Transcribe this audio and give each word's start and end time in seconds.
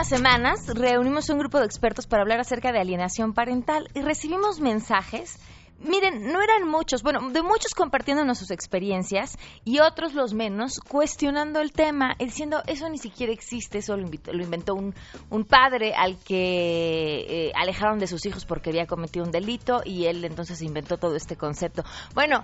unas 0.00 0.08
semanas 0.08 0.66
reunimos 0.66 1.28
un 1.28 1.38
grupo 1.38 1.58
de 1.58 1.66
expertos 1.66 2.06
para 2.06 2.22
hablar 2.22 2.40
acerca 2.40 2.72
de 2.72 2.80
alienación 2.80 3.34
parental 3.34 3.86
y 3.92 4.00
recibimos 4.00 4.58
mensajes. 4.58 5.38
Miren, 5.78 6.32
no 6.32 6.40
eran 6.40 6.66
muchos, 6.66 7.02
bueno, 7.02 7.28
de 7.28 7.42
muchos 7.42 7.74
compartiéndonos 7.74 8.38
sus 8.38 8.50
experiencias 8.50 9.36
y 9.62 9.80
otros 9.80 10.14
los 10.14 10.32
menos 10.32 10.80
cuestionando 10.80 11.60
el 11.60 11.72
tema, 11.72 12.14
diciendo 12.18 12.62
eso 12.66 12.88
ni 12.88 12.96
siquiera 12.96 13.30
existe, 13.30 13.76
eso 13.76 13.94
lo, 13.94 14.08
inventó 14.42 14.74
un, 14.74 14.94
un 15.28 15.44
padre 15.44 15.92
al 15.94 16.16
que 16.16 17.48
eh, 17.48 17.52
alejaron 17.54 17.98
de 17.98 18.06
sus 18.06 18.24
hijos 18.24 18.46
porque 18.46 18.70
había 18.70 18.86
cometido 18.86 19.26
un 19.26 19.30
delito 19.30 19.82
y 19.84 20.06
él 20.06 20.24
entonces 20.24 20.62
inventó 20.62 20.96
todo 20.96 21.14
este 21.14 21.36
concepto. 21.36 21.84
Bueno, 22.14 22.42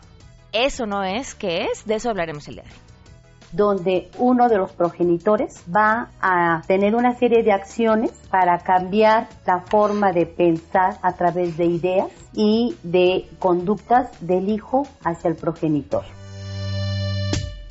eso 0.53 0.85
no 0.85 1.05
es, 1.05 1.35
¿qué 1.35 1.69
es? 1.73 1.87
De 1.87 1.95
eso 1.95 2.11
hablaremos 2.11 2.49
el 2.49 2.57
día 2.57 2.65
de 2.65 2.71
hoy 2.71 2.86
donde 3.53 4.11
uno 4.19 4.49
de 4.49 4.59
los 4.59 4.73
progenitores 4.73 5.63
va 5.75 6.11
a 6.21 6.63
tener 6.67 6.95
una 6.95 7.15
serie 7.15 7.43
de 7.43 7.53
acciones 7.53 8.13
para 8.31 8.59
cambiar 8.59 9.29
la 9.47 9.61
forma 9.61 10.13
de 10.13 10.27
pensar 10.27 10.99
a 11.03 11.13
través 11.13 11.57
de 11.57 11.67
ideas 11.67 12.09
y 12.35 12.77
de 12.83 13.29
conductas 13.39 14.11
del 14.21 14.49
hijo 14.49 14.87
hacia 15.05 15.29
el 15.29 15.37
progenitor. 15.37 16.05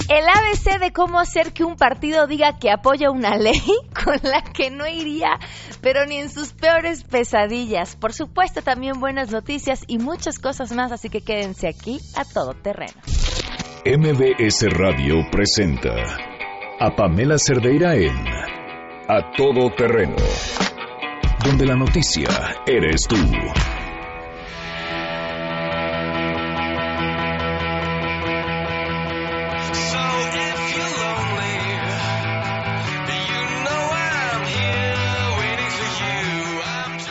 El 0.07 0.23
ABC 0.29 0.79
de 0.79 0.93
cómo 0.93 1.19
hacer 1.19 1.51
que 1.51 1.63
un 1.63 1.77
partido 1.77 2.27
diga 2.27 2.59
que 2.59 2.69
apoya 2.69 3.09
una 3.09 3.37
ley 3.37 3.59
con 4.03 4.19
la 4.21 4.43
que 4.43 4.69
no 4.69 4.85
iría, 4.85 5.39
pero 5.81 6.05
ni 6.05 6.17
en 6.17 6.29
sus 6.29 6.53
peores 6.53 7.03
pesadillas. 7.03 7.95
Por 7.95 8.13
supuesto, 8.13 8.61
también 8.61 8.99
buenas 8.99 9.31
noticias 9.31 9.83
y 9.87 9.97
muchas 9.97 10.37
cosas 10.37 10.71
más, 10.73 10.91
así 10.91 11.09
que 11.09 11.21
quédense 11.21 11.67
aquí 11.67 11.99
a 12.15 12.23
todo 12.23 12.53
terreno. 12.53 12.93
MBS 13.87 14.67
Radio 14.71 15.29
presenta 15.29 15.93
a 16.79 16.95
Pamela 16.95 17.37
Cerdeira 17.37 17.95
en 17.95 18.15
A 19.07 19.31
Todo 19.37 19.69
Terreno, 19.75 20.15
donde 21.45 21.67
la 21.67 21.75
noticia 21.75 22.27
eres 22.65 23.03
tú. 23.07 23.15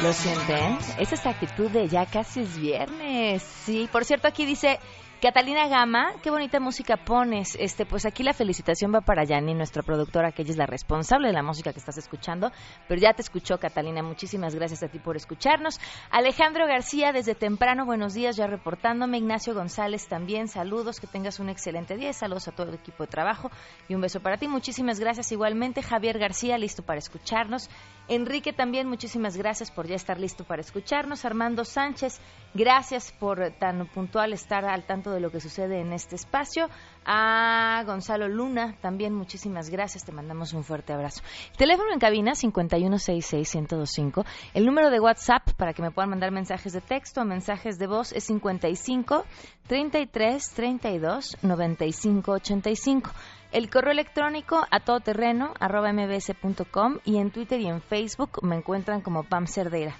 ¿Lo 0.02 0.12
sienten? 0.12 0.78
Es 0.98 1.12
esa 1.12 1.30
actitud 1.30 1.70
de 1.70 1.86
ya 1.86 2.04
casi 2.06 2.40
es 2.40 2.58
viernes. 2.58 3.44
Sí, 3.44 3.88
por 3.92 4.04
cierto, 4.04 4.26
aquí 4.26 4.44
dice 4.44 4.80
Catalina 5.24 5.68
Gama, 5.68 6.12
qué 6.22 6.28
bonita 6.28 6.60
música 6.60 6.98
pones. 6.98 7.56
Este, 7.58 7.86
pues 7.86 8.04
aquí 8.04 8.22
la 8.22 8.34
felicitación 8.34 8.92
va 8.94 9.00
para 9.00 9.24
Yani, 9.24 9.54
nuestra 9.54 9.82
productora, 9.82 10.32
que 10.32 10.42
ella 10.42 10.50
es 10.50 10.58
la 10.58 10.66
responsable 10.66 11.28
de 11.28 11.32
la 11.32 11.42
música 11.42 11.72
que 11.72 11.78
estás 11.78 11.96
escuchando. 11.96 12.52
Pero 12.88 13.00
ya 13.00 13.14
te 13.14 13.22
escuchó, 13.22 13.56
Catalina. 13.56 14.02
Muchísimas 14.02 14.54
gracias 14.54 14.82
a 14.82 14.88
ti 14.88 14.98
por 14.98 15.16
escucharnos. 15.16 15.80
Alejandro 16.10 16.66
García, 16.66 17.12
desde 17.12 17.34
temprano, 17.34 17.86
buenos 17.86 18.12
días, 18.12 18.36
ya 18.36 18.46
reportándome. 18.46 19.16
Ignacio 19.16 19.54
González 19.54 20.06
también, 20.08 20.46
saludos, 20.46 21.00
que 21.00 21.06
tengas 21.06 21.40
un 21.40 21.48
excelente 21.48 21.96
día. 21.96 22.12
Saludos 22.12 22.48
a 22.48 22.52
todo 22.52 22.68
el 22.68 22.74
equipo 22.74 23.04
de 23.04 23.10
trabajo 23.10 23.50
y 23.88 23.94
un 23.94 24.02
beso 24.02 24.20
para 24.20 24.36
ti. 24.36 24.46
Muchísimas 24.46 25.00
gracias 25.00 25.32
igualmente. 25.32 25.80
Javier 25.80 26.18
García, 26.18 26.58
listo 26.58 26.82
para 26.82 26.98
escucharnos. 26.98 27.70
Enrique 28.06 28.52
también, 28.52 28.86
muchísimas 28.86 29.36
gracias 29.36 29.70
por 29.70 29.86
ya 29.86 29.94
estar 29.94 30.20
listo 30.20 30.44
para 30.44 30.60
escucharnos. 30.60 31.24
Armando 31.24 31.64
Sánchez, 31.64 32.20
gracias 32.52 33.12
por 33.12 33.50
tan 33.58 33.86
puntual 33.86 34.34
estar 34.34 34.66
al 34.66 34.84
tanto 34.84 35.10
de 35.10 35.20
lo 35.20 35.30
que 35.30 35.40
sucede 35.40 35.80
en 35.80 35.92
este 35.94 36.16
espacio. 36.16 36.68
A 37.06 37.82
Gonzalo 37.86 38.28
Luna, 38.28 38.76
también 38.82 39.14
muchísimas 39.14 39.70
gracias, 39.70 40.04
te 40.04 40.12
mandamos 40.12 40.52
un 40.52 40.64
fuerte 40.64 40.92
abrazo. 40.92 41.22
Teléfono 41.56 41.92
en 41.92 41.98
cabina 41.98 42.32
5166125. 42.32 44.26
El 44.52 44.66
número 44.66 44.90
de 44.90 45.00
WhatsApp 45.00 45.52
para 45.56 45.72
que 45.72 45.80
me 45.80 45.90
puedan 45.90 46.10
mandar 46.10 46.30
mensajes 46.30 46.74
de 46.74 46.82
texto 46.82 47.22
o 47.22 47.24
mensajes 47.24 47.78
de 47.78 47.86
voz 47.86 48.12
es 48.12 48.24
55 48.24 49.24
33 49.66 50.50
32 50.50 51.38
95 51.42 52.32
85. 52.32 53.10
El 53.54 53.70
correo 53.70 53.92
electrónico 53.92 54.66
a 54.68 54.80
todoterreno 54.80 55.54
arroba 55.60 55.92
mbs.com 55.92 56.98
y 57.04 57.18
en 57.18 57.30
Twitter 57.30 57.60
y 57.60 57.68
en 57.68 57.80
Facebook 57.80 58.42
me 58.42 58.56
encuentran 58.56 59.00
como 59.00 59.22
Pam 59.22 59.46
Cerdeira. 59.46 59.94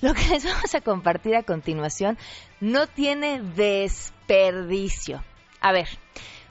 Lo 0.00 0.14
que 0.14 0.28
les 0.28 0.44
vamos 0.54 0.72
a 0.72 0.80
compartir 0.82 1.34
a 1.34 1.42
continuación 1.42 2.16
no 2.60 2.86
tiene 2.86 3.42
desperdicio. 3.42 5.20
A 5.60 5.72
ver, 5.72 5.88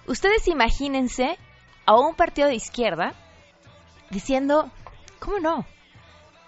ustedes 0.08 0.50
imagínense 0.50 1.38
a 1.86 1.98
un 1.98 2.16
partido 2.16 2.50
de 2.50 2.56
izquierda 2.56 3.14
diciendo, 4.10 4.70
¿cómo 5.20 5.40
no? 5.40 5.66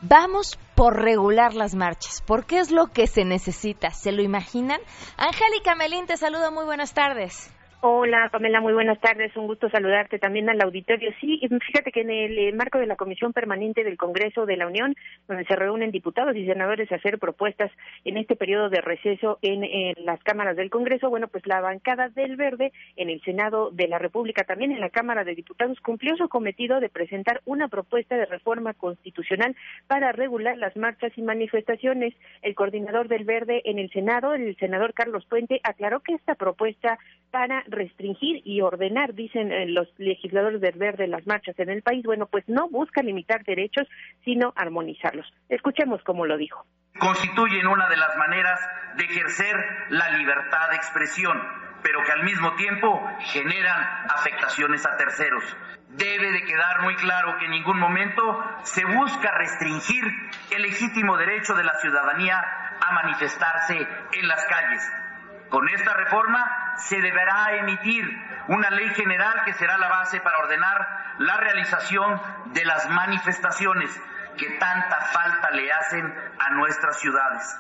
Vamos 0.01 0.59
por 0.75 1.01
regular 1.01 1.53
las 1.53 1.75
marchas, 1.75 2.21
porque 2.27 2.59
es 2.59 2.71
lo 2.71 2.87
que 2.87 3.07
se 3.07 3.23
necesita. 3.23 3.91
¿Se 3.91 4.11
lo 4.11 4.21
imaginan? 4.21 4.81
Angélica 5.15 5.75
Melín, 5.75 6.07
te 6.07 6.17
saludo, 6.17 6.51
muy 6.51 6.65
buenas 6.65 6.93
tardes. 6.93 7.53
Hola, 7.85 8.29
Pamela, 8.31 8.61
muy 8.61 8.71
buenas 8.71 8.97
tardes. 9.01 9.35
Un 9.35 9.45
gusto 9.45 9.69
saludarte 9.69 10.17
también 10.17 10.49
al 10.49 10.61
auditorio. 10.61 11.11
Sí, 11.19 11.41
fíjate 11.67 11.91
que 11.91 11.99
en 11.99 12.11
el 12.11 12.37
eh, 12.37 12.53
marco 12.53 12.79
de 12.79 12.85
la 12.85 12.95
Comisión 12.95 13.33
Permanente 13.33 13.83
del 13.83 13.97
Congreso 13.97 14.45
de 14.45 14.55
la 14.55 14.67
Unión, 14.67 14.95
donde 15.27 15.43
se 15.43 15.57
reúnen 15.57 15.91
diputados 15.91 16.33
y 16.37 16.45
senadores 16.45 16.89
a 16.89 16.95
hacer 16.95 17.19
propuestas 17.19 17.69
en 18.05 18.15
este 18.15 18.37
periodo 18.37 18.69
de 18.69 18.79
receso 18.79 19.37
en, 19.41 19.65
las 20.05 20.23
cámaras 20.23 20.55
del 20.55 20.69
Congreso, 20.69 21.09
bueno, 21.09 21.27
pues 21.27 21.45
la 21.45 21.59
bancada 21.59 22.07
del 22.07 22.37
Verde 22.37 22.71
en 22.95 23.09
el 23.09 23.21
Senado 23.23 23.69
de 23.69 23.89
la 23.89 23.99
República, 23.99 24.45
también 24.45 24.71
en 24.71 24.79
la 24.79 24.89
Cámara 24.89 25.25
de 25.25 25.35
Diputados, 25.35 25.77
cumplió 25.81 26.15
su 26.15 26.29
cometido 26.29 26.79
de 26.79 26.87
presentar 26.87 27.41
una 27.43 27.67
propuesta 27.67 28.15
de 28.15 28.27
reforma 28.27 28.73
constitucional 28.75 29.57
para 29.87 30.13
regular 30.13 30.57
las 30.57 30.77
marchas 30.77 31.11
y 31.17 31.21
manifestaciones. 31.21 32.13
El 32.43 32.55
coordinador 32.55 33.09
del 33.09 33.25
Verde 33.25 33.61
en 33.65 33.77
el 33.77 33.91
Senado, 33.91 34.33
el 34.33 34.55
senador 34.55 34.93
Carlos 34.93 35.25
Puente, 35.25 35.59
aclaró 35.65 35.99
que 35.99 36.13
esta 36.13 36.35
propuesta 36.35 36.97
para 37.29 37.65
restringir 37.73 38.41
y 38.45 38.61
ordenar, 38.61 39.13
dicen 39.13 39.51
eh, 39.51 39.65
los 39.67 39.87
legisladores 39.97 40.61
del 40.61 40.77
verde, 40.77 41.07
las 41.07 41.27
marchas 41.27 41.57
en 41.59 41.69
el 41.69 41.81
país, 41.81 42.03
bueno, 42.05 42.27
pues 42.27 42.47
no 42.47 42.69
busca 42.69 43.01
limitar 43.01 43.43
derechos, 43.43 43.87
sino 44.23 44.53
armonizarlos. 44.55 45.25
Escuchemos 45.49 46.01
cómo 46.03 46.25
lo 46.25 46.37
dijo. 46.37 46.65
Constituyen 46.99 47.67
una 47.67 47.89
de 47.89 47.97
las 47.97 48.15
maneras 48.17 48.59
de 48.97 49.03
ejercer 49.03 49.55
la 49.89 50.17
libertad 50.17 50.69
de 50.69 50.75
expresión, 50.77 51.37
pero 51.81 52.03
que 52.03 52.11
al 52.11 52.23
mismo 52.23 52.53
tiempo 52.55 53.01
generan 53.19 53.83
afectaciones 54.09 54.85
a 54.85 54.95
terceros. 54.95 55.43
Debe 55.89 56.31
de 56.31 56.43
quedar 56.43 56.81
muy 56.83 56.95
claro 56.95 57.37
que 57.39 57.45
en 57.45 57.51
ningún 57.51 57.79
momento 57.79 58.21
se 58.63 58.85
busca 58.85 59.31
restringir 59.37 60.03
el 60.51 60.61
legítimo 60.61 61.17
derecho 61.17 61.53
de 61.55 61.63
la 61.63 61.73
ciudadanía 61.79 62.39
a 62.79 62.93
manifestarse 62.93 63.75
en 63.75 64.27
las 64.27 64.45
calles 64.45 65.02
con 65.53 65.69
esta 65.69 65.93
reforma 65.93 66.73
se 66.77 66.99
deberá 66.99 67.51
emitir 67.57 68.03
una 68.47 68.71
ley 68.71 68.89
general 68.95 69.43
que 69.45 69.53
será 69.53 69.77
la 69.77 69.87
base 69.87 70.19
para 70.19 70.39
ordenar 70.39 71.15
la 71.19 71.37
realización 71.37 72.19
de 72.45 72.65
las 72.65 72.89
manifestaciones 72.89 73.91
que 74.35 74.49
tanta 74.57 74.99
falta 75.01 75.51
le 75.51 75.71
hacen 75.71 76.11
a 76.39 76.49
nuestras 76.55 76.99
ciudades 76.99 77.55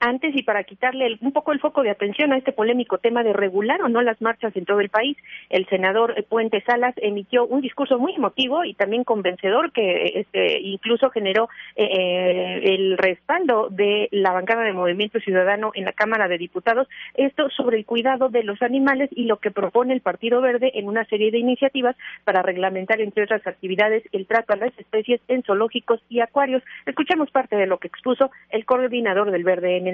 antes 0.00 0.34
y 0.36 0.42
para 0.42 0.64
quitarle 0.64 1.18
un 1.20 1.32
poco 1.32 1.52
el 1.52 1.60
foco 1.60 1.82
de 1.82 1.90
atención 1.90 2.32
a 2.32 2.38
este 2.38 2.52
polémico 2.52 2.98
tema 2.98 3.22
de 3.22 3.32
regular 3.32 3.82
o 3.82 3.88
no 3.88 4.02
las 4.02 4.20
marchas 4.20 4.54
en 4.56 4.64
todo 4.64 4.80
el 4.80 4.88
país, 4.88 5.16
el 5.50 5.66
senador 5.66 6.14
Puente 6.28 6.62
Salas 6.62 6.94
emitió 6.98 7.46
un 7.46 7.60
discurso 7.60 7.98
muy 7.98 8.14
emotivo 8.14 8.64
y 8.64 8.74
también 8.74 9.04
convencedor 9.04 9.72
que 9.72 10.12
este, 10.20 10.60
incluso 10.60 11.10
generó 11.10 11.48
eh, 11.76 11.84
eh, 11.84 12.74
el 12.74 12.98
respaldo 12.98 13.68
de 13.70 14.08
la 14.10 14.32
bancada 14.32 14.62
de 14.62 14.72
Movimiento 14.72 15.20
Ciudadano 15.20 15.70
en 15.74 15.84
la 15.84 15.92
Cámara 15.92 16.28
de 16.28 16.38
Diputados, 16.38 16.88
esto 17.14 17.48
sobre 17.50 17.78
el 17.78 17.86
cuidado 17.86 18.28
de 18.28 18.42
los 18.42 18.60
animales 18.62 19.10
y 19.12 19.24
lo 19.24 19.38
que 19.38 19.50
propone 19.50 19.94
el 19.94 20.00
Partido 20.00 20.40
Verde 20.40 20.72
en 20.74 20.88
una 20.88 21.04
serie 21.06 21.30
de 21.30 21.38
iniciativas 21.38 21.96
para 22.24 22.42
reglamentar, 22.42 23.00
entre 23.00 23.24
otras 23.24 23.46
actividades, 23.46 24.02
el 24.12 24.26
trato 24.26 24.52
a 24.52 24.56
las 24.56 24.78
especies 24.78 25.20
en 25.28 25.42
zoológicos 25.42 26.00
y 26.08 26.20
acuarios. 26.20 26.62
Escuchemos 26.84 27.30
parte 27.30 27.56
de 27.56 27.66
lo 27.66 27.78
que 27.78 27.88
expuso 27.88 28.30
el 28.50 28.64
coordinador 28.64 29.30
del 29.30 29.44
Verde 29.44 29.76
en 29.76 29.85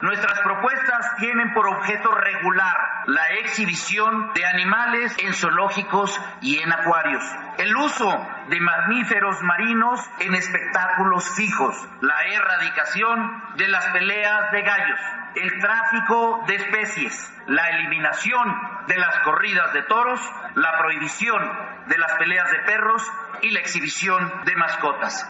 Nuestras 0.00 0.40
propuestas 0.42 1.16
tienen 1.16 1.52
por 1.54 1.66
objeto 1.66 2.12
regular 2.12 2.76
la 3.06 3.24
exhibición 3.40 4.32
de 4.32 4.44
animales 4.44 5.16
en 5.18 5.34
zoológicos 5.34 6.20
y 6.40 6.58
en 6.58 6.72
acuarios, 6.72 7.24
el 7.58 7.74
uso 7.76 8.08
de 8.48 8.60
mamíferos 8.60 9.42
marinos 9.42 10.00
en 10.20 10.36
espectáculos 10.36 11.28
fijos, 11.34 11.74
la 12.00 12.14
erradicación 12.32 13.42
de 13.56 13.66
las 13.66 13.86
peleas 13.86 14.52
de 14.52 14.62
gallos, 14.62 15.00
el 15.34 15.58
tráfico 15.58 16.44
de 16.46 16.54
especies, 16.54 17.32
la 17.48 17.68
eliminación 17.70 18.56
de 18.86 18.98
las 18.98 19.18
corridas 19.24 19.72
de 19.72 19.82
toros, 19.82 20.20
la 20.54 20.78
prohibición 20.78 21.42
de 21.88 21.98
las 21.98 22.12
peleas 22.18 22.48
de 22.52 22.58
perros 22.60 23.02
y 23.42 23.50
la 23.50 23.58
exhibición 23.58 24.44
de 24.44 24.54
mascotas. 24.54 25.28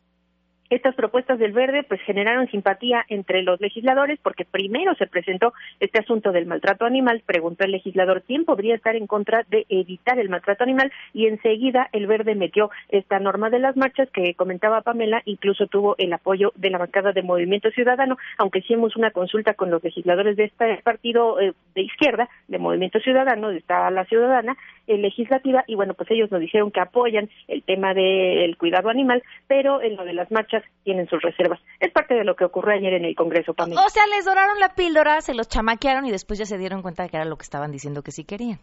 Estas 0.70 0.94
propuestas 0.94 1.38
del 1.38 1.52
Verde 1.52 1.82
pues 1.82 1.98
generaron 2.02 2.46
simpatía 2.50 3.04
entre 3.08 3.42
los 3.42 3.58
legisladores 3.58 4.18
porque 4.22 4.44
primero 4.44 4.94
se 4.96 5.06
presentó 5.06 5.54
este 5.80 6.00
asunto 6.00 6.30
del 6.30 6.44
maltrato 6.44 6.84
animal, 6.84 7.22
preguntó 7.24 7.64
el 7.64 7.72
legislador 7.72 8.22
quién 8.26 8.44
podría 8.44 8.74
estar 8.74 8.94
en 8.94 9.06
contra 9.06 9.46
de 9.48 9.64
evitar 9.70 10.18
el 10.18 10.28
maltrato 10.28 10.64
animal 10.64 10.92
y 11.14 11.26
enseguida 11.26 11.88
el 11.92 12.06
Verde 12.06 12.34
metió 12.34 12.70
esta 12.90 13.18
norma 13.18 13.48
de 13.48 13.60
las 13.60 13.78
marchas 13.78 14.10
que 14.10 14.34
comentaba 14.34 14.82
Pamela, 14.82 15.22
incluso 15.24 15.68
tuvo 15.68 15.94
el 15.96 16.12
apoyo 16.12 16.52
de 16.54 16.68
la 16.68 16.76
bancada 16.76 17.12
de 17.12 17.22
Movimiento 17.22 17.70
Ciudadano, 17.70 18.18
aunque 18.36 18.58
hicimos 18.58 18.94
una 18.94 19.10
consulta 19.10 19.54
con 19.54 19.70
los 19.70 19.82
legisladores 19.82 20.36
de 20.36 20.44
este 20.44 20.82
partido 20.84 21.40
eh, 21.40 21.54
de 21.74 21.82
izquierda, 21.82 22.28
de 22.46 22.58
Movimiento 22.58 23.00
Ciudadano, 23.00 23.48
de 23.48 23.58
esta 23.58 23.90
la 23.90 24.04
ciudadana 24.04 24.54
eh, 24.86 24.98
legislativa 24.98 25.64
y 25.66 25.76
bueno, 25.76 25.94
pues 25.94 26.10
ellos 26.10 26.30
nos 26.30 26.40
dijeron 26.40 26.70
que 26.70 26.80
apoyan 26.80 27.30
el 27.46 27.62
tema 27.62 27.94
del 27.94 28.56
cuidado 28.58 28.90
animal, 28.90 29.22
pero 29.46 29.80
en 29.80 29.96
lo 29.96 30.04
de 30.04 30.12
las 30.12 30.30
marchas 30.30 30.57
tienen 30.84 31.08
sus 31.08 31.20
reservas. 31.22 31.60
Es 31.80 31.92
parte 31.92 32.14
de 32.14 32.24
lo 32.24 32.36
que 32.36 32.44
ocurrió 32.44 32.76
ayer 32.76 32.94
en 32.94 33.04
el 33.04 33.14
Congreso, 33.14 33.54
Pamela. 33.54 33.80
O 33.80 33.88
sea, 33.88 34.06
les 34.06 34.24
doraron 34.24 34.58
la 34.60 34.74
píldora, 34.74 35.20
se 35.20 35.34
los 35.34 35.48
chamaquearon 35.48 36.06
y 36.06 36.10
después 36.10 36.38
ya 36.38 36.46
se 36.46 36.58
dieron 36.58 36.82
cuenta 36.82 37.02
de 37.02 37.08
que 37.08 37.16
era 37.16 37.26
lo 37.26 37.36
que 37.36 37.44
estaban 37.44 37.70
diciendo 37.70 38.02
que 38.02 38.12
sí 38.12 38.24
querían 38.24 38.60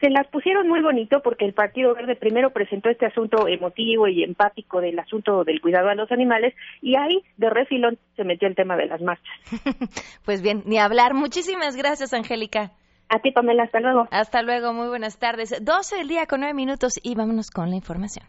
se 0.00 0.10
las 0.10 0.26
pusieron 0.28 0.68
muy 0.68 0.80
bonito 0.80 1.20
porque 1.22 1.44
el 1.44 1.54
Partido 1.54 1.94
Verde 1.94 2.16
primero 2.16 2.50
presentó 2.50 2.88
este 2.88 3.06
asunto 3.06 3.46
emotivo 3.46 4.08
y 4.08 4.24
empático 4.24 4.80
del 4.80 4.98
asunto 4.98 5.44
del 5.44 5.60
cuidado 5.60 5.88
a 5.88 5.94
los 5.94 6.10
animales 6.10 6.54
y 6.80 6.96
ahí 6.96 7.22
de 7.36 7.50
refilón 7.50 7.98
se 8.16 8.24
metió 8.24 8.48
el 8.48 8.56
tema 8.56 8.76
de 8.76 8.86
las 8.86 9.00
marchas. 9.00 9.32
pues 10.24 10.42
bien, 10.42 10.62
ni 10.66 10.78
hablar. 10.78 11.14
Muchísimas 11.14 11.76
gracias, 11.76 12.12
Angélica. 12.12 12.72
A 13.08 13.20
ti, 13.20 13.30
Pamela, 13.30 13.64
hasta 13.64 13.78
luego. 13.78 14.08
Hasta 14.10 14.42
luego, 14.42 14.72
muy 14.72 14.88
buenas 14.88 15.18
tardes. 15.18 15.54
12 15.62 15.96
del 15.96 16.08
día 16.08 16.26
con 16.26 16.40
9 16.40 16.54
minutos 16.54 16.94
y 17.02 17.14
vámonos 17.14 17.50
con 17.50 17.70
la 17.70 17.76
información. 17.76 18.26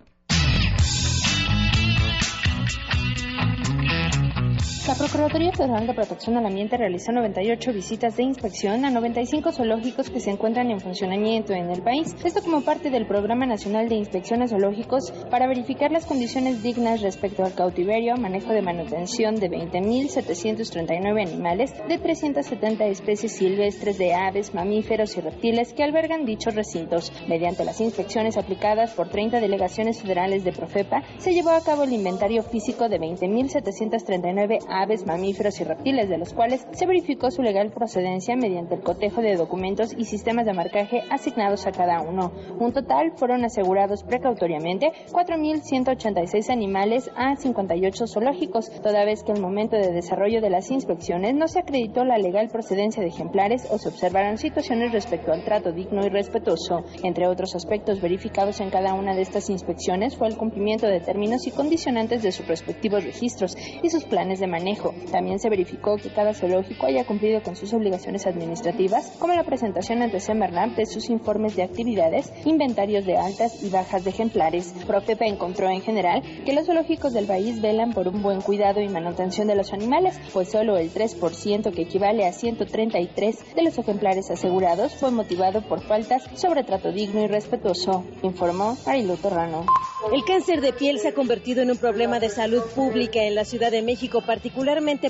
La 4.85 4.95
Procuraduría 4.95 5.53
Federal 5.53 5.88
de 5.88 5.94
Protección 5.94 6.35
al 6.35 6.45
Ambiente 6.45 6.75
realizó 6.75 7.13
98 7.13 7.71
visitas 7.71 8.18
de 8.18 8.24
inspección 8.24 8.83
a 8.83 8.89
95 8.89 9.53
zoológicos 9.53 10.09
que 10.09 10.19
se 10.19 10.30
encuentran 10.30 10.69
en 10.71 10.81
funcionamiento 10.81 11.53
en 11.53 11.69
el 11.69 11.81
país. 11.81 12.13
Esto 12.21 12.41
como 12.41 12.65
parte 12.65 12.89
del 12.89 13.07
Programa 13.07 13.45
Nacional 13.45 13.88
de 13.88 13.95
Inspecciones 13.95 14.50
Zoológicos 14.50 15.13
para 15.31 15.47
verificar 15.47 15.94
las 15.94 16.06
condiciones 16.06 16.63
dignas 16.63 17.01
respecto 17.01 17.45
al 17.45 17.53
cautiverio, 17.53 18.18
manejo 18.18 18.51
de 18.51 18.62
manutención 18.62 19.35
de 19.35 19.50
20.739 19.50 21.31
animales 21.31 21.74
de 21.88 21.97
370 21.97 22.86
especies 22.88 23.31
silvestres 23.31 23.97
de 23.97 24.13
aves, 24.13 24.53
mamíferos 24.53 25.15
y 25.15 25.21
reptiles 25.21 25.71
que 25.71 25.83
albergan 25.83 26.25
dichos 26.25 26.56
recintos. 26.56 27.13
Mediante 27.29 27.63
las 27.63 27.79
inspecciones 27.79 28.36
aplicadas 28.36 28.91
por 28.91 29.07
30 29.07 29.39
delegaciones 29.39 30.01
federales 30.01 30.44
de 30.44 30.51
Profepa, 30.51 31.03
se 31.19 31.33
llevó 31.33 31.51
a 31.51 31.63
cabo 31.63 31.83
el 31.83 31.94
inventario 31.94 32.44
físico 32.44 32.89
de 32.89 33.00
20.739 33.00 34.73
aves, 34.74 35.06
mamíferos 35.06 35.62
y 35.62 35.64
reptiles, 35.64 36.10
de 36.10 36.18
los 36.18 36.34
cuales 36.34 36.66
se 36.72 36.86
verificó 36.88 37.30
su 37.30 37.44
legal 37.44 37.72
procedencia 37.72 38.36
mediante 38.36 38.75
el 38.75 38.81
cotejo 38.81 39.22
de 39.22 39.36
documentos 39.36 39.94
y 39.96 40.06
sistemas 40.06 40.46
de 40.46 40.54
marcaje 40.54 41.04
asignados 41.10 41.68
a 41.68 41.72
cada 41.72 42.02
uno. 42.02 42.31
Un 42.60 42.74
total 42.74 43.14
fueron 43.16 43.46
asegurados 43.46 44.04
precautoriamente 44.04 44.92
4.186 45.12 46.50
animales 46.50 47.12
a 47.16 47.36
58 47.36 48.08
zoológicos, 48.08 48.72
toda 48.81 49.06
vez 49.06 49.24
que 49.24 49.31
al 49.31 49.42
momento 49.42 49.75
de 49.75 49.92
desarrollo 49.92 50.42
de 50.42 50.50
las 50.50 50.72
inspecciones 50.72 51.36
no 51.36 51.48
se 51.48 51.60
acreditó 51.60 52.04
la 52.04 52.18
legal 52.18 52.50
procedencia 52.50 53.04
de 53.04 53.10
ejemplares 53.10 53.68
o 53.70 53.78
se 53.78 53.90
observaron 53.90 54.38
situaciones 54.38 54.92
respecto 54.92 55.31
al 55.31 55.44
trato 55.44 55.72
digno 55.72 56.04
y 56.06 56.10
respetuoso. 56.10 56.84
Entre 57.04 57.28
otros 57.28 57.56
aspectos 57.56 58.02
verificados 58.02 58.60
en 58.60 58.72
cada 58.72 58.96
una 58.96 59.14
de 59.14 59.22
estas 59.22 59.50
inspecciones 59.50 60.18
fue 60.18 60.28
el 60.28 60.38
cumplimiento 60.38 60.88
de 60.88 61.00
términos 61.00 61.46
y 61.46 61.52
condicionantes 61.52 62.24
de 62.24 62.31
sus 62.31 62.48
respectivos 62.48 63.04
registros 63.04 63.56
y 63.81 63.90
sus 63.90 64.06
planes 64.06 64.40
de 64.40 64.48
manejo 64.48 64.62
también 65.12 65.39
se 65.39 65.50
verificó 65.50 65.98
que 65.98 66.10
cada 66.10 66.33
zoológico 66.33 66.86
haya 66.86 67.06
cumplido 67.06 67.42
con 67.44 67.56
sus 67.56 67.74
obligaciones 67.74 68.25
administrativas, 68.25 69.12
como 69.19 69.33
la 69.33 69.44
presentación 69.44 70.01
ante 70.01 70.19
Semarnap 70.19 70.75
de 70.75 70.86
sus 70.86 71.10
informes 71.10 71.56
de 71.56 71.63
actividades, 71.63 72.31
inventarios 72.45 73.06
de 73.06 73.18
altas 73.18 73.62
y 73.63 73.69
bajas 73.69 74.04
de 74.04 74.12
ejemplares. 74.12 74.74
Profepa 74.88 75.25
encontró 75.25 75.69
en 75.69 75.81
general 75.81 76.24
que 76.45 76.54
los 76.54 76.65
zoológicos 76.65 77.13
del 77.13 77.25
país 77.25 77.62
velan 77.62 77.92
por 77.92 78.07
un 78.07 78.21
buen 78.21 78.42
cuidado 78.42 78.80
y 78.81 78.88
manutención 78.88 79.48
de 79.48 79.56
los 79.56 79.74
animales, 79.74 80.19
pues 80.31 80.50
solo 80.51 80.77
el 80.77 80.92
3%, 80.94 81.74
que 81.74 81.81
equivale 81.81 82.25
a 82.25 82.31
133 82.31 83.56
de 83.56 83.63
los 83.63 83.77
ejemplares 83.77 84.31
asegurados, 84.31 84.95
fue 84.95 85.12
motivado 85.12 85.62
por 85.68 85.81
faltas 85.81 86.24
sobre 86.36 86.63
trato 86.63 86.92
digno 86.92 87.21
y 87.21 87.27
respetuoso, 87.27 88.06
informó 88.21 88.77
Marilu 88.86 89.18
Torrano. 89.18 89.65
El 90.12 90.24
cáncer 90.25 90.60
de 90.60 90.74
piel 90.74 91.00
se 91.00 91.10
ha 91.10 91.13
convertido 91.13 91.62
en 91.62 91.71
un 91.71 91.77
problema 91.77 92.19
de 92.19 92.30
salud 92.30 92.62
pública 92.75 93.24
en 93.24 93.36
la 93.36 93.45
Ciudad 93.45 93.71
de 93.71 93.81
México, 93.81 94.21
particularmente 94.25 94.52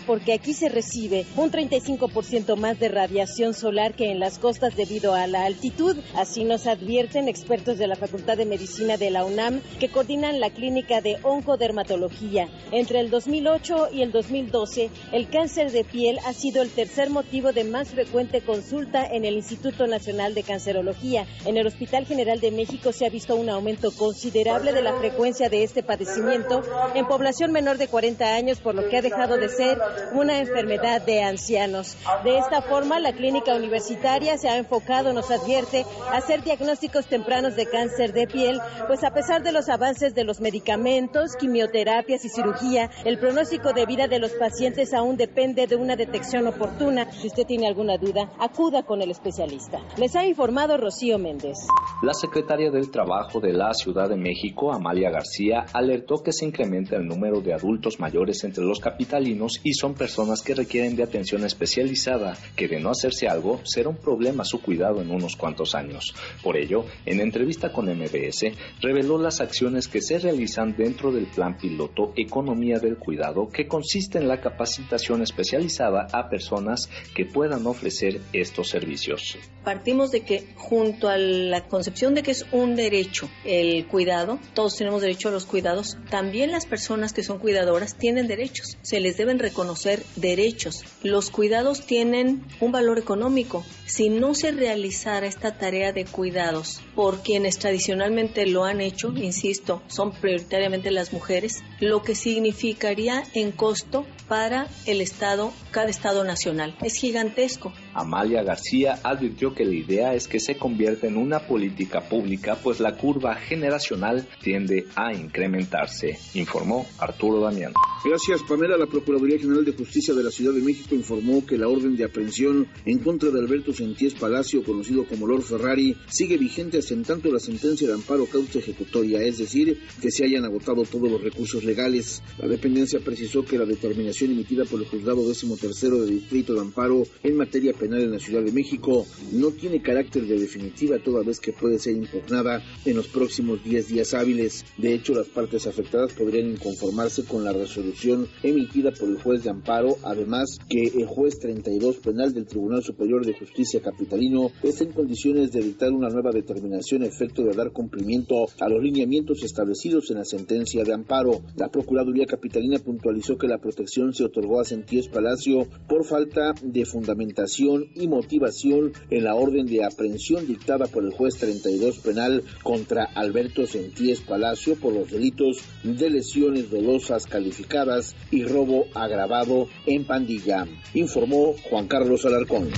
porque 0.06 0.34
aquí 0.34 0.54
se 0.54 0.70
recibe 0.70 1.26
un 1.36 1.52
35% 1.52 2.56
más 2.56 2.80
de 2.80 2.90
radiación 2.90 3.54
solar 3.54 3.94
que 3.94 4.12
en 4.12 4.20
las 4.20 4.40
costas 4.40 4.76
debido 4.76 5.14
a 5.14 5.28
la 5.28 5.46
altitud. 5.46 5.98
Así 6.16 6.44
nos 6.44 6.68
advierten 6.68 7.28
expertos 7.28 7.78
de 7.78 7.88
la 7.88 7.96
Facultad 7.96 8.38
de 8.38 8.46
Medicina 8.46 8.98
de 8.98 9.12
la 9.12 9.26
UNAM 9.26 9.62
que 9.80 9.90
coordinan 9.90 10.40
la 10.40 10.50
clínica 10.50 11.02
de 11.02 11.18
oncodermatología. 11.24 12.48
Entre 12.72 13.00
el 13.00 13.10
2008 13.10 13.90
y 13.94 14.02
el 14.02 14.12
2012, 14.12 14.90
el 15.12 15.30
cáncer 15.30 15.72
de 15.72 15.84
piel 15.84 16.20
ha 16.26 16.34
sido 16.34 16.62
el 16.62 16.70
tercer 16.70 17.10
motivo 17.10 17.52
de 17.52 17.64
más 17.64 17.90
frecuente 17.90 18.42
consulta 18.42 19.06
en 19.06 19.26
el 19.26 19.36
Instituto 19.36 19.88
Nacional 19.88 20.34
de 20.34 20.44
Cancerología. 20.44 21.26
En 21.46 21.58
el 21.58 21.68
Hospital 21.68 22.06
General 22.06 22.40
de 22.40 22.52
México 22.52 22.92
se 22.92 23.06
ha 23.06 23.10
visto 23.10 23.36
un 23.36 23.50
aumento 23.50 23.92
considerable 23.92 24.74
de 24.74 24.82
la 24.82 24.98
frecuencia 24.98 25.50
de 25.50 25.64
este 25.64 25.84
padecimiento 25.84 26.62
en 26.96 27.08
población 27.08 27.52
menor 27.52 27.78
de 27.78 27.88
40 27.88 28.36
años, 28.36 28.60
por 28.60 28.76
lo 28.76 28.88
que 28.90 28.98
ha 28.98 29.02
dejado 29.02 29.33
de 29.38 29.50
ser 29.50 29.80
una 30.14 30.40
enfermedad 30.40 31.02
de 31.02 31.24
ancianos. 31.24 31.98
De 32.24 32.38
esta 32.38 32.62
forma, 32.62 33.00
la 33.00 33.14
clínica 33.14 33.56
universitaria 33.56 34.38
se 34.38 34.50
ha 34.50 34.58
enfocado, 34.58 35.14
nos 35.14 35.32
advierte, 35.32 35.86
a 36.12 36.18
hacer 36.18 36.44
diagnósticos 36.44 37.08
tempranos 37.08 37.56
de 37.56 37.66
cáncer 37.66 38.14
de 38.14 38.28
piel, 38.28 38.60
pues 38.88 39.04
a 39.04 39.14
pesar 39.14 39.44
de 39.44 39.52
los 39.52 39.70
avances 39.70 40.16
de 40.16 40.24
los 40.24 40.42
medicamentos, 40.42 41.36
quimioterapias 41.36 42.26
y 42.26 42.30
cirugía, 42.30 42.90
el 43.06 43.20
pronóstico 43.20 43.74
de 43.74 43.86
vida 43.86 44.08
de 44.08 44.20
los 44.20 44.32
pacientes 44.34 44.94
aún 44.94 45.18
depende 45.18 45.68
de 45.68 45.76
una 45.76 45.96
detección 45.96 46.48
oportuna. 46.48 47.12
Si 47.12 47.28
usted 47.28 47.46
tiene 47.46 47.68
alguna 47.68 47.98
duda, 47.98 48.32
acuda 48.40 48.84
con 48.84 49.02
el 49.02 49.12
especialista. 49.12 49.80
Les 49.98 50.16
ha 50.16 50.26
informado 50.26 50.78
Rocío 50.78 51.18
Méndez. 51.18 51.58
La 52.02 52.14
secretaria 52.14 52.72
del 52.72 52.92
Trabajo 52.92 53.40
de 53.40 53.54
la 53.54 53.74
Ciudad 53.74 54.10
de 54.10 54.18
México, 54.18 54.74
Amalia 54.74 55.10
García, 55.10 55.66
alertó 55.74 56.24
que 56.24 56.32
se 56.32 56.46
incrementa 56.46 56.96
el 56.96 57.06
número 57.06 57.42
de 57.42 57.54
adultos 57.54 58.00
mayores 58.00 58.44
entre 58.44 58.64
los 58.64 58.80
y 59.28 59.74
son 59.74 59.94
personas 59.94 60.42
que 60.42 60.56
requieren 60.56 60.96
de 60.96 61.04
atención 61.04 61.46
especializada, 61.46 62.38
que 62.56 62.68
de 62.68 62.80
no 62.80 62.90
hacerse 62.90 63.28
algo 63.28 63.62
será 63.64 63.90
un 63.90 63.98
problema 63.98 64.44
su 64.44 64.62
cuidado 64.62 65.02
en 65.02 65.12
unos 65.12 65.36
cuantos 65.36 65.76
años. 65.76 66.14
Por 66.42 66.58
ello, 66.58 66.86
en 67.06 67.20
entrevista 67.20 67.72
con 67.72 67.86
MBS, 67.86 68.52
reveló 68.82 69.18
las 69.18 69.42
acciones 69.42 69.88
que 69.88 70.02
se 70.02 70.20
realizan 70.20 70.76
dentro 70.76 71.12
del 71.12 71.28
plan 71.28 71.58
piloto 71.58 72.14
Economía 72.16 72.80
del 72.80 72.98
Cuidado, 72.98 73.50
que 73.50 73.68
consiste 73.68 74.18
en 74.18 74.28
la 74.28 74.42
capacitación 74.42 75.22
especializada 75.22 76.08
a 76.12 76.30
personas 76.30 76.90
que 77.16 77.26
puedan 77.26 77.66
ofrecer 77.68 78.22
estos 78.34 78.70
servicios. 78.70 79.38
Partimos 79.64 80.12
de 80.12 80.22
que 80.22 80.48
junto 80.56 81.08
a 81.08 81.18
la 81.18 81.68
concepción 81.68 82.14
de 82.14 82.24
que 82.24 82.32
es 82.32 82.46
un 82.52 82.76
derecho 82.76 83.30
el 83.46 83.88
cuidado, 83.88 84.40
todos 84.54 84.76
tenemos 84.76 85.02
derecho 85.02 85.30
a 85.30 85.32
los 85.32 85.46
cuidados, 85.46 85.98
también 86.10 86.52
las 86.52 86.66
personas 86.66 87.14
que 87.14 87.24
son 87.24 87.40
cuidadoras 87.40 87.96
tienen 87.98 88.28
derechos, 88.28 88.78
se 88.82 89.00
les 89.00 89.13
deben 89.18 89.40
reconocer 89.40 90.04
derechos. 90.16 90.84
Los 91.02 91.30
cuidados 91.30 91.86
tienen 91.86 92.44
un 92.60 92.72
valor 92.72 93.00
económico. 93.00 93.64
Si 93.86 94.10
no 94.10 94.34
se 94.34 94.52
realizara 94.52 95.28
esta 95.28 95.58
tarea 95.58 95.92
de 95.92 96.06
cuidados 96.06 96.82
por 96.96 97.22
quienes 97.22 97.58
tradicionalmente 97.58 98.46
lo 98.46 98.64
han 98.64 98.82
hecho, 98.82 99.14
insisto, 99.16 99.82
son 99.88 100.12
prioritariamente 100.12 100.92
las 100.92 101.14
mujeres, 101.14 101.64
lo 101.80 102.02
que 102.02 102.16
significaría 102.16 103.24
en 103.34 103.52
costo 103.52 104.06
para 104.28 104.68
el 104.86 105.02
Estado, 105.02 105.52
cada 105.72 105.90
Estado 105.90 106.24
nacional. 106.24 106.76
Es 106.82 106.96
gigantesco. 106.96 107.74
Amalia 107.94 108.44
García 108.44 109.00
advirtió 109.04 109.54
que 109.54 109.66
la 109.66 109.76
idea 109.76 110.14
es 110.14 110.28
que 110.28 110.40
se 110.40 110.58
convierta 110.58 111.08
en 111.08 111.18
una 111.18 111.40
política 111.40 112.02
pública, 112.02 112.58
pues 112.62 112.80
la 112.80 112.96
curva 112.96 113.36
generacional 113.36 114.28
tiende 114.42 114.86
a 114.96 115.14
incrementarse, 115.14 116.18
informó 116.34 116.86
Arturo 116.98 117.40
Damián. 117.42 117.74
Gracias, 118.06 118.42
Pamela. 118.44 118.78
La 118.78 118.88
Procuraduría 118.88 119.40
General 119.40 119.64
de 119.64 119.72
Justicia 119.72 120.14
de 120.14 120.24
la 120.24 120.30
Ciudad 120.30 120.54
de 120.54 120.62
México 120.62 120.94
informó 120.94 121.46
que 121.46 121.58
la 121.58 121.70
orden 121.70 121.96
de 121.96 122.04
aprehensión 122.04 122.68
en 122.86 123.00
contra 123.00 123.30
de 123.30 123.40
Alberto 123.40 123.72
Sentíes 123.72 124.14
Palacio, 124.14 124.62
conocido 124.62 125.06
como 125.06 125.26
Lord 125.26 125.44
Ferrari, 125.44 125.96
sigue 126.10 126.38
vigente 126.38 126.80
hasta 126.80 126.94
en 126.94 127.04
tanto 127.04 127.32
la 127.32 127.40
sentencia 127.40 127.88
de 127.88 127.94
amparo 127.94 128.26
causa 128.26 128.60
ejecutoria, 128.60 129.22
es 129.22 129.38
decir, 129.38 129.80
que 130.02 130.12
se 130.12 130.26
hayan 130.26 130.44
agotado 130.44 130.84
todos 130.84 131.10
los 131.10 131.22
recursos 131.22 131.64
legales. 131.64 132.22
La 132.40 132.48
dependencia 132.50 133.00
precisó 133.00 133.46
que 133.46 133.58
la 133.58 133.66
determinación 133.66 134.32
emitida 134.32 134.66
por 134.66 134.82
el 134.82 134.88
juzgado 134.88 135.26
décimo 135.26 135.56
tercero 135.56 136.02
de 136.02 136.12
distrito 136.12 136.54
de 136.56 136.60
amparo 136.60 137.04
en 137.24 137.38
materia 137.38 137.72
penal 137.84 138.02
en 138.02 138.12
la 138.12 138.20
Ciudad 138.20 138.42
de 138.42 138.54
México 138.54 139.06
no 139.34 139.52
tiene 139.52 139.82
carácter 139.82 140.26
de 140.26 140.40
definitiva 140.40 141.00
toda 141.00 141.22
vez 141.22 141.42
que 141.42 141.52
puede 141.52 141.80
ser 141.80 141.98
impugnada 141.98 142.64
en 142.86 142.96
los 142.96 143.10
próximos 143.10 143.62
10 143.62 143.90
días 143.90 144.14
hábiles. 144.14 144.64
De 144.78 144.94
hecho, 144.94 145.14
las 145.14 145.28
partes 145.28 145.68
afectadas 145.68 146.14
podrían 146.14 146.50
inconformarse 146.50 147.26
con 147.26 147.44
la 147.44 147.52
resolución 147.52 148.30
emitida 148.42 148.92
por 148.92 149.10
el 149.10 149.22
juez 149.22 149.44
de 149.44 149.50
amparo, 149.50 149.98
además 150.04 150.60
que 150.70 150.84
el 150.84 151.08
juez 151.08 151.40
32 151.40 151.98
penal 151.98 152.34
del 152.34 152.46
Tribunal 152.46 152.84
Superior 152.84 153.26
de 153.26 153.34
Justicia 153.34 153.82
Capitalino 153.82 154.52
está 154.64 154.86
en 154.86 154.94
condiciones 154.94 155.52
de 155.52 155.62
dictar 155.62 155.92
una 155.92 156.08
nueva 156.08 156.32
determinación 156.32 157.04
a 157.04 157.08
efecto 157.08 157.44
de 157.44 157.54
dar 157.54 157.72
cumplimiento 157.72 158.46
a 158.62 158.70
los 158.70 158.82
lineamientos 158.82 159.44
establecidos 159.44 160.10
en 160.10 160.20
la 160.20 160.26
sentencia 160.26 160.86
de 160.86 160.94
amparo. 160.94 161.42
La 161.58 161.70
Procuraduría 161.70 162.28
Capitalina 162.28 162.80
puntualizó 162.80 163.38
que 163.38 163.48
la 163.48 163.58
protección 163.58 164.14
se 164.14 164.24
otorgó 164.24 164.62
a 164.62 164.66
Sentíes 164.66 165.10
Palacio 165.10 165.68
por 165.90 166.06
falta 166.06 166.54
de 166.62 166.86
fundamentación 166.86 167.73
y 167.96 168.08
motivación 168.08 168.94
en 169.10 169.24
la 169.24 169.36
orden 169.36 169.66
de 169.66 169.84
aprehensión 169.84 170.48
dictada 170.48 170.86
por 170.88 171.04
el 171.04 171.12
juez 171.12 171.38
32 171.38 172.00
penal 172.00 172.44
contra 172.64 173.06
Alberto 173.06 173.66
Sentíes 173.66 174.22
Palacio 174.22 174.76
por 174.76 174.94
los 174.94 175.12
delitos 175.12 175.58
de 175.84 176.10
lesiones 176.10 176.70
dolosas 176.70 177.26
calificadas 177.26 178.16
y 178.32 178.44
robo 178.44 178.86
agravado 178.94 179.68
en 179.86 180.06
pandilla, 180.06 180.66
informó 180.94 181.56
Juan 181.70 181.88
Carlos 181.88 182.26
Alarcón. 182.26 182.70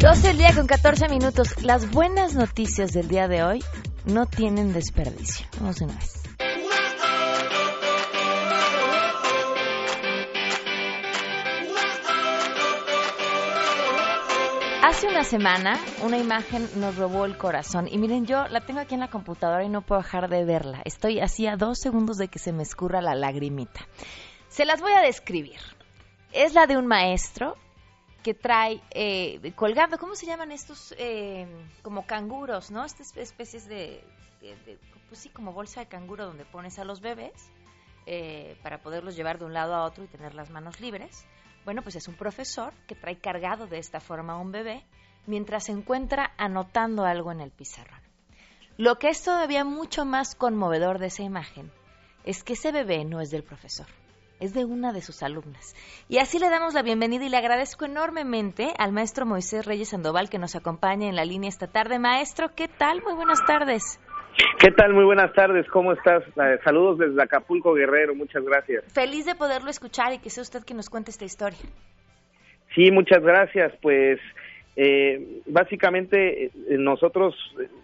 Doce 0.00 0.30
el 0.30 0.38
día 0.38 0.54
con 0.54 0.66
14 0.66 1.10
minutos. 1.10 1.62
Las 1.62 1.90
buenas 1.90 2.34
noticias 2.34 2.92
del 2.92 3.06
día 3.06 3.28
de 3.28 3.42
hoy 3.42 3.62
no 4.06 4.24
tienen 4.24 4.72
desperdicio. 4.72 5.46
Vamos 5.58 5.82
una 5.82 5.94
vez. 5.94 6.19
Hace 14.82 15.08
una 15.08 15.24
semana 15.24 15.78
una 16.02 16.16
imagen 16.16 16.66
nos 16.80 16.96
robó 16.96 17.26
el 17.26 17.36
corazón 17.36 17.86
y 17.86 17.98
miren, 17.98 18.24
yo 18.26 18.48
la 18.48 18.62
tengo 18.62 18.80
aquí 18.80 18.94
en 18.94 19.00
la 19.00 19.10
computadora 19.10 19.62
y 19.62 19.68
no 19.68 19.82
puedo 19.82 20.00
dejar 20.00 20.30
de 20.30 20.44
verla. 20.46 20.80
Estoy 20.86 21.20
así 21.20 21.46
a 21.46 21.56
dos 21.56 21.78
segundos 21.78 22.16
de 22.16 22.28
que 22.28 22.38
se 22.38 22.52
me 22.52 22.62
escurra 22.62 23.02
la 23.02 23.14
lagrimita. 23.14 23.86
Se 24.48 24.64
las 24.64 24.80
voy 24.80 24.92
a 24.92 25.00
describir. 25.02 25.60
Es 26.32 26.54
la 26.54 26.66
de 26.66 26.78
un 26.78 26.86
maestro 26.86 27.56
que 28.22 28.32
trae 28.32 28.80
eh, 28.90 29.52
colgando, 29.54 29.98
¿cómo 29.98 30.14
se 30.14 30.24
llaman 30.24 30.50
estos? 30.50 30.94
Eh, 30.98 31.46
como 31.82 32.06
canguros, 32.06 32.70
¿no? 32.70 32.84
Estas 32.84 33.14
especies 33.16 33.68
de, 33.68 34.02
pues 35.08 35.20
sí, 35.20 35.28
como 35.28 35.52
bolsa 35.52 35.80
de 35.80 35.86
canguro 35.86 36.24
donde 36.24 36.46
pones 36.46 36.78
a 36.78 36.84
los 36.84 37.02
bebés 37.02 37.50
eh, 38.06 38.56
para 38.62 38.78
poderlos 38.78 39.14
llevar 39.14 39.38
de 39.38 39.44
un 39.44 39.52
lado 39.52 39.74
a 39.74 39.84
otro 39.84 40.04
y 40.04 40.06
tener 40.06 40.34
las 40.34 40.48
manos 40.50 40.80
libres. 40.80 41.26
Bueno, 41.64 41.82
pues 41.82 41.96
es 41.96 42.08
un 42.08 42.14
profesor 42.14 42.72
que 42.86 42.94
trae 42.94 43.18
cargado 43.18 43.66
de 43.66 43.78
esta 43.78 44.00
forma 44.00 44.34
a 44.34 44.38
un 44.38 44.52
bebé 44.52 44.84
mientras 45.26 45.64
se 45.64 45.72
encuentra 45.72 46.32
anotando 46.38 47.04
algo 47.04 47.32
en 47.32 47.40
el 47.40 47.50
pizarrón. 47.50 48.00
Lo 48.76 48.98
que 48.98 49.08
es 49.08 49.22
todavía 49.22 49.64
mucho 49.64 50.04
más 50.04 50.34
conmovedor 50.34 50.98
de 50.98 51.08
esa 51.08 51.22
imagen 51.22 51.70
es 52.24 52.42
que 52.42 52.54
ese 52.54 52.72
bebé 52.72 53.04
no 53.04 53.20
es 53.20 53.30
del 53.30 53.42
profesor, 53.42 53.86
es 54.40 54.54
de 54.54 54.64
una 54.64 54.92
de 54.92 55.02
sus 55.02 55.22
alumnas. 55.22 55.74
Y 56.08 56.18
así 56.18 56.38
le 56.38 56.48
damos 56.48 56.72
la 56.72 56.82
bienvenida 56.82 57.26
y 57.26 57.28
le 57.28 57.36
agradezco 57.36 57.84
enormemente 57.84 58.72
al 58.78 58.92
maestro 58.92 59.26
Moisés 59.26 59.66
Reyes 59.66 59.90
Sandoval 59.90 60.30
que 60.30 60.38
nos 60.38 60.56
acompaña 60.56 61.08
en 61.08 61.16
la 61.16 61.24
línea 61.24 61.48
esta 61.48 61.66
tarde. 61.66 61.98
Maestro, 61.98 62.54
¿qué 62.54 62.68
tal? 62.68 63.02
Muy 63.02 63.14
buenas 63.14 63.44
tardes. 63.46 64.00
¿Qué 64.60 64.70
tal? 64.72 64.92
Muy 64.92 65.04
buenas 65.04 65.32
tardes, 65.32 65.66
¿cómo 65.68 65.92
estás? 65.92 66.22
Eh, 66.36 66.58
saludos 66.62 66.98
desde 66.98 67.22
Acapulco, 67.22 67.72
Guerrero, 67.72 68.14
muchas 68.14 68.44
gracias. 68.44 68.84
Feliz 68.92 69.24
de 69.24 69.34
poderlo 69.34 69.70
escuchar 69.70 70.12
y 70.12 70.18
que 70.18 70.30
sea 70.30 70.42
usted 70.42 70.60
quien 70.64 70.76
nos 70.76 70.90
cuente 70.90 71.10
esta 71.10 71.24
historia. 71.24 71.58
Sí, 72.74 72.90
muchas 72.90 73.22
gracias. 73.22 73.72
Pues 73.80 74.20
eh, 74.76 75.40
básicamente 75.46 76.44
eh, 76.44 76.50
nosotros 76.78 77.34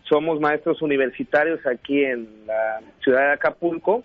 somos 0.09 0.39
maestros 0.39 0.83
universitarios 0.83 1.65
aquí 1.67 2.05
en 2.05 2.29
la 2.47 2.81
ciudad 3.03 3.29
de 3.29 3.33
Acapulco. 3.33 4.05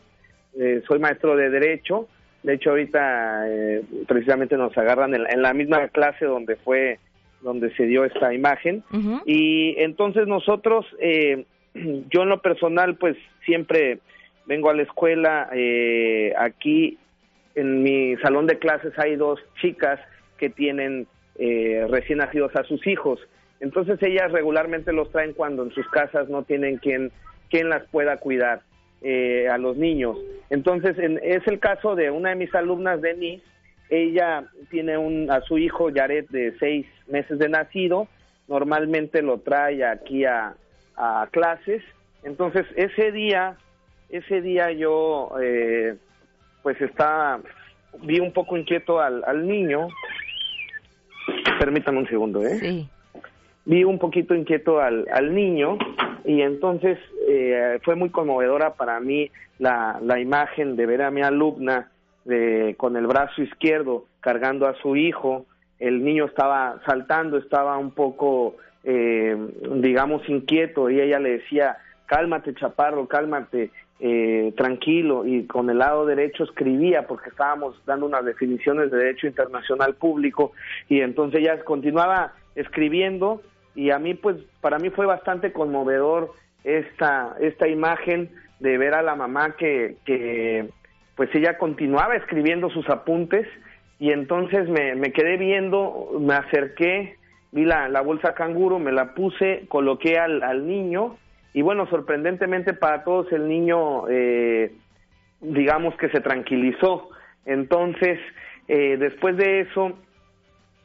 soy 0.88 1.00
maestro 1.00 1.36
de 1.36 1.50
Derecho. 1.50 2.08
De 2.42 2.54
hecho, 2.54 2.72
ahorita 2.72 3.46
precisamente 4.08 4.58
nos 4.58 4.76
agarran 4.76 5.14
en, 5.14 5.42
la 5.42 5.54
misma 5.54 5.90
clase 5.90 6.26
donde 6.26 6.56
fue, 6.56 7.00
donde 7.42 7.72
se 7.76 7.84
dio 7.84 8.04
esta 8.04 8.34
imagen. 8.34 8.84
Y 9.26 9.76
entonces 9.78 10.26
nosotros 10.26 10.86
yo 11.74 12.24
en 12.24 12.30
lo 12.30 12.42
personal, 12.42 12.96
pues 12.96 13.18
siempre 13.46 14.00
vengo 14.46 14.70
a 14.70 14.74
la 14.74 14.84
escuela. 14.84 15.50
Eh, 15.54 16.34
aquí 16.38 16.98
en 17.56 17.84
mi 17.84 18.16
salón 18.18 18.48
de 18.48 18.60
clases 18.60 18.98
hay 18.98 19.16
dos 19.16 19.40
chicas 19.62 20.00
que 20.38 20.50
tienen 20.50 21.08
eh, 21.38 21.86
recién 21.90 22.20
nacidos 22.20 22.56
a 22.56 22.64
sus 22.64 22.86
hijos. 22.88 23.20
Entonces 23.60 24.02
ellas 24.02 24.32
regularmente 24.32 24.92
los 24.92 25.12
traen 25.12 25.34
cuando 25.34 25.64
en 25.64 25.72
sus 25.72 25.88
casas 25.90 26.30
no 26.30 26.44
tienen 26.44 26.78
quien, 26.78 27.12
quien 27.50 27.70
las 27.70 27.84
pueda 27.90 28.18
cuidar 28.18 28.62
eh, 29.02 29.48
a 29.50 29.58
los 29.58 29.78
niños. 29.78 30.18
Entonces 30.50 30.96
es 30.98 31.48
el 31.48 31.60
caso 31.60 31.96
de 31.96 32.12
una 32.12 32.30
de 32.30 32.36
mis 32.36 32.54
alumnas, 32.56 33.02
Denise. 33.02 33.44
Ella 33.90 34.46
tiene 34.70 34.98
un, 34.98 35.30
a 35.30 35.42
su 35.42 35.58
hijo 35.58 35.90
Yaret 35.90 36.30
de 36.30 36.56
seis 36.60 36.86
meses 37.08 37.38
de 37.38 37.50
nacido. 37.50 38.08
Normalmente 38.48 39.22
lo 39.22 39.40
trae 39.40 39.84
aquí 39.86 40.26
a, 40.26 40.56
a 41.02 41.28
clases. 41.32 41.82
Entonces 42.24 42.68
ese 42.76 43.12
día, 43.12 43.58
ese 44.10 44.42
día 44.42 44.72
yo 44.72 45.32
eh, 45.42 45.98
pues 46.62 46.80
estaba, 46.80 47.40
vi 48.04 48.20
un 48.20 48.32
poco 48.32 48.56
inquieto 48.56 49.00
al, 49.00 49.24
al 49.26 49.48
niño. 49.48 49.88
Permítame 51.60 51.98
un 51.98 52.08
segundo, 52.08 52.44
¿eh? 52.44 52.60
Sí. 52.60 52.90
Vi 53.66 53.84
un 53.84 53.98
poquito 53.98 54.36
inquieto 54.36 54.80
al, 54.80 55.08
al 55.12 55.34
niño 55.34 55.78
y 56.26 56.42
entonces 56.42 56.98
eh, 57.28 57.80
fue 57.84 57.96
muy 57.96 58.10
conmovedora 58.10 58.74
para 58.74 59.00
mí 59.00 59.32
la, 59.60 60.00
la 60.02 60.20
imagen 60.20 60.76
de 60.76 60.86
ver 60.86 61.02
a 61.02 61.12
mi 61.12 61.22
alumna 61.22 61.92
de, 62.26 62.76
con 62.78 62.96
el 62.96 63.08
brazo 63.08 63.42
izquierdo 63.42 64.06
cargando 64.20 64.68
a 64.68 64.76
su 64.82 64.96
hijo. 64.96 65.46
El 65.80 66.04
niño 66.04 66.26
estaba 66.26 66.80
saltando, 66.86 67.38
estaba 67.38 67.78
un 67.78 67.92
poco 67.92 68.56
eh, 68.84 69.36
digamos, 69.76 70.28
inquieto 70.28 70.90
y 70.90 71.00
ella 71.00 71.20
le 71.20 71.40
decía, 71.40 71.78
cálmate, 72.06 72.54
chaparro, 72.56 73.08
cálmate, 73.08 73.72
eh, 74.00 74.54
tranquilo, 74.58 75.26
y 75.28 75.46
con 75.46 75.70
el 75.70 75.78
lado 75.78 76.06
derecho 76.08 76.44
escribía 76.44 77.06
porque 77.06 77.30
estábamos 77.30 77.76
dando 77.86 78.08
unas 78.08 78.26
definiciones 78.26 78.90
de 78.90 78.98
derecho 78.98 79.28
internacional 79.28 79.94
público 79.94 80.54
y 80.90 81.02
entonces 81.02 81.42
ella 81.42 81.64
continuaba 81.64 82.34
escribiendo 82.56 83.44
y 83.76 83.92
a 83.92 84.00
mí 84.00 84.16
pues 84.16 84.38
para 84.60 84.80
mí 84.80 84.90
fue 84.90 85.06
bastante 85.06 85.54
conmovedor 85.54 86.32
esta 86.64 87.36
esta 87.40 87.68
imagen 87.68 88.32
de 88.60 88.78
ver 88.78 88.96
a 88.96 89.04
la 89.04 89.16
mamá 89.16 89.56
que, 89.56 89.98
que 90.04 90.68
pues 91.16 91.30
ella 91.36 91.60
continuaba 91.60 92.16
escribiendo 92.16 92.72
sus 92.72 92.90
apuntes 92.90 93.48
y 94.00 94.12
entonces 94.12 94.68
me, 94.68 94.96
me 94.96 95.12
quedé 95.12 95.38
viendo, 95.38 96.18
me 96.20 96.34
acerqué 96.34 97.18
vi 97.52 97.66
la, 97.66 97.90
la 97.90 98.02
bolsa 98.02 98.34
canguro, 98.34 98.80
me 98.80 98.92
la 98.92 99.14
puse, 99.14 99.66
coloqué 99.68 100.18
al, 100.18 100.44
al 100.44 100.68
niño 100.68 101.18
y 101.54 101.62
bueno, 101.62 101.88
sorprendentemente 101.88 102.74
para 102.74 103.04
todos 103.04 103.32
el 103.32 103.48
niño, 103.48 104.08
eh, 104.10 104.74
digamos 105.42 105.96
que 105.96 106.10
se 106.10 106.22
tranquilizó. 106.22 107.10
Entonces, 107.46 108.20
eh, 108.68 108.96
después 108.98 109.36
de 109.36 109.62
eso, 109.62 109.94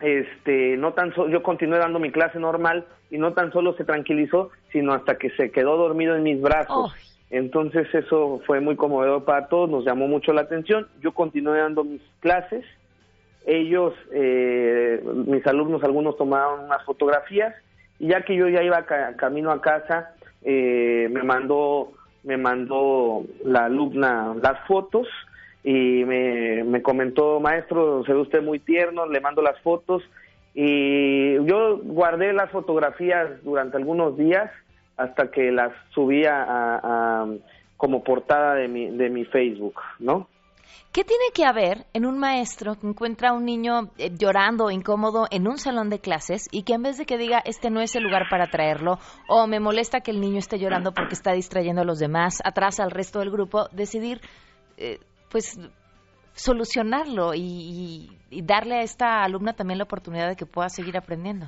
este, 0.01 0.77
no 0.77 0.93
tan 0.93 1.15
solo, 1.15 1.31
yo 1.31 1.43
continué 1.43 1.79
dando 1.79 2.01
mi 2.01 2.11
clase 2.11 2.39
normal 2.41 2.87
y 3.11 3.19
no 3.19 3.33
tan 3.33 3.53
solo 3.53 3.75
se 3.75 3.85
tranquilizó, 3.85 4.51
sino 4.73 4.93
hasta 4.93 5.17
que 5.19 5.31
se 5.31 5.53
quedó 5.53 5.77
dormido 5.77 6.17
en 6.17 6.25
mis 6.25 6.41
brazos. 6.41 6.95
Entonces 7.31 7.93
eso 7.95 8.41
fue 8.47 8.61
muy 8.61 8.77
conmovedor 8.77 9.25
para 9.25 9.49
todos, 9.49 9.69
nos 9.69 9.85
llamó 9.85 10.09
mucho 10.09 10.33
la 10.33 10.43
atención. 10.43 10.89
Yo 11.01 11.13
continué 11.13 11.59
dando 11.59 11.85
mis 11.85 12.03
clases 12.21 12.65
ellos, 13.47 13.95
eh, 14.13 15.03
mis 15.27 15.47
alumnos, 15.47 15.83
algunos 15.85 16.17
tomaron 16.17 16.65
unas 16.65 16.85
fotografías 16.85 17.55
y 17.99 18.09
ya 18.09 18.23
que 18.23 18.37
yo 18.37 18.49
ya 18.49 18.63
iba 18.63 18.85
camino 19.17 19.51
a 19.53 19.61
casa, 19.61 20.15
eh, 20.43 21.09
me 21.11 21.23
mandó 21.23 21.93
me 22.25 22.37
mandó 22.37 23.25
la 23.45 23.67
alumna 23.67 24.35
las 24.43 24.59
fotos 24.67 25.07
y 25.63 26.05
me, 26.05 26.65
me 26.65 26.83
comentó, 26.83 27.39
maestro, 27.39 28.05
se 28.05 28.13
ve 28.13 28.21
usted 28.21 28.43
muy 28.43 28.59
tierno, 28.59 29.07
le 29.07 29.21
mando 29.21 29.43
las 29.43 29.61
fotos 29.61 30.03
y 30.55 31.35
yo 31.45 31.79
guardé 31.79 32.33
las 32.33 32.51
fotografías 32.51 33.43
durante 33.45 33.77
algunos 33.77 34.17
días 34.17 34.51
hasta 34.97 35.31
que 35.31 35.53
las 35.53 35.73
subía 35.91 36.45
a, 36.49 37.27
como 37.77 38.03
portada 38.03 38.55
de 38.55 38.67
mi, 38.67 38.89
de 38.89 39.11
mi 39.11 39.25
Facebook, 39.27 39.75
¿no? 39.99 40.29
¿Qué 40.97 41.05
tiene 41.05 41.25
que 41.35 41.45
haber 41.45 41.85
en 41.93 42.07
un 42.07 42.19
maestro 42.19 42.77
que 42.81 42.87
encuentra 42.87 43.29
a 43.29 43.33
un 43.35 43.45
niño 43.45 43.91
eh, 43.99 44.13
llorando 44.19 44.71
incómodo 44.71 45.27
en 45.31 45.47
un 45.47 45.59
salón 45.59 45.91
de 45.91 45.99
clases 45.99 46.49
y 46.51 46.63
que 46.63 46.73
en 46.73 46.85
vez 46.85 46.97
de 46.97 47.05
que 47.05 47.19
diga 47.19 47.43
este 47.45 47.69
no 47.69 47.83
es 47.83 47.95
el 47.97 48.05
lugar 48.05 48.31
para 48.31 48.47
traerlo 48.47 48.97
o 49.29 49.47
me 49.47 49.61
molesta 49.61 50.01
que 50.01 50.11
el 50.11 50.23
niño 50.23 50.39
esté 50.39 50.59
llorando 50.59 50.93
porque 50.93 51.13
está 51.13 51.33
distrayendo 51.33 51.83
a 51.83 51.85
los 51.85 51.99
demás, 51.99 52.41
atrás 52.47 52.81
al 52.81 52.91
resto 52.91 53.19
del 53.19 53.31
grupo, 53.31 53.69
decidir 53.73 54.23
eh, 54.79 54.99
pues 55.31 55.61
solucionarlo 56.33 57.33
y, 57.35 58.09
darle 58.31 58.77
a 58.77 58.81
esta 58.81 59.23
alumna 59.23 59.53
también 59.53 59.77
la 59.77 59.85
oportunidad 59.85 60.31
de 60.31 60.37
que 60.37 60.47
pueda 60.47 60.71
seguir 60.71 60.97
aprendiendo? 60.97 61.45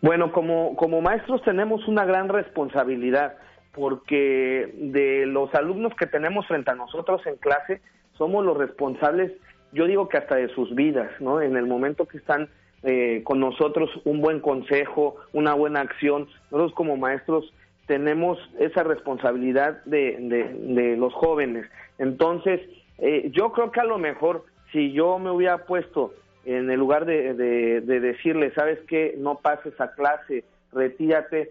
Bueno, 0.00 0.32
como, 0.32 0.74
como 0.76 1.02
maestros 1.02 1.42
tenemos 1.42 1.86
una 1.86 2.06
gran 2.06 2.30
responsabilidad 2.30 3.36
porque 3.74 4.72
de 4.74 5.26
los 5.26 5.54
alumnos 5.54 5.92
que 5.98 6.06
tenemos 6.06 6.46
frente 6.46 6.70
a 6.70 6.74
nosotros 6.74 7.20
en 7.26 7.36
clase, 7.36 7.82
somos 8.16 8.44
los 8.44 8.56
responsables, 8.56 9.32
yo 9.72 9.86
digo 9.86 10.08
que 10.08 10.18
hasta 10.18 10.36
de 10.36 10.48
sus 10.48 10.74
vidas, 10.74 11.10
¿no? 11.20 11.40
En 11.40 11.56
el 11.56 11.66
momento 11.66 12.06
que 12.06 12.18
están 12.18 12.48
eh, 12.82 13.22
con 13.24 13.40
nosotros, 13.40 13.90
un 14.04 14.20
buen 14.20 14.40
consejo, 14.40 15.16
una 15.32 15.54
buena 15.54 15.80
acción, 15.80 16.28
nosotros 16.50 16.74
como 16.74 16.96
maestros 16.96 17.52
tenemos 17.86 18.38
esa 18.58 18.82
responsabilidad 18.82 19.82
de, 19.84 20.16
de, 20.20 20.96
los 20.96 21.12
jóvenes. 21.14 21.66
Entonces, 21.98 22.60
eh, 22.98 23.30
yo 23.32 23.52
creo 23.52 23.70
que 23.70 23.80
a 23.80 23.84
lo 23.84 23.98
mejor 23.98 24.44
si 24.72 24.92
yo 24.92 25.18
me 25.18 25.30
hubiera 25.30 25.66
puesto 25.66 26.14
en 26.44 26.70
el 26.70 26.78
lugar 26.78 27.04
de, 27.04 27.34
de, 27.34 27.80
de 27.80 28.00
decirle, 28.00 28.52
sabes 28.54 28.78
qué, 28.88 29.14
no 29.18 29.36
pases 29.36 29.78
a 29.80 29.92
clase, 29.92 30.44
retírate, 30.72 31.50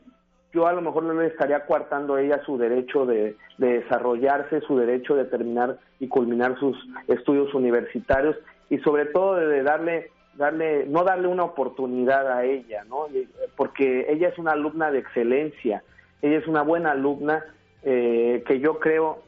yo 0.54 0.68
a 0.68 0.74
lo 0.74 0.82
mejor 0.82 1.04
no 1.04 1.14
le 1.14 1.28
estaría 1.28 1.66
coartando 1.66 2.16
a 2.16 2.22
ella 2.22 2.42
su 2.46 2.58
derecho 2.58 3.06
de, 3.06 3.36
desarrollarse, 3.58 4.62
su 4.62 4.78
derecho 4.78 5.16
de 5.16 5.26
terminar 5.26 5.78
y 6.00 6.08
culminar 6.08 6.58
sus 6.60 6.78
estudios 7.08 7.54
universitarios 7.54 8.36
y 8.70 8.80
sobre 8.80 9.06
todo 9.06 9.36
de 9.36 9.64
darle 9.64 10.12
darle 10.36 10.86
no 10.88 11.04
darle 11.04 11.28
una 11.28 11.44
oportunidad 11.44 12.32
a 12.32 12.46
ella, 12.46 12.84
¿no? 12.86 13.08
Porque 13.56 14.08
ella 14.10 14.30
es 14.30 14.38
una 14.38 14.54
alumna 14.54 14.90
de 14.90 15.00
excelencia, 15.00 15.84
ella 16.22 16.38
es 16.38 16.48
una 16.48 16.62
buena 16.64 16.92
alumna 16.92 17.46
eh, 17.84 18.44
que 18.48 18.60
yo 18.60 18.80
creo 18.80 19.24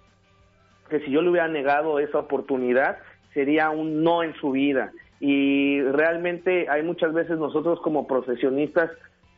que 0.89 0.99
si 1.01 1.11
yo 1.11 1.21
le 1.21 1.29
hubiera 1.29 1.47
negado 1.47 1.99
esa 1.99 2.19
oportunidad 2.19 2.97
sería 3.33 3.69
un 3.69 4.03
no 4.03 4.23
en 4.23 4.33
su 4.35 4.51
vida 4.51 4.91
y 5.19 5.81
realmente 5.81 6.67
hay 6.69 6.83
muchas 6.83 7.13
veces 7.13 7.37
nosotros 7.37 7.79
como 7.81 8.07
profesionistas 8.07 8.91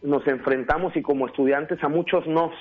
nos 0.05 0.25
enfrentamos 0.27 0.95
y 0.95 1.01
como 1.01 1.27
estudiantes 1.27 1.83
a 1.83 1.89
muchos 1.89 2.25
no, 2.27 2.51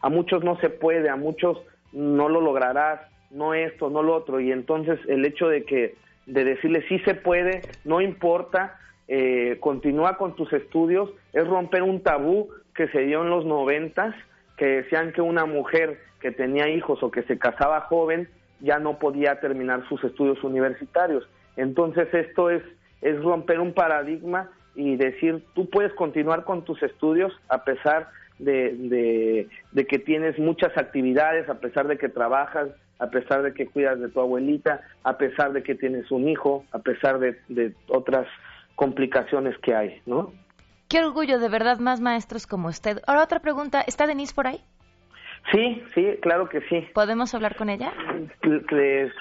a 0.00 0.08
muchos 0.08 0.44
no 0.44 0.58
se 0.60 0.70
puede, 0.70 1.08
a 1.08 1.16
muchos 1.16 1.58
no 1.92 2.28
lo 2.28 2.40
lograrás, 2.40 3.00
no 3.30 3.54
esto, 3.54 3.90
no 3.90 4.02
lo 4.02 4.14
otro, 4.14 4.40
y 4.40 4.52
entonces 4.52 4.98
el 5.08 5.24
hecho 5.24 5.48
de 5.48 5.64
que 5.64 5.94
de 6.26 6.44
decirle 6.44 6.84
sí 6.88 6.98
se 7.00 7.14
puede, 7.14 7.62
no 7.84 8.00
importa, 8.00 8.78
eh, 9.08 9.56
continúa 9.60 10.16
con 10.16 10.36
tus 10.36 10.52
estudios, 10.52 11.10
es 11.32 11.46
romper 11.46 11.82
un 11.82 12.02
tabú 12.02 12.48
que 12.74 12.88
se 12.88 13.00
dio 13.00 13.22
en 13.22 13.30
los 13.30 13.44
noventas, 13.44 14.14
que 14.56 14.66
decían 14.66 15.12
que 15.12 15.22
una 15.22 15.46
mujer 15.46 15.98
que 16.20 16.30
tenía 16.30 16.68
hijos 16.68 17.02
o 17.02 17.10
que 17.10 17.22
se 17.22 17.38
casaba 17.38 17.80
joven 17.82 18.28
ya 18.60 18.78
no 18.78 18.98
podía 18.98 19.40
terminar 19.40 19.88
sus 19.88 20.04
estudios 20.04 20.42
universitarios. 20.44 21.26
Entonces 21.56 22.12
esto 22.12 22.50
es, 22.50 22.62
es 23.00 23.20
romper 23.22 23.58
un 23.58 23.72
paradigma 23.72 24.50
y 24.74 24.96
decir, 24.96 25.44
tú 25.54 25.68
puedes 25.68 25.92
continuar 25.94 26.44
con 26.44 26.64
tus 26.64 26.82
estudios 26.82 27.32
a 27.48 27.64
pesar 27.64 28.08
de, 28.38 29.48
de, 29.72 29.86
que 29.86 29.98
tienes 29.98 30.38
muchas 30.38 30.76
actividades, 30.76 31.48
a 31.48 31.60
pesar 31.60 31.88
de 31.88 31.98
que 31.98 32.08
trabajas, 32.08 32.68
a 32.98 33.08
pesar 33.08 33.42
de 33.42 33.52
que 33.52 33.66
cuidas 33.66 34.00
de 34.00 34.08
tu 34.08 34.20
abuelita, 34.20 34.82
a 35.04 35.18
pesar 35.18 35.52
de 35.52 35.62
que 35.62 35.74
tienes 35.74 36.10
un 36.10 36.28
hijo, 36.28 36.64
a 36.72 36.78
pesar 36.78 37.18
de, 37.18 37.38
de 37.48 37.74
otras 37.88 38.26
complicaciones 38.76 39.56
que 39.58 39.74
hay, 39.74 40.00
¿no? 40.06 40.32
Qué 40.88 41.00
orgullo, 41.04 41.38
de 41.38 41.48
verdad, 41.48 41.78
más 41.78 42.00
maestros 42.00 42.46
como 42.46 42.68
usted. 42.68 42.98
Ahora 43.06 43.22
otra 43.22 43.40
pregunta, 43.40 43.82
¿está 43.86 44.06
Denise 44.06 44.34
por 44.34 44.46
ahí? 44.46 44.60
Sí, 45.52 45.82
sí, 45.94 46.06
claro 46.20 46.48
que 46.48 46.60
sí. 46.62 46.86
¿Podemos 46.94 47.34
hablar 47.34 47.56
con 47.56 47.70
ella? 47.70 47.92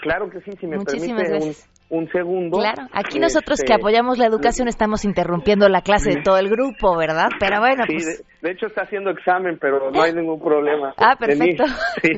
Claro 0.02 0.30
que 0.30 0.42
sí, 0.42 0.52
si 0.60 0.68
me 0.68 0.78
Muchísimas 0.78 1.24
permite 1.24 1.46
gracias 1.46 1.79
un 1.90 2.08
segundo. 2.12 2.60
Claro, 2.60 2.84
aquí 2.94 3.20
nosotros 3.20 3.60
que 3.60 3.74
este, 3.74 3.82
apoyamos 3.82 4.18
la 4.18 4.28
educación 4.28 4.68
estamos 4.68 5.06
interrumpiendo 5.06 5.68
la 5.70 5.82
clase 5.82 6.12
de 6.12 6.22
todo 6.22 6.38
el 6.38 6.50
grupo, 6.50 6.96
¿verdad? 6.96 7.30
Pero 7.40 7.60
bueno, 7.60 7.84
sí, 7.88 7.94
pues... 7.94 8.24
de, 8.42 8.52
hecho 8.52 8.68
está 8.68 8.84
haciendo 8.84 9.10
examen, 9.10 9.58
pero 9.60 9.92
no 9.92 10.02
hay 10.02 10.14
ningún 10.14 10.40
problema. 10.40 10.94
Ah, 10.98 11.16
perfecto. 11.20 11.66
sí, 12.02 12.12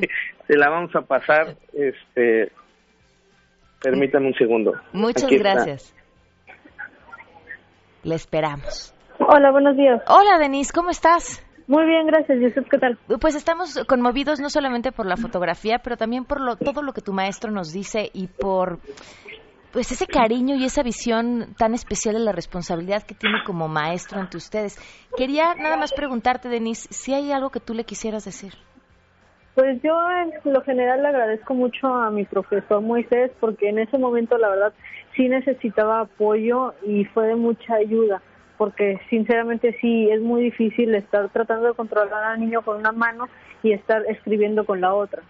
se 0.46 0.56
la 0.56 0.70
vamos 0.70 0.94
a 0.94 1.00
pasar, 1.02 1.56
este... 1.72 2.52
Permítanme 3.82 4.28
un 4.28 4.34
segundo. 4.34 4.74
Muchas 4.92 5.28
gracias. 5.28 5.92
Le 8.04 8.14
esperamos. 8.14 8.94
Hola, 9.18 9.50
buenos 9.50 9.76
días. 9.76 10.00
Hola, 10.06 10.38
Denise, 10.38 10.72
¿cómo 10.72 10.90
estás? 10.90 11.44
Muy 11.66 11.84
bien, 11.86 12.06
gracias. 12.06 12.40
¿Y 12.40 12.46
usted 12.46 12.62
qué 12.70 12.78
tal? 12.78 12.98
Pues 13.20 13.34
estamos 13.34 13.82
conmovidos 13.88 14.40
no 14.40 14.50
solamente 14.50 14.92
por 14.92 15.06
la 15.06 15.16
fotografía, 15.16 15.80
pero 15.82 15.96
también 15.96 16.24
por 16.24 16.40
lo, 16.40 16.56
todo 16.56 16.82
lo 16.82 16.92
que 16.92 17.00
tu 17.00 17.12
maestro 17.12 17.50
nos 17.50 17.72
dice 17.72 18.10
y 18.12 18.26
por 18.28 18.78
pues 19.72 19.90
ese 19.90 20.06
cariño 20.06 20.54
y 20.56 20.64
esa 20.64 20.82
visión 20.82 21.54
tan 21.56 21.74
especial 21.74 22.14
de 22.14 22.20
la 22.20 22.32
responsabilidad 22.32 23.02
que 23.02 23.14
tiene 23.14 23.38
como 23.44 23.68
maestro 23.68 24.20
ante 24.20 24.36
ustedes. 24.36 24.76
Quería 25.16 25.54
nada 25.54 25.76
más 25.76 25.92
preguntarte, 25.92 26.48
Denise, 26.48 26.88
si 26.90 27.14
hay 27.14 27.32
algo 27.32 27.50
que 27.50 27.60
tú 27.60 27.72
le 27.74 27.84
quisieras 27.84 28.24
decir. 28.24 28.52
Pues 29.54 29.82
yo 29.82 29.92
en 30.10 30.52
lo 30.52 30.62
general 30.62 31.02
le 31.02 31.08
agradezco 31.08 31.54
mucho 31.54 31.86
a 31.86 32.10
mi 32.10 32.24
profesor 32.24 32.80
Moisés 32.80 33.30
porque 33.40 33.68
en 33.68 33.78
ese 33.78 33.98
momento 33.98 34.38
la 34.38 34.48
verdad 34.48 34.72
sí 35.14 35.28
necesitaba 35.28 36.00
apoyo 36.00 36.74
y 36.86 37.04
fue 37.06 37.26
de 37.26 37.36
mucha 37.36 37.74
ayuda 37.74 38.22
porque 38.56 38.98
sinceramente 39.10 39.76
sí 39.80 40.08
es 40.10 40.20
muy 40.20 40.44
difícil 40.44 40.94
estar 40.94 41.28
tratando 41.30 41.66
de 41.66 41.74
controlar 41.74 42.22
al 42.24 42.40
niño 42.40 42.62
con 42.62 42.76
una 42.76 42.92
mano 42.92 43.26
y 43.62 43.72
estar 43.72 44.02
escribiendo 44.08 44.64
con 44.64 44.80
la 44.80 44.94
otra. 44.94 45.22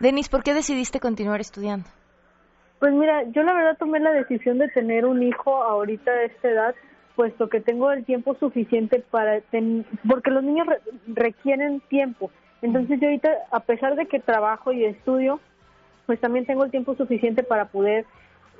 Denise, 0.00 0.28
¿por 0.30 0.42
qué 0.42 0.52
decidiste 0.52 0.98
continuar 0.98 1.40
estudiando? 1.40 1.88
Pues 2.82 2.92
mira, 2.94 3.22
yo 3.30 3.44
la 3.44 3.54
verdad 3.54 3.76
tomé 3.78 4.00
la 4.00 4.10
decisión 4.10 4.58
de 4.58 4.66
tener 4.66 5.06
un 5.06 5.22
hijo 5.22 5.62
ahorita 5.62 6.10
a 6.10 6.24
esta 6.24 6.48
edad, 6.48 6.74
puesto 7.14 7.48
que 7.48 7.60
tengo 7.60 7.92
el 7.92 8.04
tiempo 8.04 8.34
suficiente 8.34 8.98
para, 9.08 9.40
porque 10.08 10.32
los 10.32 10.42
niños 10.42 10.66
requieren 11.06 11.78
tiempo. 11.82 12.32
Entonces 12.60 12.98
yo 12.98 13.06
ahorita, 13.06 13.30
a 13.52 13.60
pesar 13.60 13.94
de 13.94 14.06
que 14.06 14.18
trabajo 14.18 14.72
y 14.72 14.84
estudio, 14.84 15.38
pues 16.06 16.20
también 16.20 16.44
tengo 16.44 16.64
el 16.64 16.72
tiempo 16.72 16.96
suficiente 16.96 17.44
para 17.44 17.66
poder 17.66 18.04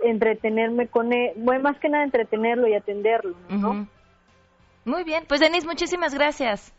entretenerme 0.04 0.87
con 0.87 1.12
él, 1.12 1.32
bueno, 1.38 1.64
más 1.64 1.80
que 1.80 1.88
nada 1.88 2.04
entretenerlo 2.04 2.68
y 2.68 2.74
atenderlo, 2.74 3.35
¿no? 3.48 3.88
Muy 4.85 5.02
bien, 5.02 5.24
pues 5.26 5.40
Denise, 5.40 5.66
muchísimas 5.66 6.14
gracias. 6.14 6.72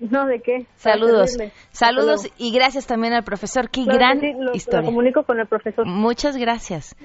No, 0.00 0.26
¿de 0.26 0.40
qué? 0.40 0.66
Saludos. 0.74 1.36
Saludos 1.70 2.28
y 2.36 2.52
gracias 2.52 2.86
también 2.86 3.12
al 3.12 3.22
profesor. 3.22 3.70
Qué 3.70 3.84
gran 3.84 4.20
historia. 4.52 4.86
comunico 4.86 5.22
con 5.22 5.38
el 5.38 5.46
profesor. 5.46 5.86
Muchas 5.86 6.36
gracias. 6.36 6.96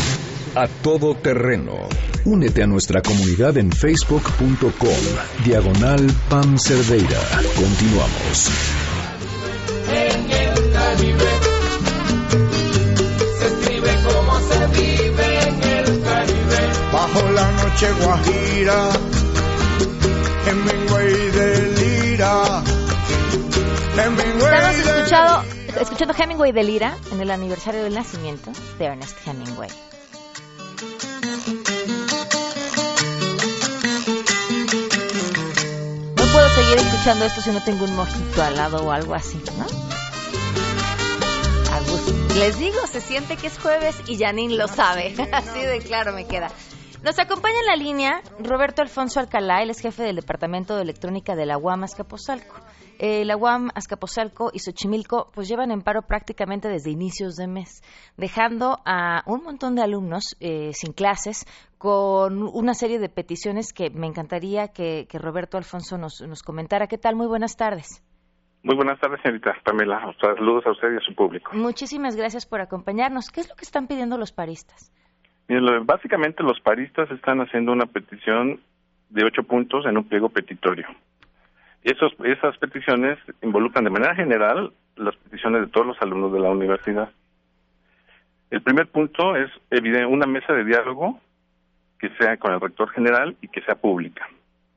A 0.55 0.69
Todo 0.69 1.15
Terreno. 1.15 1.89
Únete 2.23 2.63
a 2.63 2.65
nuestra 2.65 3.01
comunidad 3.01 3.57
en 3.57 3.73
facebook.com, 3.73 5.43
diagonal 5.43 6.09
Pam 6.29 6.57
Cerdeira. 6.57 7.19
Continuamos. 7.57 8.49
En 9.91 10.31
el 10.31 10.71
Caribe 10.71 11.29
se 13.38 13.47
escribe 13.47 13.89
como 14.05 14.39
se 14.47 14.67
vive 14.81 15.43
en 15.49 15.63
el 15.63 16.01
Caribe. 16.01 16.59
Bajo 16.93 17.31
la 17.33 17.51
noche 17.51 17.91
guajira, 18.01 18.89
Hemingway 20.47 21.31
de 21.31 22.12
Lira. 22.12 22.63
Estamos 23.97 24.75
escuchado, 24.77 25.43
escuchando 25.77 26.13
Hemingway 26.17 26.51
de 26.51 26.63
Lira 26.63 26.97
en 27.12 27.21
el 27.21 27.32
aniversario 27.32 27.84
del 27.84 27.93
nacimiento 27.93 28.51
de 28.77 28.86
Ernest 28.86 29.15
Hemingway. 29.27 29.69
No 36.15 36.23
puedo 36.32 36.49
seguir 36.49 36.77
escuchando 36.77 37.25
esto 37.25 37.41
si 37.41 37.51
no 37.51 37.63
tengo 37.63 37.86
un 37.86 37.95
mojito 37.95 38.41
al 38.41 38.55
lado 38.55 38.86
o 38.86 38.91
algo 38.91 39.13
así, 39.13 39.41
¿no? 39.58 39.65
A 41.73 41.79
gusto. 41.82 42.13
Les 42.36 42.58
digo, 42.58 42.77
se 42.88 43.01
siente 43.01 43.38
que 43.38 43.47
es 43.47 43.60
jueves 43.60 43.95
y 44.08 44.17
Janine 44.17 44.55
lo 44.55 44.67
sabe. 44.67 45.13
Así 45.32 45.60
de 45.60 45.79
claro 45.79 46.13
me 46.13 46.25
queda. 46.25 46.49
Nos 47.03 47.17
acompaña 47.17 47.60
en 47.60 47.65
la 47.67 47.75
línea 47.75 48.21
Roberto 48.39 48.82
Alfonso 48.82 49.19
Alcalá, 49.19 49.62
él 49.62 49.69
es 49.69 49.79
jefe 49.79 50.03
del 50.03 50.17
Departamento 50.17 50.75
de 50.75 50.82
Electrónica 50.82 51.36
de 51.36 51.45
la 51.45 51.58
UAM 51.58 51.84
Azcapotzalco. 51.84 52.55
Eh, 53.01 53.23
la 53.23 53.38
UAM 53.38 53.69
Azcapotzalco 53.75 54.51
y 54.53 54.59
Xochimilco 54.59 55.31
pues 55.33 55.47
llevan 55.47 55.71
en 55.71 55.81
paro 55.81 56.01
prácticamente 56.01 56.67
desde 56.67 56.91
inicios 56.91 57.38
de 57.38 57.47
mes, 57.47 57.81
dejando 58.17 58.79
a 58.85 59.23
un 59.25 59.41
montón 59.41 59.75
de 59.75 59.81
alumnos 59.81 60.35
eh, 60.41 60.71
sin 60.73 60.91
clases 60.91 61.45
con 61.77 62.43
una 62.43 62.73
serie 62.73 62.99
de 62.99 63.07
peticiones 63.07 63.71
que 63.71 63.89
me 63.89 64.05
encantaría 64.05 64.67
que, 64.67 65.07
que 65.09 65.17
Roberto 65.17 65.57
Alfonso 65.57 65.97
nos, 65.97 66.19
nos 66.27 66.43
comentara. 66.43 66.88
¿Qué 66.88 66.97
tal? 66.97 67.15
Muy 67.15 67.27
buenas 67.27 67.55
tardes. 67.55 68.03
Muy 68.63 68.75
buenas 68.75 68.99
tardes, 68.99 69.21
señorita 69.23 69.55
Pamela. 69.63 70.13
Saludos 70.19 70.65
a 70.65 70.71
usted 70.71 70.91
y 70.91 70.97
a 70.97 70.99
su 70.99 71.15
público. 71.15 71.51
Muchísimas 71.53 72.17
gracias 72.17 72.45
por 72.45 72.59
acompañarnos. 72.59 73.29
¿Qué 73.29 73.39
es 73.39 73.47
lo 73.47 73.55
que 73.55 73.63
están 73.63 73.88
pidiendo 73.88 74.17
los 74.17 74.33
paristas? 74.33 74.91
Miren, 75.47 75.85
básicamente 75.85 76.43
los 76.43 76.59
paristas 76.59 77.09
están 77.12 77.39
haciendo 77.39 77.71
una 77.71 77.85
petición 77.85 78.59
de 79.09 79.23
ocho 79.23 79.43
puntos 79.43 79.85
en 79.85 79.97
un 79.97 80.03
pliego 80.03 80.27
petitorio. 80.27 80.85
Esos, 81.83 82.13
esas 82.25 82.57
peticiones 82.57 83.17
involucran 83.41 83.83
de 83.83 83.89
manera 83.89 84.15
general 84.15 84.73
las 84.95 85.15
peticiones 85.15 85.61
de 85.61 85.67
todos 85.67 85.87
los 85.87 86.01
alumnos 86.01 86.33
de 86.33 86.39
la 86.39 86.49
universidad. 86.49 87.09
El 88.49 88.61
primer 88.61 88.87
punto 88.87 89.35
es 89.35 89.49
una 90.07 90.25
mesa 90.25 90.53
de 90.53 90.65
diálogo 90.65 91.19
que 91.99 92.09
sea 92.17 92.37
con 92.37 92.53
el 92.53 92.59
rector 92.59 92.89
general 92.89 93.35
y 93.41 93.47
que 93.47 93.61
sea 93.61 93.75
pública, 93.75 94.27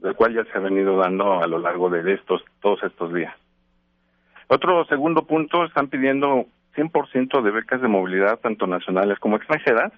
la 0.00 0.12
cual 0.14 0.34
ya 0.34 0.44
se 0.44 0.58
ha 0.58 0.60
venido 0.60 0.96
dando 0.98 1.42
a 1.42 1.46
lo 1.46 1.58
largo 1.58 1.88
de 1.88 2.12
estos 2.12 2.44
todos 2.60 2.82
estos 2.82 3.12
días. 3.14 3.34
Otro 4.48 4.84
segundo 4.84 5.22
punto, 5.22 5.64
están 5.64 5.88
pidiendo 5.88 6.46
100% 6.76 7.42
de 7.42 7.50
becas 7.50 7.80
de 7.80 7.88
movilidad, 7.88 8.38
tanto 8.40 8.66
nacionales 8.66 9.18
como 9.18 9.36
extranjeras, 9.36 9.92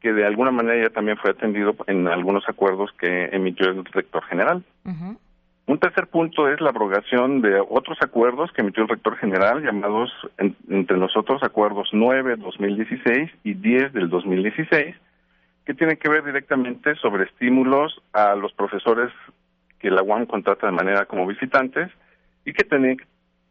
que 0.00 0.12
de 0.12 0.24
alguna 0.24 0.50
manera 0.50 0.88
ya 0.88 0.94
también 0.94 1.16
fue 1.18 1.30
atendido 1.30 1.76
en 1.86 2.08
algunos 2.08 2.48
acuerdos 2.48 2.90
que 2.98 3.26
emitió 3.26 3.68
el 3.68 3.84
rector 3.84 4.24
general. 4.24 4.64
Un 5.66 5.78
tercer 5.78 6.08
punto 6.08 6.48
es 6.48 6.60
la 6.60 6.70
abrogación 6.70 7.40
de 7.40 7.60
otros 7.60 7.96
acuerdos 8.02 8.50
que 8.52 8.62
emitió 8.62 8.82
el 8.82 8.88
rector 8.88 9.16
general, 9.16 9.62
llamados 9.62 10.10
en- 10.38 10.56
entre 10.68 10.96
nosotros 10.96 11.42
acuerdos 11.42 11.88
9 11.92 12.36
2016 12.36 13.30
y 13.44 13.54
10 13.54 13.92
del 13.92 14.08
2016, 14.10 14.96
que 15.64 15.74
tienen 15.74 15.96
que 15.98 16.08
ver 16.08 16.24
directamente 16.24 16.96
sobre 16.96 17.24
estímulos 17.24 18.02
a 18.12 18.34
los 18.34 18.52
profesores 18.54 19.12
que 19.78 19.90
la 19.90 20.02
UAM 20.02 20.26
contrata 20.26 20.66
de 20.66 20.72
manera 20.72 21.06
como 21.06 21.26
visitantes 21.26 21.90
y 22.44 22.52
que, 22.52 22.64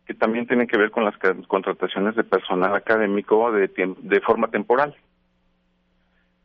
que 0.06 0.13
también 0.13 0.47
tienen 0.47 0.67
que 0.67 0.78
ver 0.78 0.91
con 0.91 1.06
las 1.06 1.15
contrataciones 1.47 2.15
de 2.15 2.26
personal 2.26 2.76
académico 2.76 3.52
de, 3.54 3.69
de 3.69 4.19
forma 4.21 4.50
temporal. 4.50 4.93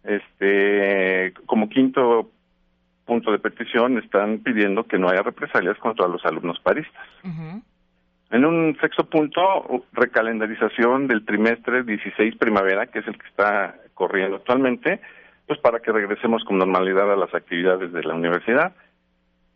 Este, 0.05 1.35
como 1.47 1.69
quinto 1.69 2.31
punto 3.07 3.33
de 3.33 3.39
petición, 3.39 3.99
están 3.99 4.41
pidiendo 4.41 4.85
que 4.85 4.99
no 4.99 5.09
haya 5.09 5.23
represalias 5.23 5.79
contra 5.79 6.09
los 6.09 6.25
alumnos 6.27 6.59
paristas. 6.61 7.07
En 8.31 8.45
un 8.45 8.77
sexto 8.81 9.09
punto, 9.09 9.41
recalendarización 9.93 11.07
del 11.07 11.25
trimestre 11.25 11.85
16 11.85 12.37
primavera, 12.37 12.87
que 12.89 12.99
es 12.99 13.07
el 13.07 13.17
que 13.17 13.29
está 13.29 13.77
corriendo 13.95 14.37
actualmente, 14.37 15.01
pues 15.47 15.61
para 15.61 15.79
que 15.81 15.93
regresemos 15.93 16.45
con 16.45 16.59
normalidad 16.59 17.11
a 17.11 17.17
las 17.17 17.33
actividades 17.33 17.93
de 17.93 18.03
la 18.03 18.15
universidad. 18.15 18.75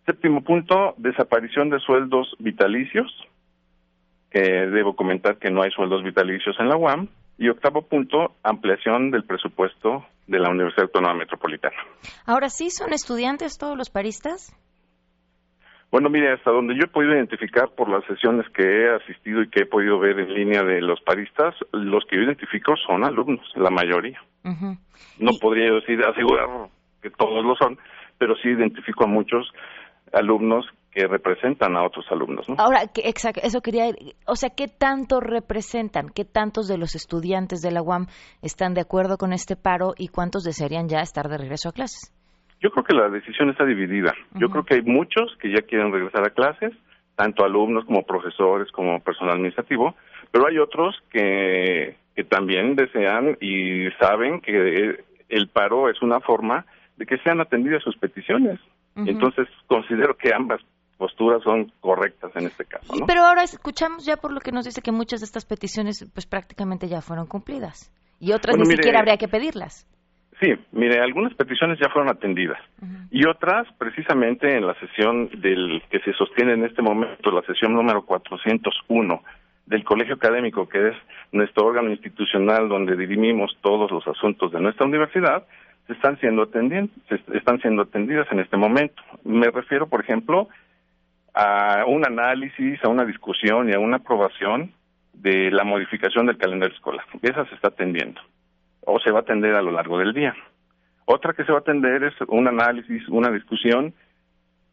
Séptimo 0.07 0.43
punto, 0.43 0.95
desaparición 0.99 1.69
de 1.69 1.81
sueldos 1.81 2.35
vitalicios, 2.39 3.13
que 4.31 4.41
debo 4.41 4.95
comentar 4.95 5.39
que 5.39 5.51
no 5.51 5.63
hay 5.63 5.73
sueldos 5.73 6.05
vitalicios 6.05 6.59
en 6.61 6.69
la 6.69 6.77
UAM. 6.77 7.09
Y 7.41 7.49
octavo 7.49 7.81
punto, 7.81 8.37
ampliación 8.43 9.11
del 9.11 9.25
presupuesto 9.25 10.05
de 10.27 10.39
la 10.39 10.51
Universidad 10.51 10.85
Autónoma 10.85 11.15
Metropolitana. 11.15 11.75
Ahora 12.27 12.51
sí, 12.51 12.69
¿son 12.69 12.93
estudiantes 12.93 13.57
todos 13.57 13.79
los 13.79 13.89
paristas? 13.89 14.55
Bueno, 15.91 16.11
mire, 16.11 16.35
hasta 16.35 16.51
donde 16.51 16.75
yo 16.75 16.83
he 16.85 16.89
podido 16.89 17.15
identificar 17.15 17.71
por 17.75 17.89
las 17.89 18.05
sesiones 18.05 18.47
que 18.51 18.63
he 18.63 18.95
asistido 18.95 19.41
y 19.41 19.49
que 19.49 19.63
he 19.63 19.67
podido 19.67 19.99
ver 19.99 20.21
en 20.21 20.35
línea 20.35 20.63
de 20.63 20.83
los 20.83 21.01
paristas, 21.01 21.55
los 21.73 22.05
que 22.05 22.17
yo 22.17 22.25
identifico 22.25 22.77
son 22.87 23.05
alumnos, 23.05 23.51
la 23.57 23.71
mayoría. 23.71 24.21
Ujú. 24.45 24.77
No 25.19 25.31
podría 25.41 25.73
decir 25.73 25.99
asegurar 26.05 26.69
que 27.01 27.09
todos 27.09 27.43
lo 27.43 27.57
son, 27.57 27.79
pero 28.19 28.37
sí 28.37 28.51
identifico 28.51 29.05
a 29.05 29.09
muchos 29.09 29.51
alumnos 30.13 30.67
que 30.91 31.07
representan 31.07 31.77
a 31.77 31.85
otros 31.85 32.05
alumnos, 32.11 32.49
¿no? 32.49 32.57
Ahora, 32.59 32.89
que, 32.93 33.09
exacto, 33.09 33.41
eso 33.45 33.61
quería, 33.61 33.87
o 34.27 34.35
sea, 34.35 34.51
¿qué 34.51 34.67
tanto 34.67 35.21
representan? 35.21 36.09
¿Qué 36.09 36.25
tantos 36.25 36.67
de 36.67 36.79
los 36.79 36.95
estudiantes 36.95 37.61
de 37.61 37.71
la 37.71 37.83
UAM 37.83 38.07
están 38.43 38.75
de 38.75 38.81
acuerdo 38.81 39.17
con 39.17 39.33
este 39.33 39.57
paro 39.57 39.95
y 39.97 40.09
cuántos 40.09 40.43
desearían 40.43 40.89
ya 40.89 41.01
estar 41.01 41.29
de 41.29 41.39
regreso 41.39 41.69
a 41.69 41.73
clases? 41.73 42.13
Yo 42.61 42.71
creo 42.71 42.85
que 42.85 42.95
la 42.95 43.09
decisión 43.09 43.51
está 43.51 43.65
dividida. 43.65 44.13
Yo 44.35 44.51
creo 44.51 44.65
que 44.65 44.75
hay 44.75 44.83
muchos 44.83 45.35
que 45.41 45.51
ya 45.51 45.63
quieren 45.63 45.93
regresar 45.93 46.27
a 46.27 46.31
clases, 46.31 46.73
tanto 47.17 47.45
alumnos 47.45 47.85
como 47.85 48.03
profesores 48.03 48.71
como 48.73 49.01
personal 49.01 49.35
administrativo, 49.35 49.95
pero 50.31 50.47
hay 50.47 50.59
otros 50.59 50.97
que, 51.11 51.97
que 52.15 52.25
también 52.25 52.77
desean 52.77 53.39
y 53.41 53.89
saben 53.99 54.41
que 54.41 55.05
el 55.29 55.49
paro 55.49 55.89
es 55.89 56.03
una 56.03 56.21
forma 56.21 56.67
de 56.97 57.07
que 57.07 57.19
sean 57.19 57.41
atendidas 57.41 57.83
sus 57.83 57.97
peticiones. 57.97 58.61
Entonces 58.97 59.49
considero 59.67 60.17
que 60.17 60.35
ambas 60.35 60.61
posturas 61.01 61.43
son 61.43 61.73
correctas 61.81 62.31
en 62.37 62.45
este 62.47 62.67
caso, 62.67 62.95
¿no? 62.95 63.07
Pero 63.07 63.23
ahora 63.25 63.43
escuchamos 63.43 64.05
ya 64.05 64.17
por 64.19 64.31
lo 64.33 64.41
que 64.41 64.53
nos 64.53 64.67
dice 64.67 64.83
que 64.83 64.93
muchas 64.93 65.21
de 65.21 65.25
estas 65.25 65.47
peticiones 65.47 66.07
pues 66.13 66.27
prácticamente 66.27 66.87
ya 66.89 67.01
fueron 67.01 67.27
cumplidas 67.27 67.91
y 68.21 68.33
otras 68.33 68.55
Bueno, 68.55 68.65
ni 68.65 68.69
mire- 68.69 68.83
siquiera 68.83 68.99
habría 69.01 69.17
que 69.17 69.27
pedirlas. 69.27 69.87
Sí, 70.41 70.49
mire, 70.73 71.01
algunas 71.01 71.35
peticiones 71.35 71.79
ya 71.81 71.89
fueron 71.91 72.11
atendidas 72.11 72.59
y 73.11 73.27
otras, 73.27 73.67
precisamente 73.79 74.57
en 74.57 74.67
la 74.67 74.75
sesión 74.79 75.29
del 75.41 75.83
que 75.91 76.01
se 76.01 76.13
sostiene 76.15 76.53
en 76.55 76.65
este 76.65 76.81
momento, 76.83 77.31
la 77.31 77.43
sesión 77.43 77.75
número 77.75 78.03
401 78.07 79.23
del 79.67 79.85
Colegio 79.85 80.15
Académico, 80.17 80.69
que 80.69 80.89
es 80.89 80.97
nuestro 81.33 81.67
órgano 81.67 81.91
institucional 81.91 82.69
donde 82.69 82.97
dirimimos 82.97 83.57
todos 83.63 83.91
los 83.91 84.07
asuntos 84.07 84.51
de 84.53 84.61
nuestra 84.61 84.87
universidad, 84.87 85.45
se 85.87 85.93
están 85.95 86.19
siendo 86.21 86.43
atendidas, 86.43 86.89
están 87.35 87.61
siendo 87.61 87.83
atendidas 87.83 88.27
en 88.33 88.41
este 88.41 88.57
momento. 88.57 89.03
Me 89.25 89.51
refiero, 89.51 89.89
por 89.89 90.01
ejemplo, 90.03 90.49
a 91.35 91.85
un 91.87 92.07
análisis, 92.07 92.83
a 92.85 92.89
una 92.89 93.05
discusión 93.05 93.69
y 93.69 93.75
a 93.75 93.79
una 93.79 93.97
aprobación 93.99 94.73
de 95.13 95.51
la 95.51 95.65
modificación 95.65 96.27
del 96.27 96.39
calendario 96.39 96.75
escolar. 96.75 97.05
Esa 97.23 97.45
se 97.47 97.55
está 97.55 97.69
atendiendo 97.69 98.21
o 98.81 98.99
se 99.01 99.11
va 99.11 99.19
a 99.19 99.23
atender 99.23 99.55
a 99.55 99.63
lo 99.63 99.71
largo 99.71 99.99
del 99.99 100.13
día. 100.13 100.35
Otra 101.05 101.33
que 101.33 101.45
se 101.45 101.53
va 101.53 101.59
a 101.59 101.61
atender 101.61 102.05
es 102.05 102.15
un 102.29 102.49
análisis, 102.49 103.07
una 103.09 103.31
discusión 103.31 103.95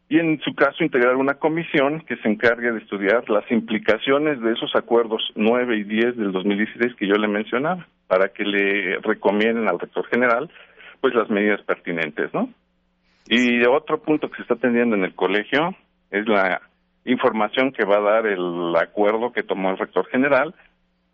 y 0.08 0.18
en 0.18 0.40
su 0.40 0.54
caso 0.54 0.82
integrar 0.82 1.16
una 1.16 1.34
comisión 1.34 2.00
que 2.00 2.16
se 2.16 2.28
encargue 2.28 2.72
de 2.72 2.78
estudiar 2.78 3.28
las 3.28 3.50
implicaciones 3.50 4.40
de 4.40 4.52
esos 4.52 4.74
acuerdos 4.74 5.22
9 5.34 5.76
y 5.76 5.84
10 5.84 6.16
del 6.16 6.32
2016 6.32 6.94
que 6.94 7.06
yo 7.06 7.14
le 7.14 7.28
mencionaba 7.28 7.86
para 8.06 8.28
que 8.28 8.44
le 8.44 8.98
recomienden 9.00 9.68
al 9.68 9.78
rector 9.78 10.06
general 10.06 10.50
pues 11.00 11.14
las 11.14 11.28
medidas 11.28 11.60
pertinentes, 11.62 12.32
¿no? 12.32 12.48
Y 13.28 13.64
otro 13.66 14.00
punto 14.00 14.30
que 14.30 14.36
se 14.36 14.42
está 14.42 14.54
atendiendo 14.54 14.96
en 14.96 15.04
el 15.04 15.14
colegio 15.14 15.74
es 16.10 16.26
la 16.26 16.60
información 17.04 17.72
que 17.72 17.84
va 17.84 17.96
a 17.96 18.12
dar 18.12 18.26
el 18.26 18.74
acuerdo 18.76 19.32
que 19.32 19.42
tomó 19.42 19.70
el 19.70 19.78
rector 19.78 20.06
general 20.06 20.54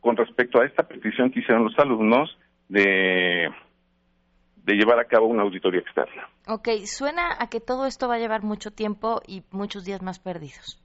con 0.00 0.16
respecto 0.16 0.60
a 0.60 0.66
esta 0.66 0.82
petición 0.82 1.30
que 1.30 1.40
hicieron 1.40 1.64
los 1.64 1.78
alumnos 1.78 2.36
de, 2.68 3.48
de 4.64 4.74
llevar 4.74 4.98
a 4.98 5.04
cabo 5.04 5.26
una 5.26 5.42
auditoría 5.42 5.80
externa. 5.80 6.28
Ok, 6.46 6.68
suena 6.84 7.36
a 7.38 7.48
que 7.48 7.60
todo 7.60 7.86
esto 7.86 8.08
va 8.08 8.14
a 8.14 8.18
llevar 8.18 8.42
mucho 8.42 8.70
tiempo 8.70 9.20
y 9.26 9.42
muchos 9.50 9.84
días 9.84 10.02
más 10.02 10.18
perdidos. 10.18 10.80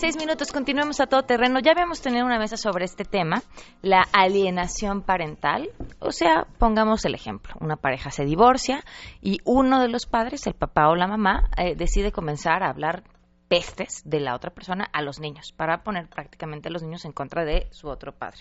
16 0.00 0.24
minutos, 0.24 0.52
continuemos 0.52 1.00
a 1.00 1.08
todo 1.08 1.24
terreno. 1.24 1.58
Ya 1.58 1.72
habíamos 1.72 2.00
tenido 2.00 2.24
una 2.24 2.38
mesa 2.38 2.56
sobre 2.56 2.84
este 2.84 3.04
tema, 3.04 3.42
la 3.82 4.06
alienación 4.12 5.02
parental. 5.02 5.70
O 5.98 6.12
sea, 6.12 6.46
pongamos 6.56 7.04
el 7.04 7.16
ejemplo. 7.16 7.54
Una 7.58 7.74
pareja 7.74 8.12
se 8.12 8.24
divorcia 8.24 8.84
y 9.20 9.38
uno 9.44 9.80
de 9.80 9.88
los 9.88 10.06
padres, 10.06 10.46
el 10.46 10.54
papá 10.54 10.88
o 10.88 10.94
la 10.94 11.08
mamá, 11.08 11.50
eh, 11.56 11.74
decide 11.74 12.12
comenzar 12.12 12.62
a 12.62 12.68
hablar 12.70 13.02
pestes 13.48 14.02
de 14.04 14.20
la 14.20 14.34
otra 14.34 14.50
persona 14.50 14.84
a 14.92 15.02
los 15.02 15.20
niños, 15.20 15.52
para 15.52 15.82
poner 15.82 16.08
prácticamente 16.08 16.68
a 16.68 16.70
los 16.70 16.82
niños 16.82 17.04
en 17.04 17.12
contra 17.12 17.44
de 17.44 17.66
su 17.70 17.88
otro 17.88 18.12
padre. 18.12 18.40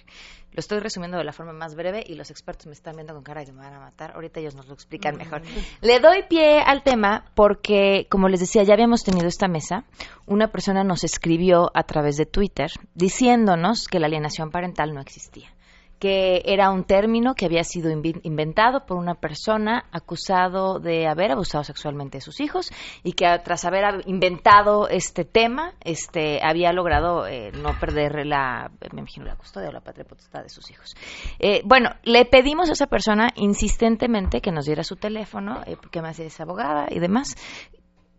Lo 0.51 0.59
estoy 0.59 0.79
resumiendo 0.79 1.17
de 1.17 1.23
la 1.23 1.33
forma 1.33 1.53
más 1.53 1.75
breve 1.75 2.03
y 2.05 2.15
los 2.15 2.29
expertos 2.29 2.67
me 2.67 2.73
están 2.73 2.95
viendo 2.95 3.13
con 3.13 3.23
cara 3.23 3.41
de 3.41 3.47
que 3.47 3.53
me 3.53 3.59
van 3.59 3.73
a 3.73 3.79
matar. 3.79 4.11
Ahorita 4.11 4.39
ellos 4.39 4.55
nos 4.55 4.67
lo 4.67 4.73
explican 4.73 5.17
mejor. 5.17 5.41
Le 5.81 5.99
doy 5.99 6.23
pie 6.23 6.59
al 6.59 6.83
tema 6.83 7.25
porque, 7.35 8.07
como 8.09 8.27
les 8.27 8.39
decía, 8.39 8.63
ya 8.63 8.73
habíamos 8.73 9.03
tenido 9.03 9.27
esta 9.27 9.47
mesa. 9.47 9.85
Una 10.25 10.49
persona 10.49 10.83
nos 10.83 11.03
escribió 11.03 11.71
a 11.73 11.83
través 11.83 12.17
de 12.17 12.25
Twitter 12.25 12.71
diciéndonos 12.93 13.87
que 13.87 13.99
la 13.99 14.07
alienación 14.07 14.51
parental 14.51 14.93
no 14.93 15.01
existía 15.01 15.56
que 15.99 16.43
era 16.45 16.69
un 16.69 16.83
término 16.83 17.33
que 17.33 17.45
había 17.45 17.63
sido 17.63 17.89
inventado 17.91 18.85
por 18.85 18.97
una 18.97 19.15
persona 19.15 19.85
acusado 19.91 20.79
de 20.79 21.07
haber 21.07 21.31
abusado 21.31 21.63
sexualmente 21.63 22.17
de 22.17 22.21
sus 22.21 22.39
hijos 22.39 22.71
y 23.03 23.13
que 23.13 23.25
tras 23.43 23.65
haber 23.65 23.83
hab- 23.83 24.03
inventado 24.05 24.87
este 24.89 25.25
tema, 25.25 25.73
este 25.83 26.39
había 26.43 26.71
logrado 26.71 27.27
eh, 27.27 27.51
no 27.53 27.71
perder 27.79 28.25
la, 28.25 28.69
me 28.93 28.99
imagino 28.99 29.25
la 29.25 29.35
custodia 29.35 29.69
o 29.69 29.71
la 29.71 29.81
patria 29.81 30.05
potestad 30.05 30.43
de 30.43 30.49
sus 30.49 30.69
hijos. 30.69 30.95
Eh, 31.39 31.61
bueno, 31.65 31.89
le 32.03 32.25
pedimos 32.25 32.69
a 32.69 32.73
esa 32.73 32.87
persona 32.87 33.29
insistentemente 33.35 34.41
que 34.41 34.51
nos 34.51 34.65
diera 34.65 34.83
su 34.83 34.97
teléfono, 34.97 35.61
eh, 35.65 35.77
porque 35.81 35.99
además 35.99 36.19
es 36.19 36.39
abogada 36.39 36.87
y 36.91 36.99
demás, 36.99 37.35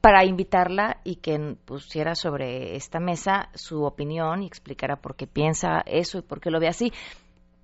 para 0.00 0.24
invitarla 0.24 0.98
y 1.04 1.16
que 1.16 1.56
pusiera 1.64 2.14
sobre 2.14 2.76
esta 2.76 3.00
mesa 3.00 3.50
su 3.54 3.82
opinión 3.84 4.42
y 4.42 4.46
explicara 4.46 4.96
por 4.96 5.16
qué 5.16 5.26
piensa 5.26 5.82
eso 5.86 6.18
y 6.18 6.22
por 6.22 6.40
qué 6.40 6.50
lo 6.50 6.60
ve 6.60 6.68
así 6.68 6.92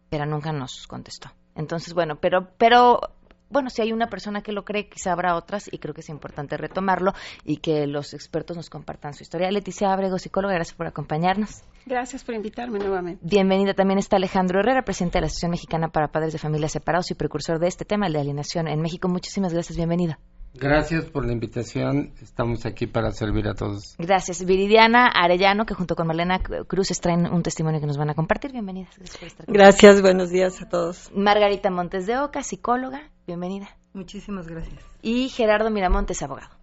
pero 0.08 0.26
nunca 0.26 0.52
nos 0.52 0.86
contestó. 0.86 1.30
Entonces, 1.54 1.94
bueno, 1.94 2.16
pero, 2.16 2.48
pero, 2.58 3.00
bueno, 3.48 3.70
si 3.70 3.82
hay 3.82 3.92
una 3.92 4.08
persona 4.08 4.42
que 4.42 4.52
lo 4.52 4.64
cree, 4.64 4.88
quizá 4.88 5.12
habrá 5.12 5.36
otras, 5.36 5.72
y 5.72 5.78
creo 5.78 5.94
que 5.94 6.00
es 6.00 6.08
importante 6.08 6.56
retomarlo 6.56 7.12
y 7.44 7.58
que 7.58 7.86
los 7.86 8.14
expertos 8.14 8.56
nos 8.56 8.70
compartan 8.70 9.14
su 9.14 9.22
historia. 9.22 9.50
Leticia 9.50 9.92
Abrego, 9.92 10.18
psicóloga, 10.18 10.54
gracias 10.54 10.76
por 10.76 10.86
acompañarnos. 10.86 11.62
Gracias 11.86 12.24
por 12.24 12.34
invitarme 12.34 12.78
nuevamente. 12.78 13.24
Bienvenida 13.24 13.74
también 13.74 13.98
está 13.98 14.16
Alejandro 14.16 14.60
Herrera, 14.60 14.82
presidente 14.82 15.18
de 15.18 15.22
la 15.22 15.26
Asociación 15.26 15.52
Mexicana 15.52 15.88
para 15.88 16.08
Padres 16.08 16.32
de 16.32 16.38
Familias 16.38 16.72
Separados 16.72 17.10
y 17.10 17.14
precursor 17.14 17.58
de 17.58 17.68
este 17.68 17.84
tema, 17.84 18.06
el 18.06 18.14
de 18.14 18.20
alienación 18.20 18.68
en 18.68 18.80
México. 18.80 19.08
Muchísimas 19.08 19.52
gracias, 19.52 19.76
bienvenida. 19.76 20.18
Gracias 20.54 21.04
por 21.06 21.26
la 21.26 21.32
invitación. 21.32 22.12
Estamos 22.22 22.64
aquí 22.64 22.86
para 22.86 23.10
servir 23.10 23.48
a 23.48 23.54
todos. 23.54 23.96
Gracias. 23.98 24.44
Viridiana 24.44 25.08
Arellano, 25.08 25.66
que 25.66 25.74
junto 25.74 25.96
con 25.96 26.06
Marlena 26.06 26.38
Cruz 26.38 26.88
traen 27.00 27.26
un 27.26 27.42
testimonio 27.42 27.80
que 27.80 27.86
nos 27.86 27.98
van 27.98 28.10
a 28.10 28.14
compartir. 28.14 28.52
Bienvenidas. 28.52 28.94
Gracias 28.96 29.18
por 29.18 29.26
estar 29.28 29.46
con 29.46 29.54
Gracias, 29.54 30.00
buenos 30.00 30.30
días 30.30 30.62
a 30.62 30.68
todos. 30.68 31.10
Margarita 31.12 31.70
Montes 31.70 32.06
de 32.06 32.18
Oca, 32.18 32.44
psicóloga, 32.44 33.10
bienvenida. 33.26 33.68
Muchísimas 33.94 34.46
gracias. 34.46 34.80
Y 35.02 35.28
Gerardo 35.28 35.70
Miramontes, 35.70 36.22
abogado. 36.22 36.54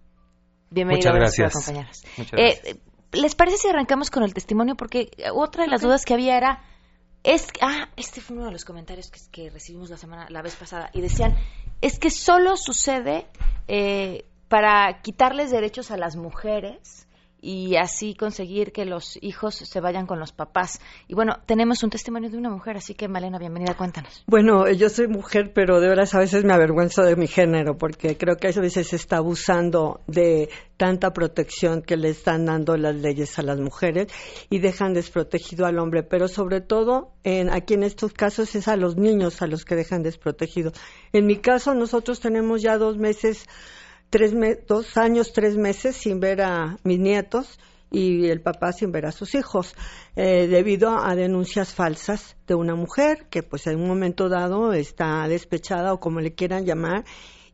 Bienvenido, 0.70 1.10
Muchas 1.12 1.14
gracias 1.14 1.52
por 1.52 1.74
gracias. 1.74 2.04
acompañarnos. 2.04 2.18
Muchas 2.18 2.40
Eh, 2.40 2.60
gracias. 2.64 2.78
¿Les 3.12 3.34
parece 3.34 3.56
si 3.58 3.68
arrancamos 3.68 4.10
con 4.10 4.22
el 4.22 4.32
testimonio? 4.32 4.74
Porque 4.74 5.10
otra 5.34 5.64
de 5.64 5.70
las 5.70 5.82
dudas 5.82 6.06
que 6.06 6.14
había 6.14 6.38
era, 6.38 6.62
es, 7.24 7.48
ah, 7.60 7.88
este 7.96 8.20
fue 8.20 8.36
uno 8.36 8.46
de 8.46 8.52
los 8.52 8.64
comentarios 8.64 9.10
que, 9.10 9.20
que 9.30 9.50
recibimos 9.50 9.90
la 9.90 9.96
semana, 9.96 10.26
la 10.30 10.42
vez 10.42 10.56
pasada, 10.56 10.90
y 10.92 11.00
decían, 11.00 11.36
es 11.80 11.98
que 11.98 12.10
solo 12.10 12.56
sucede 12.56 13.26
eh, 13.68 14.24
para 14.48 15.00
quitarles 15.02 15.50
derechos 15.50 15.90
a 15.90 15.96
las 15.96 16.16
mujeres 16.16 17.06
y 17.42 17.74
así 17.74 18.14
conseguir 18.14 18.72
que 18.72 18.84
los 18.84 19.18
hijos 19.20 19.56
se 19.56 19.80
vayan 19.80 20.06
con 20.06 20.20
los 20.20 20.32
papás. 20.32 20.80
Y 21.08 21.14
bueno, 21.14 21.38
tenemos 21.44 21.82
un 21.82 21.90
testimonio 21.90 22.30
de 22.30 22.38
una 22.38 22.50
mujer, 22.50 22.76
así 22.76 22.94
que 22.94 23.08
Malena, 23.08 23.38
bienvenida, 23.38 23.74
cuéntanos. 23.76 24.22
Bueno, 24.28 24.70
yo 24.70 24.88
soy 24.88 25.08
mujer, 25.08 25.52
pero 25.52 25.80
de 25.80 25.88
veras 25.88 26.14
a 26.14 26.20
veces 26.20 26.44
me 26.44 26.52
avergüenzo 26.52 27.02
de 27.02 27.16
mi 27.16 27.26
género, 27.26 27.76
porque 27.76 28.16
creo 28.16 28.36
que 28.36 28.46
a 28.46 28.60
veces 28.60 28.86
se 28.86 28.96
está 28.96 29.16
abusando 29.16 30.00
de 30.06 30.50
tanta 30.76 31.12
protección 31.12 31.82
que 31.82 31.96
le 31.96 32.10
están 32.10 32.44
dando 32.44 32.76
las 32.76 32.94
leyes 32.94 33.38
a 33.38 33.42
las 33.42 33.58
mujeres 33.58 34.06
y 34.48 34.60
dejan 34.60 34.94
desprotegido 34.94 35.66
al 35.66 35.78
hombre, 35.80 36.04
pero 36.04 36.28
sobre 36.28 36.60
todo 36.60 37.12
en, 37.24 37.52
aquí 37.52 37.74
en 37.74 37.82
estos 37.82 38.12
casos 38.12 38.54
es 38.54 38.68
a 38.68 38.76
los 38.76 38.96
niños 38.96 39.42
a 39.42 39.48
los 39.48 39.64
que 39.64 39.74
dejan 39.74 40.02
desprotegidos. 40.02 40.74
En 41.12 41.26
mi 41.26 41.38
caso, 41.38 41.74
nosotros 41.74 42.20
tenemos 42.20 42.62
ya 42.62 42.78
dos 42.78 42.98
meses 42.98 43.46
tres 44.12 44.34
dos 44.68 44.98
años, 44.98 45.32
tres 45.32 45.56
meses 45.56 45.96
sin 45.96 46.20
ver 46.20 46.42
a 46.42 46.76
mis 46.84 46.98
nietos 46.98 47.58
y 47.90 48.28
el 48.28 48.42
papá 48.42 48.72
sin 48.74 48.92
ver 48.92 49.06
a 49.06 49.12
sus 49.12 49.34
hijos, 49.34 49.74
eh, 50.16 50.48
debido 50.48 50.98
a 50.98 51.16
denuncias 51.16 51.72
falsas 51.72 52.36
de 52.46 52.54
una 52.54 52.74
mujer 52.74 53.26
que 53.30 53.42
pues 53.42 53.66
en 53.66 53.80
un 53.80 53.88
momento 53.88 54.28
dado 54.28 54.74
está 54.74 55.26
despechada 55.28 55.94
o 55.94 56.00
como 56.00 56.20
le 56.20 56.34
quieran 56.34 56.66
llamar. 56.66 57.06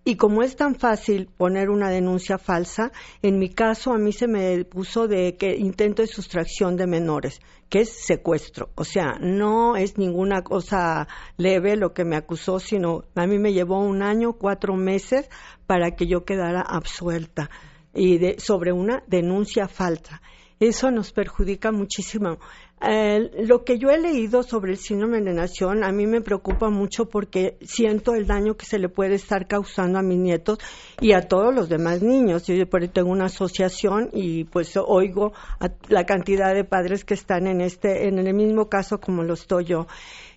Y 0.08 0.16
como 0.16 0.42
es 0.42 0.56
tan 0.56 0.74
fácil 0.74 1.28
poner 1.36 1.68
una 1.68 1.90
denuncia 1.90 2.38
falsa, 2.38 2.92
en 3.20 3.38
mi 3.38 3.50
caso 3.50 3.92
a 3.92 3.98
mí 3.98 4.10
se 4.10 4.26
me 4.26 4.64
puso 4.64 5.06
de 5.06 5.36
que 5.36 5.54
intento 5.54 6.00
de 6.00 6.08
sustracción 6.08 6.78
de 6.78 6.86
menores, 6.86 7.42
que 7.68 7.80
es 7.80 7.90
secuestro. 7.90 8.70
O 8.74 8.84
sea, 8.84 9.18
no 9.20 9.76
es 9.76 9.98
ninguna 9.98 10.40
cosa 10.40 11.06
leve 11.36 11.76
lo 11.76 11.92
que 11.92 12.06
me 12.06 12.16
acusó, 12.16 12.58
sino 12.58 13.04
a 13.16 13.26
mí 13.26 13.38
me 13.38 13.52
llevó 13.52 13.80
un 13.80 14.02
año, 14.02 14.32
cuatro 14.32 14.76
meses 14.76 15.28
para 15.66 15.90
que 15.90 16.06
yo 16.06 16.24
quedara 16.24 16.62
absuelta 16.62 17.50
y 17.92 18.16
de, 18.16 18.36
sobre 18.38 18.72
una 18.72 19.02
denuncia 19.08 19.68
falsa. 19.68 20.22
Eso 20.58 20.90
nos 20.90 21.12
perjudica 21.12 21.70
muchísimo. 21.70 22.38
Eh, 22.80 23.44
lo 23.46 23.64
que 23.64 23.78
yo 23.78 23.90
he 23.90 23.98
leído 23.98 24.44
sobre 24.44 24.72
el 24.72 24.78
síndrome 24.78 25.16
de 25.16 25.30
alienación 25.30 25.82
a 25.82 25.90
mí 25.90 26.06
me 26.06 26.20
preocupa 26.20 26.70
mucho 26.70 27.06
porque 27.06 27.56
siento 27.62 28.14
el 28.14 28.26
daño 28.26 28.56
que 28.56 28.66
se 28.66 28.78
le 28.78 28.88
puede 28.88 29.16
estar 29.16 29.48
causando 29.48 29.98
a 29.98 30.02
mis 30.02 30.18
nietos 30.18 30.58
y 31.00 31.12
a 31.12 31.22
todos 31.22 31.52
los 31.52 31.68
demás 31.68 32.02
niños. 32.02 32.46
Yo 32.46 32.54
por 32.68 32.86
tengo 32.88 33.10
una 33.10 33.26
asociación 33.26 34.10
y 34.12 34.44
pues 34.44 34.76
oigo 34.76 35.32
a 35.58 35.70
la 35.88 36.04
cantidad 36.04 36.54
de 36.54 36.64
padres 36.64 37.04
que 37.04 37.14
están 37.14 37.48
en 37.48 37.60
este, 37.60 38.06
en 38.06 38.18
el 38.18 38.32
mismo 38.32 38.68
caso 38.68 39.00
como 39.00 39.24
lo 39.24 39.34
estoy 39.34 39.64
yo. 39.64 39.86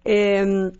Eh, 0.04 0.72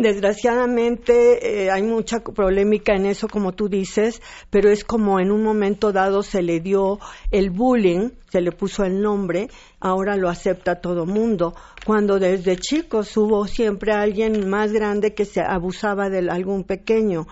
Desgraciadamente 0.00 1.64
eh, 1.64 1.72
hay 1.72 1.82
mucha 1.82 2.20
polémica 2.20 2.94
en 2.94 3.04
eso, 3.04 3.26
como 3.26 3.50
tú 3.50 3.68
dices, 3.68 4.22
pero 4.48 4.70
es 4.70 4.84
como 4.84 5.18
en 5.18 5.32
un 5.32 5.42
momento 5.42 5.90
dado 5.90 6.22
se 6.22 6.40
le 6.40 6.60
dio 6.60 7.00
el 7.32 7.50
bullying, 7.50 8.10
se 8.30 8.40
le 8.40 8.52
puso 8.52 8.84
el 8.84 9.02
nombre, 9.02 9.48
ahora 9.80 10.14
lo 10.14 10.28
acepta 10.28 10.80
todo 10.80 11.04
mundo. 11.04 11.56
Cuando 11.84 12.20
desde 12.20 12.56
chicos 12.58 13.16
hubo 13.16 13.48
siempre 13.48 13.90
alguien 13.90 14.48
más 14.48 14.72
grande 14.72 15.14
que 15.14 15.24
se 15.24 15.40
abusaba 15.40 16.08
de 16.08 16.30
algún 16.30 16.62
pequeño. 16.62 17.26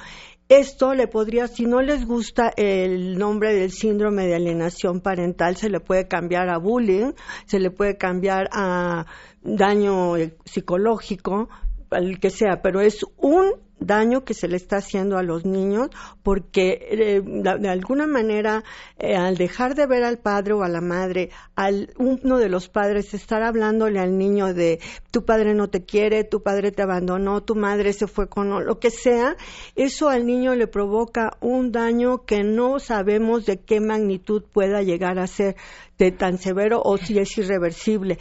esto 0.48 0.92
le 0.94 1.06
podría, 1.06 1.46
si 1.46 1.66
no 1.66 1.82
les 1.82 2.04
gusta 2.04 2.52
el 2.56 3.16
nombre 3.16 3.54
del 3.54 3.70
síndrome 3.70 4.26
de 4.26 4.34
alienación 4.34 5.00
parental, 5.00 5.56
se 5.56 5.70
le 5.70 5.78
puede 5.78 6.08
cambiar 6.08 6.48
a 6.48 6.58
bullying, 6.58 7.12
se 7.46 7.60
le 7.60 7.70
puede 7.70 7.96
cambiar 7.96 8.48
a 8.52 9.06
daño 9.42 10.14
psicológico, 10.44 11.48
al 11.90 12.18
que 12.18 12.30
sea, 12.30 12.62
pero 12.62 12.80
es 12.80 13.04
un 13.16 13.66
daño 13.78 14.24
que 14.24 14.34
se 14.34 14.48
le 14.48 14.56
está 14.56 14.76
haciendo 14.76 15.18
a 15.18 15.22
los 15.22 15.44
niños 15.44 15.90
porque 16.22 16.78
eh, 16.90 17.22
de 17.22 17.68
alguna 17.68 18.06
manera 18.06 18.64
eh, 18.98 19.16
al 19.16 19.36
dejar 19.36 19.74
de 19.74 19.86
ver 19.86 20.02
al 20.02 20.18
padre 20.18 20.54
o 20.54 20.62
a 20.62 20.68
la 20.68 20.80
madre, 20.80 21.30
al 21.54 21.90
uno 21.98 22.38
de 22.38 22.48
los 22.48 22.68
padres 22.68 23.12
estar 23.12 23.42
hablándole 23.42 24.00
al 24.00 24.16
niño 24.16 24.54
de 24.54 24.80
tu 25.10 25.24
padre 25.24 25.54
no 25.54 25.68
te 25.68 25.84
quiere, 25.84 26.24
tu 26.24 26.42
padre 26.42 26.72
te 26.72 26.82
abandonó, 26.82 27.42
tu 27.42 27.54
madre 27.54 27.92
se 27.92 28.06
fue 28.06 28.28
con 28.28 28.64
lo 28.64 28.78
que 28.78 28.90
sea, 28.90 29.36
eso 29.74 30.08
al 30.08 30.26
niño 30.26 30.54
le 30.54 30.66
provoca 30.66 31.36
un 31.40 31.70
daño 31.70 32.24
que 32.24 32.42
no 32.44 32.78
sabemos 32.78 33.44
de 33.44 33.58
qué 33.58 33.80
magnitud 33.80 34.42
pueda 34.52 34.82
llegar 34.82 35.18
a 35.18 35.26
ser 35.26 35.56
de 35.98 36.12
tan 36.12 36.38
severo 36.38 36.80
o 36.82 36.96
si 36.96 37.18
es 37.18 37.36
irreversible 37.38 38.18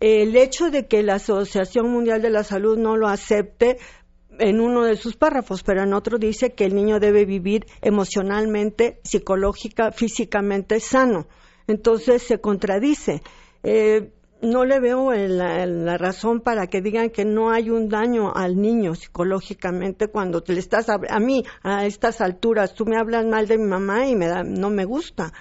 el 0.00 0.36
hecho 0.36 0.70
de 0.70 0.86
que 0.86 1.02
la 1.02 1.14
Asociación 1.14 1.90
Mundial 1.90 2.22
de 2.22 2.30
la 2.30 2.44
Salud 2.44 2.76
no 2.78 2.96
lo 2.96 3.08
acepte 3.08 3.78
en 4.38 4.60
uno 4.60 4.84
de 4.84 4.96
sus 4.96 5.16
párrafos, 5.16 5.62
pero 5.62 5.82
en 5.82 5.94
otro 5.94 6.18
dice 6.18 6.52
que 6.52 6.66
el 6.66 6.74
niño 6.74 7.00
debe 7.00 7.24
vivir 7.24 7.66
emocionalmente, 7.80 9.00
psicológica, 9.02 9.92
físicamente 9.92 10.80
sano. 10.80 11.26
Entonces 11.66 12.22
se 12.22 12.40
contradice. 12.40 13.22
Eh, 13.62 14.12
no 14.42 14.64
le 14.64 14.80
veo 14.80 15.12
la, 15.12 15.96
razón 15.96 16.40
para 16.40 16.66
que 16.66 16.82
digan 16.82 17.10
que 17.10 17.24
no 17.24 17.50
hay 17.50 17.70
un 17.70 17.88
daño 17.88 18.34
al 18.34 18.60
niño 18.60 18.94
psicológicamente 18.94 20.08
cuando 20.08 20.42
le 20.46 20.58
estás 20.58 20.88
a, 20.88 20.98
a 21.08 21.18
mí 21.18 21.44
a 21.62 21.86
estas 21.86 22.20
alturas 22.20 22.74
tú 22.74 22.84
me 22.84 22.98
hablas 22.98 23.24
mal 23.24 23.48
de 23.48 23.56
mi 23.56 23.64
mamá 23.64 24.06
y 24.06 24.14
me 24.14 24.26
da, 24.26 24.42
no 24.44 24.68
me 24.68 24.84
gusta 24.84 25.32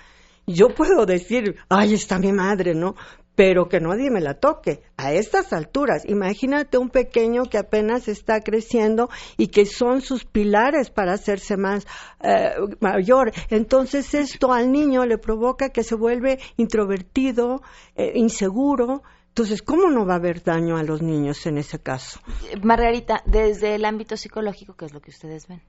yo 0.47 0.69
puedo 0.69 1.05
decir 1.05 1.57
ay 1.67 1.93
está 1.93 2.19
mi 2.19 2.31
madre 2.31 2.73
no 2.73 2.95
pero 3.35 3.67
que 3.67 3.79
nadie 3.79 4.09
me 4.09 4.21
la 4.21 4.35
toque 4.35 4.81
a 4.97 5.13
estas 5.13 5.53
alturas. 5.53 6.05
Imagínate 6.05 6.77
un 6.77 6.89
pequeño 6.89 7.45
que 7.45 7.57
apenas 7.57 8.07
está 8.07 8.41
creciendo 8.41 9.09
y 9.37 9.47
que 9.47 9.65
son 9.65 10.01
sus 10.01 10.25
pilares 10.25 10.89
para 10.89 11.13
hacerse 11.13 11.57
más 11.57 11.85
eh, 12.21 12.51
mayor. 12.79 13.31
Entonces 13.49 14.13
esto 14.13 14.53
al 14.53 14.71
niño 14.71 15.05
le 15.05 15.17
provoca 15.17 15.69
que 15.69 15.83
se 15.83 15.95
vuelve 15.95 16.39
introvertido, 16.57 17.61
eh, 17.95 18.13
inseguro. 18.15 19.03
Entonces, 19.29 19.61
¿cómo 19.61 19.89
no 19.89 20.05
va 20.05 20.13
a 20.13 20.17
haber 20.17 20.43
daño 20.43 20.77
a 20.77 20.83
los 20.83 21.01
niños 21.01 21.45
en 21.45 21.57
ese 21.57 21.79
caso? 21.79 22.21
Margarita, 22.63 23.21
desde 23.25 23.75
el 23.75 23.83
ámbito 23.83 24.15
psicológico, 24.15 24.75
¿qué 24.77 24.85
es 24.85 24.93
lo 24.93 25.01
que 25.01 25.11
ustedes 25.11 25.47
ven? 25.47 25.61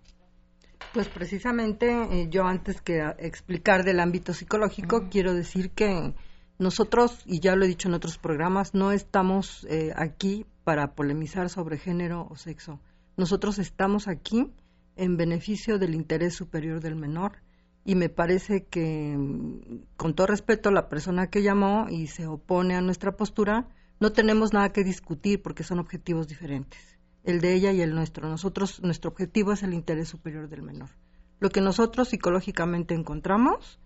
Pues 0.94 1.09
precisamente 1.09 1.90
eh, 1.90 2.29
yo 2.31 2.44
antes 2.44 2.81
que 2.81 3.02
explicar 3.18 3.83
del 3.83 3.98
ámbito 3.98 4.33
psicológico, 4.33 5.09
quiero 5.11 5.35
decir 5.35 5.72
que 5.72 6.14
nosotros, 6.59 7.23
y 7.27 7.40
ya 7.40 7.55
lo 7.55 7.64
he 7.64 7.69
dicho 7.69 7.88
en 7.88 7.95
otros 7.95 8.19
programas, 8.19 8.75
no 8.75 8.92
estamos 8.92 9.66
eh, 9.69 9.92
aquí 9.95 10.47
para 10.64 10.95
polemizar 10.95 11.51
sobre 11.51 11.79
género 11.79 12.27
o 12.31 12.37
sexo. 12.37 12.81
Nosotros 13.16 13.59
estamos 13.59 14.09
aquí 14.09 14.51
en 14.97 15.16
beneficio 15.16 15.79
del 15.79 15.95
interés 15.95 16.35
superior 16.35 16.81
del 16.81 16.97
menor 16.97 17.42
y 17.85 17.95
me 17.95 18.09
parece 18.09 18.64
que, 18.64 19.16
mm, 19.16 19.97
con 19.97 20.14
todo 20.14 20.27
respeto, 20.27 20.71
la 20.71 20.88
persona 20.88 21.29
que 21.29 21.42
llamó 21.42 21.87
y 21.90 22.07
se 22.09 22.27
opone 22.27 22.75
a 22.75 22.81
nuestra 22.81 23.12
postura, 23.16 23.69
no 24.01 24.12
tenemos 24.12 24.53
nada 24.53 24.73
que 24.73 24.83
discutir 24.83 25.42
porque 25.42 25.62
son 25.62 25.79
objetivos 25.79 26.27
diferentes, 26.27 26.99
el 27.23 27.40
de 27.40 27.55
ella 27.55 27.73
y 27.73 27.83
el 27.83 27.95
nuestro. 27.95 28.29
Nosotros, 28.29 28.83
nuestro 28.83 29.11
objetivo 29.11 29.53
es 29.53 29.62
el 29.62 29.75
interés 29.75 30.09
superior 30.09 30.49
del 30.49 30.62
menor. 30.62 30.90
Lo 31.38 31.51
que 31.51 31.61
nosotros 31.61 32.09
psicológicamente 32.09 32.95
encontramos 32.95 33.79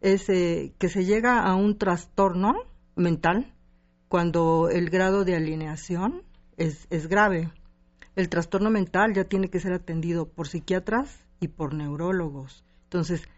es 0.00 0.26
que 0.26 0.88
se 0.88 1.04
llega 1.04 1.40
a 1.40 1.54
un 1.54 1.78
trastorno 1.78 2.54
mental 2.96 3.54
cuando 4.08 4.68
el 4.70 4.90
grado 4.90 5.24
de 5.24 5.36
alineación 5.36 6.22
es, 6.56 6.86
es 6.90 7.08
grave. 7.08 7.52
El 8.16 8.28
trastorno 8.28 8.70
mental 8.70 9.12
ya 9.14 9.24
tiene 9.24 9.48
que 9.48 9.60
ser 9.60 9.72
atendido 9.72 10.28
por 10.28 10.48
psiquiatras 10.48 11.24
y 11.40 11.48
por 11.48 11.74
neurólogos. 11.74 12.64
Entonces, 12.84 13.28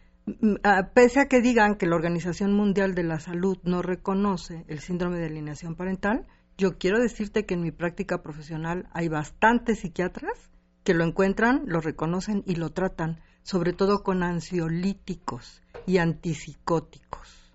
pese 0.95 1.21
a 1.21 1.27
que 1.27 1.41
digan 1.41 1.77
que 1.77 1.87
la 1.87 1.97
Organización 1.97 2.55
Mundial 2.55 2.95
de 2.95 3.03
la 3.03 3.21
Salud 3.21 3.59
no 3.65 3.83
reconoce 3.83 4.65
el 4.69 4.81
síndrome 4.81 5.19
de 5.19 5.27
alineación 5.27 5.75
parental, 5.75 6.27
yo 6.57 6.79
quiero 6.79 6.99
decirte 6.99 7.47
que 7.47 7.55
en 7.55 7.63
mi 7.63 7.73
práctica 7.73 8.23
profesional 8.23 8.89
hay 8.93 9.09
bastantes 9.09 9.81
psiquiatras 9.81 10.51
que 10.85 10.95
lo 10.95 11.05
encuentran, 11.05 11.63
lo 11.67 11.81
reconocen 11.81 12.43
y 12.47 12.57
lo 12.57 12.71
tratan 12.71 13.21
sobre 13.51 13.73
todo 13.73 14.05
con 14.05 14.23
ansiolíticos 14.23 15.61
y 15.85 15.99
antipsicóticos. 15.99 17.53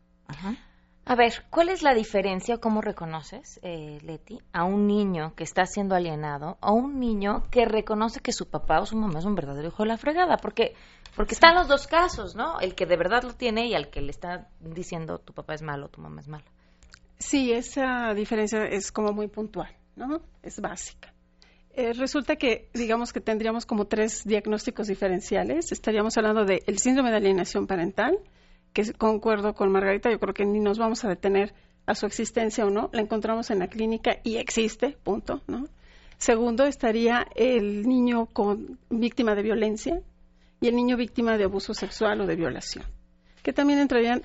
A 1.05 1.15
ver, 1.15 1.45
¿cuál 1.49 1.69
es 1.69 1.83
la 1.83 1.93
diferencia, 1.93 2.57
cómo 2.57 2.81
reconoces, 2.81 3.61
eh, 3.63 3.99
Leti, 4.03 4.41
a 4.51 4.65
un 4.65 4.87
niño 4.87 5.33
que 5.35 5.45
está 5.45 5.65
siendo 5.65 5.95
alienado 5.95 6.57
a 6.59 6.73
un 6.73 6.99
niño 6.99 7.45
que 7.49 7.63
reconoce 7.63 8.19
que 8.19 8.33
su 8.33 8.49
papá 8.49 8.81
o 8.81 8.85
su 8.85 8.97
mamá 8.97 9.19
es 9.19 9.25
un 9.25 9.35
verdadero 9.35 9.69
hijo 9.69 9.83
de 9.83 9.87
la 9.87 9.97
fregada? 9.97 10.35
Porque, 10.35 10.73
porque 11.15 11.33
están 11.33 11.55
los 11.55 11.69
dos 11.69 11.87
casos, 11.87 12.35
¿no? 12.35 12.59
El 12.59 12.75
que 12.75 12.85
de 12.85 12.97
verdad 12.97 13.23
lo 13.23 13.33
tiene 13.33 13.67
y 13.67 13.73
al 13.73 13.89
que 13.89 14.01
le 14.01 14.11
está 14.11 14.49
diciendo 14.59 15.19
tu 15.19 15.31
papá 15.31 15.53
es 15.53 15.61
malo, 15.61 15.87
tu 15.87 16.01
mamá 16.01 16.19
es 16.19 16.27
mala. 16.27 16.43
Sí, 17.19 17.53
esa 17.53 18.13
diferencia 18.13 18.65
es 18.65 18.91
como 18.91 19.13
muy 19.13 19.29
puntual, 19.29 19.73
¿no? 19.95 20.19
Es 20.43 20.59
básica. 20.59 21.14
Eh, 21.77 21.91
resulta 21.91 22.37
que, 22.37 22.69
digamos 22.73 23.11
que 23.11 23.19
tendríamos 23.19 23.65
como 23.65 23.85
tres 23.85 24.23
diagnósticos 24.23 24.87
diferenciales. 24.87 25.73
Estaríamos 25.73 26.17
hablando 26.17 26.45
del 26.45 26.77
síndrome 26.77 27.11
de 27.11 27.17
alienación 27.17 27.67
parental, 27.67 28.17
que 28.71 28.93
concuerdo 28.93 29.53
con 29.53 29.71
Margarita, 29.71 30.09
yo 30.09 30.19
creo 30.19 30.33
que 30.33 30.45
ni 30.45 30.61
nos 30.61 30.77
vamos 30.77 31.03
a 31.03 31.09
detener 31.09 31.53
a 31.85 31.93
su 31.93 32.05
existencia 32.05 32.65
o 32.65 32.69
no, 32.69 32.89
la 32.93 33.01
encontramos 33.01 33.51
en 33.51 33.59
la 33.59 33.67
clínica 33.67 34.17
y 34.23 34.37
existe, 34.37 34.97
punto, 35.03 35.41
¿no? 35.47 35.67
Segundo, 36.17 36.65
estaría 36.65 37.27
el 37.35 37.83
niño 37.83 38.27
con 38.27 38.79
víctima 38.89 39.35
de 39.35 39.43
violencia 39.43 40.01
y 40.61 40.67
el 40.67 40.75
niño 40.75 40.95
víctima 40.95 41.37
de 41.37 41.43
abuso 41.43 41.73
sexual 41.73 42.21
o 42.21 42.25
de 42.25 42.37
violación, 42.37 42.85
que 43.43 43.51
también 43.51 43.79
entrarían 43.79 44.23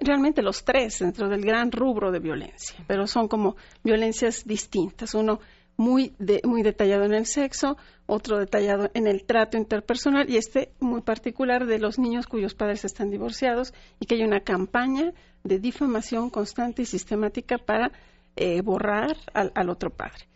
realmente 0.00 0.40
los 0.40 0.64
tres 0.64 1.00
dentro 1.00 1.28
del 1.28 1.42
gran 1.42 1.72
rubro 1.72 2.12
de 2.12 2.20
violencia, 2.20 2.76
pero 2.86 3.08
son 3.08 3.26
como 3.26 3.56
violencias 3.82 4.44
distintas. 4.46 5.14
Uno 5.14 5.40
muy, 5.76 6.14
muy 6.44 6.62
detallado 6.62 7.04
en 7.04 7.14
el 7.14 7.26
sexo, 7.26 7.76
otro 8.06 8.38
detallado 8.38 8.90
en 8.94 9.06
el 9.06 9.24
trato 9.24 9.58
interpersonal 9.58 10.30
y 10.30 10.36
este 10.36 10.72
muy 10.80 11.02
particular 11.02 11.66
de 11.66 11.78
los 11.78 11.98
niños 11.98 12.26
cuyos 12.26 12.54
padres 12.54 12.84
están 12.84 13.10
divorciados 13.10 13.74
y 14.00 14.06
que 14.06 14.14
hay 14.14 14.22
una 14.22 14.40
campaña 14.40 15.12
de 15.44 15.58
difamación 15.58 16.30
constante 16.30 16.82
y 16.82 16.86
sistemática 16.86 17.58
para 17.58 17.92
eh, 18.36 18.62
borrar 18.62 19.16
al, 19.34 19.70
otro 19.70 19.90
padre. 19.90 20.26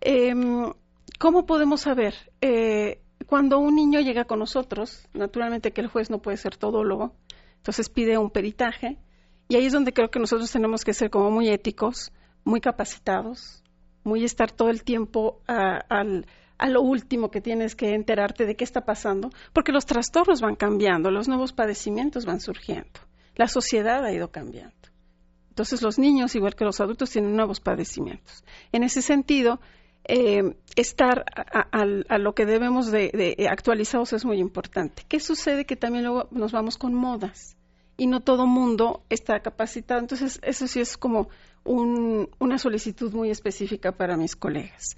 Em, 0.00 0.72
¿Cómo 1.18 1.46
podemos 1.46 1.82
saber? 1.82 2.14
Eh, 2.40 3.00
cuando 3.26 3.58
un 3.58 3.74
niño 3.74 4.00
llega 4.00 4.24
con 4.24 4.38
nosotros, 4.38 5.08
naturalmente 5.14 5.72
que 5.72 5.80
el 5.80 5.88
juez 5.88 6.10
no 6.10 6.20
puede 6.20 6.36
ser 6.36 6.56
todólogo, 6.56 7.14
entonces 7.56 7.88
pide 7.88 8.18
un 8.18 8.30
peritaje 8.30 8.98
y 9.48 9.56
ahí 9.56 9.66
es 9.66 9.72
donde 9.72 9.92
creo 9.92 10.10
que 10.10 10.18
nosotros 10.18 10.50
tenemos 10.50 10.84
que 10.84 10.92
ser 10.92 11.10
como 11.10 11.30
muy 11.30 11.48
éticos, 11.48 12.12
muy 12.44 12.60
capacitados, 12.60 13.64
muy 14.06 14.24
estar 14.24 14.50
todo 14.50 14.70
el 14.70 14.82
tiempo 14.84 15.40
a, 15.46 15.84
a 16.58 16.68
lo 16.68 16.80
último 16.80 17.30
que 17.30 17.40
tienes 17.40 17.74
que 17.74 17.94
enterarte 17.94 18.46
de 18.46 18.54
qué 18.54 18.64
está 18.64 18.82
pasando, 18.82 19.30
porque 19.52 19.72
los 19.72 19.84
trastornos 19.84 20.40
van 20.40 20.56
cambiando, 20.56 21.10
los 21.10 21.28
nuevos 21.28 21.52
padecimientos 21.52 22.24
van 22.24 22.40
surgiendo, 22.40 23.00
la 23.34 23.48
sociedad 23.48 24.04
ha 24.04 24.12
ido 24.12 24.30
cambiando. 24.30 24.74
Entonces 25.50 25.82
los 25.82 25.98
niños, 25.98 26.34
igual 26.34 26.54
que 26.54 26.64
los 26.64 26.80
adultos, 26.80 27.10
tienen 27.10 27.34
nuevos 27.34 27.60
padecimientos. 27.60 28.44
En 28.72 28.82
ese 28.82 29.00
sentido, 29.00 29.58
eh, 30.04 30.54
estar 30.76 31.24
a, 31.34 32.18
lo 32.18 32.34
que 32.34 32.46
debemos 32.46 32.92
de, 32.92 33.10
de, 33.10 33.48
actualizados 33.48 34.12
es 34.12 34.24
muy 34.24 34.38
importante. 34.38 35.02
¿Qué 35.08 35.18
sucede? 35.18 35.64
Que 35.64 35.74
también 35.74 36.04
luego 36.04 36.28
nos 36.30 36.52
vamos 36.52 36.76
con 36.76 36.94
modas 36.94 37.56
y 37.96 38.06
no 38.06 38.20
todo 38.20 38.46
mundo 38.46 39.02
está 39.08 39.40
capacitado. 39.40 39.98
Entonces, 40.00 40.38
eso 40.42 40.66
sí 40.68 40.80
es 40.80 40.96
como 40.96 41.28
una 41.66 42.58
solicitud 42.58 43.12
muy 43.12 43.30
específica 43.30 43.92
para 43.92 44.16
mis 44.16 44.36
colegas. 44.36 44.96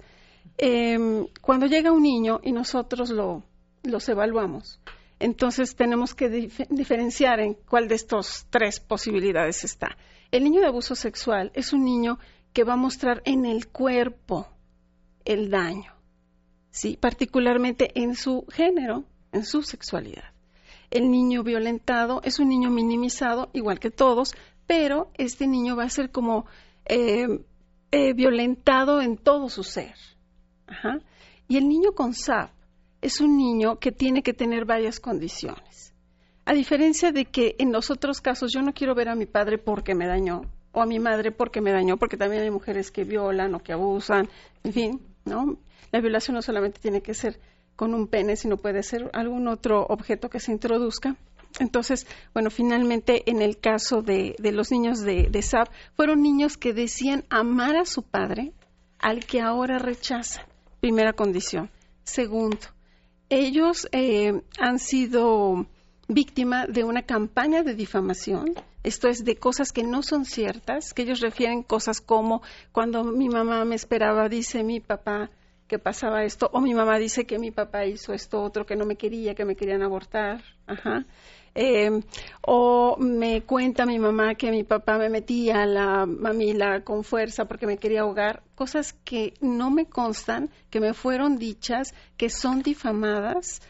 Em, 0.57 1.27
cuando 1.41 1.65
llega 1.65 1.91
un 1.91 2.03
niño 2.03 2.39
y 2.43 2.51
nosotros 2.51 3.09
lo, 3.09 3.43
los 3.83 4.07
evaluamos, 4.09 4.79
entonces 5.19 5.75
tenemos 5.75 6.15
que 6.15 6.29
diferenciar 6.69 7.39
en 7.39 7.53
cuál 7.53 7.87
de 7.87 7.95
estas 7.95 8.47
tres 8.49 8.79
posibilidades 8.79 9.63
está. 9.63 9.97
El 10.31 10.43
niño 10.43 10.61
de 10.61 10.67
abuso 10.67 10.95
sexual 10.95 11.51
es 11.53 11.73
un 11.73 11.83
niño 11.83 12.19
que 12.53 12.63
va 12.63 12.73
a 12.73 12.77
mostrar 12.77 13.21
en 13.25 13.45
el 13.45 13.67
cuerpo 13.67 14.47
el 15.25 15.49
daño, 15.49 15.93
¿sí? 16.71 16.97
particularmente 16.99 17.91
en 17.95 18.15
su 18.15 18.45
género, 18.49 19.03
en 19.31 19.45
su 19.45 19.63
sexualidad. 19.63 20.33
El 20.89 21.11
niño 21.11 21.43
violentado 21.43 22.21
es 22.23 22.39
un 22.39 22.49
niño 22.49 22.69
minimizado, 22.69 23.49
igual 23.53 23.79
que 23.79 23.91
todos, 23.91 24.33
pero 24.65 25.11
este 25.15 25.47
niño 25.47 25.75
va 25.75 25.83
a 25.83 25.89
ser 25.89 26.11
como 26.11 26.45
eh, 26.89 27.27
eh, 27.91 28.13
violentado 28.13 29.01
en 29.01 29.17
todo 29.17 29.47
su 29.49 29.63
ser. 29.63 29.95
Y 31.47 31.57
el 31.57 31.67
niño 31.67 31.93
con 31.93 32.13
SAP 32.13 32.51
es 33.01 33.21
un 33.21 33.37
niño 33.37 33.79
que 33.79 33.91
tiene 33.91 34.21
que 34.21 34.33
tener 34.33 34.65
varias 34.65 34.99
condiciones. 34.99 35.93
A 36.45 36.53
diferencia 36.53 37.11
de 37.11 37.25
que 37.25 37.55
en 37.59 37.71
los 37.71 37.89
otros 37.89 38.21
casos 38.21 38.51
yo 38.51 38.61
no 38.61 38.73
quiero 38.73 38.95
ver 38.95 39.09
a 39.09 39.15
mi 39.15 39.25
padre 39.25 39.57
porque 39.57 39.95
me 39.95 40.07
dañó 40.07 40.41
o 40.71 40.81
a 40.81 40.85
mi 40.85 40.99
madre 40.99 41.31
porque 41.31 41.61
me 41.61 41.71
dañó, 41.71 41.97
porque 41.97 42.17
también 42.17 42.43
hay 42.43 42.51
mujeres 42.51 42.91
que 42.91 43.03
violan 43.03 43.55
o 43.55 43.59
que 43.59 43.73
abusan, 43.73 44.29
en 44.63 44.73
fin, 44.73 45.01
¿no? 45.25 45.57
La 45.91 46.01
violación 46.01 46.35
no 46.35 46.41
solamente 46.41 46.79
tiene 46.79 47.01
que 47.01 47.13
ser 47.13 47.39
con 47.75 47.93
un 47.93 48.07
pene, 48.07 48.35
sino 48.35 48.57
puede 48.57 48.83
ser 48.83 49.09
algún 49.13 49.47
otro 49.47 49.85
objeto 49.87 50.29
que 50.29 50.39
se 50.39 50.51
introduzca. 50.51 51.15
Entonces, 51.57 52.05
bueno, 52.33 52.51
finalmente 52.51 53.29
en 53.29 53.41
el 53.41 53.59
caso 53.59 54.01
de, 54.01 54.35
de 54.37 54.51
los 54.51 54.71
niños 54.71 55.01
de, 55.01 55.29
de 55.29 55.43
fueron 55.95 56.21
niños 56.21 56.57
que 56.57 56.73
decían 56.73 57.25
amar 57.29 57.75
a 57.75 57.85
su 57.85 58.03
padre, 58.03 58.53
al 58.99 59.25
que 59.25 59.41
ahora 59.41 59.79
rechazan. 59.79 60.45
Primera 60.79 61.13
condición. 61.13 61.69
Segundo, 62.03 62.59
ellos 63.29 63.87
eh, 63.91 64.41
han 64.59 64.79
sido 64.79 65.65
víctima 66.07 66.65
de 66.65 66.83
una 66.83 67.03
campaña 67.03 67.63
de 67.63 67.75
difamación, 67.75 68.55
esto 68.81 69.09
es 69.09 69.25
de 69.25 69.35
cosas 69.35 69.71
que 69.71 69.83
no 69.83 70.01
son 70.03 70.25
ciertas, 70.25 70.93
que 70.93 71.03
ellos 71.03 71.19
refieren 71.19 71.63
cosas 71.63 72.01
como 72.01 72.41
cuando 72.71 73.03
mi 73.03 73.29
mamá 73.29 73.65
me 73.65 73.75
esperaba, 73.75 74.29
dice 74.29 74.63
mi 74.63 74.79
papá 74.79 75.29
que 75.67 75.77
pasaba 75.77 76.23
esto, 76.23 76.49
o 76.51 76.61
mi 76.61 76.73
mamá 76.73 76.97
dice 76.97 77.25
que 77.25 77.37
mi 77.37 77.51
papá 77.51 77.85
hizo 77.85 78.13
esto 78.13 78.41
otro, 78.41 78.65
que 78.65 78.75
no 78.75 78.85
me 78.85 78.95
quería, 78.95 79.35
que 79.35 79.45
me 79.45 79.55
querían 79.55 79.83
abortar, 79.83 80.41
ajá. 80.65 81.05
Eh, 81.55 82.01
o 82.41 82.97
me 82.97 83.41
cuenta 83.41 83.85
mi 83.85 83.99
mamá 83.99 84.35
que 84.35 84.51
mi 84.51 84.63
papá 84.63 84.97
me 84.97 85.09
metía 85.09 85.65
la 85.65 86.05
mamila 86.05 86.83
con 86.83 87.03
fuerza 87.03 87.45
porque 87.45 87.67
me 87.67 87.77
quería 87.77 88.01
ahogar, 88.01 88.43
cosas 88.55 88.93
que 89.03 89.33
no 89.41 89.69
me 89.71 89.87
constan, 89.87 90.49
que 90.69 90.79
me 90.79 90.93
fueron 90.93 91.37
dichas, 91.37 91.93
que 92.17 92.29
son 92.29 92.61
difamadas 92.61 93.61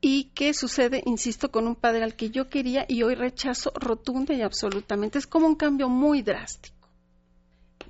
y 0.00 0.24
que 0.34 0.52
sucede, 0.52 1.02
insisto, 1.06 1.50
con 1.50 1.66
un 1.66 1.76
padre 1.76 2.04
al 2.04 2.14
que 2.14 2.28
yo 2.28 2.50
quería 2.50 2.84
y 2.86 3.02
hoy 3.02 3.14
rechazo 3.14 3.72
rotunda 3.74 4.34
y 4.34 4.42
absolutamente. 4.42 5.18
Es 5.18 5.26
como 5.26 5.46
un 5.46 5.54
cambio 5.54 5.88
muy 5.88 6.20
drástico, 6.20 6.88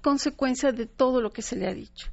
consecuencia 0.00 0.70
de 0.70 0.86
todo 0.86 1.20
lo 1.20 1.32
que 1.32 1.42
se 1.42 1.56
le 1.56 1.66
ha 1.66 1.74
dicho. 1.74 2.08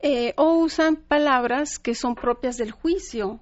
Eh, 0.00 0.34
o 0.36 0.54
usan 0.54 0.96
palabras 0.96 1.78
que 1.78 1.94
son 1.94 2.16
propias 2.16 2.56
del 2.56 2.72
juicio, 2.72 3.40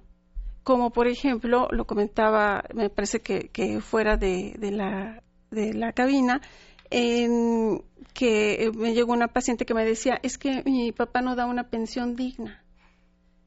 como 0.65 0.89
por 0.89 1.07
ejemplo, 1.07 1.67
lo 1.69 1.85
comentaba, 1.85 2.63
me 2.73 2.89
parece 2.89 3.21
que, 3.21 3.49
que 3.49 3.81
fuera 3.81 4.17
de, 4.17 4.55
de, 4.57 4.71
la, 4.71 5.21
de 5.51 5.75
la 5.75 5.93
cabina, 5.93 6.41
en 6.89 7.83
que 8.15 8.71
me 8.75 8.95
llegó 8.95 9.13
una 9.13 9.27
paciente 9.27 9.67
que 9.67 9.75
me 9.75 9.85
decía, 9.85 10.19
es 10.23 10.39
que 10.39 10.63
mi 10.65 10.91
papá 10.91 11.21
no 11.21 11.35
da 11.35 11.45
una 11.45 11.69
pensión 11.69 12.15
digna. 12.15 12.63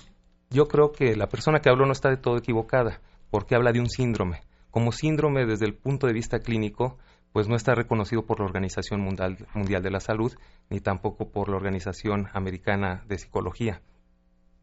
yo 0.50 0.68
creo 0.68 0.92
que 0.92 1.16
la 1.16 1.28
persona 1.28 1.60
que 1.60 1.70
habló 1.70 1.86
no 1.86 1.92
está 1.92 2.10
de 2.10 2.18
todo 2.18 2.36
equivocada, 2.36 3.00
porque 3.30 3.54
habla 3.54 3.72
de 3.72 3.80
un 3.80 3.88
síndrome. 3.88 4.42
Como 4.70 4.92
síndrome 4.92 5.46
desde 5.46 5.66
el 5.66 5.74
punto 5.74 6.06
de 6.06 6.12
vista 6.12 6.40
clínico, 6.40 6.98
pues 7.32 7.48
no 7.48 7.56
está 7.56 7.74
reconocido 7.74 8.24
por 8.24 8.40
la 8.40 8.46
Organización 8.46 9.00
Mundial, 9.00 9.46
Mundial 9.54 9.82
de 9.82 9.90
la 9.90 10.00
Salud, 10.00 10.32
ni 10.70 10.80
tampoco 10.80 11.30
por 11.30 11.48
la 11.48 11.56
Organización 11.56 12.28
Americana 12.32 13.04
de 13.08 13.18
Psicología. 13.18 13.82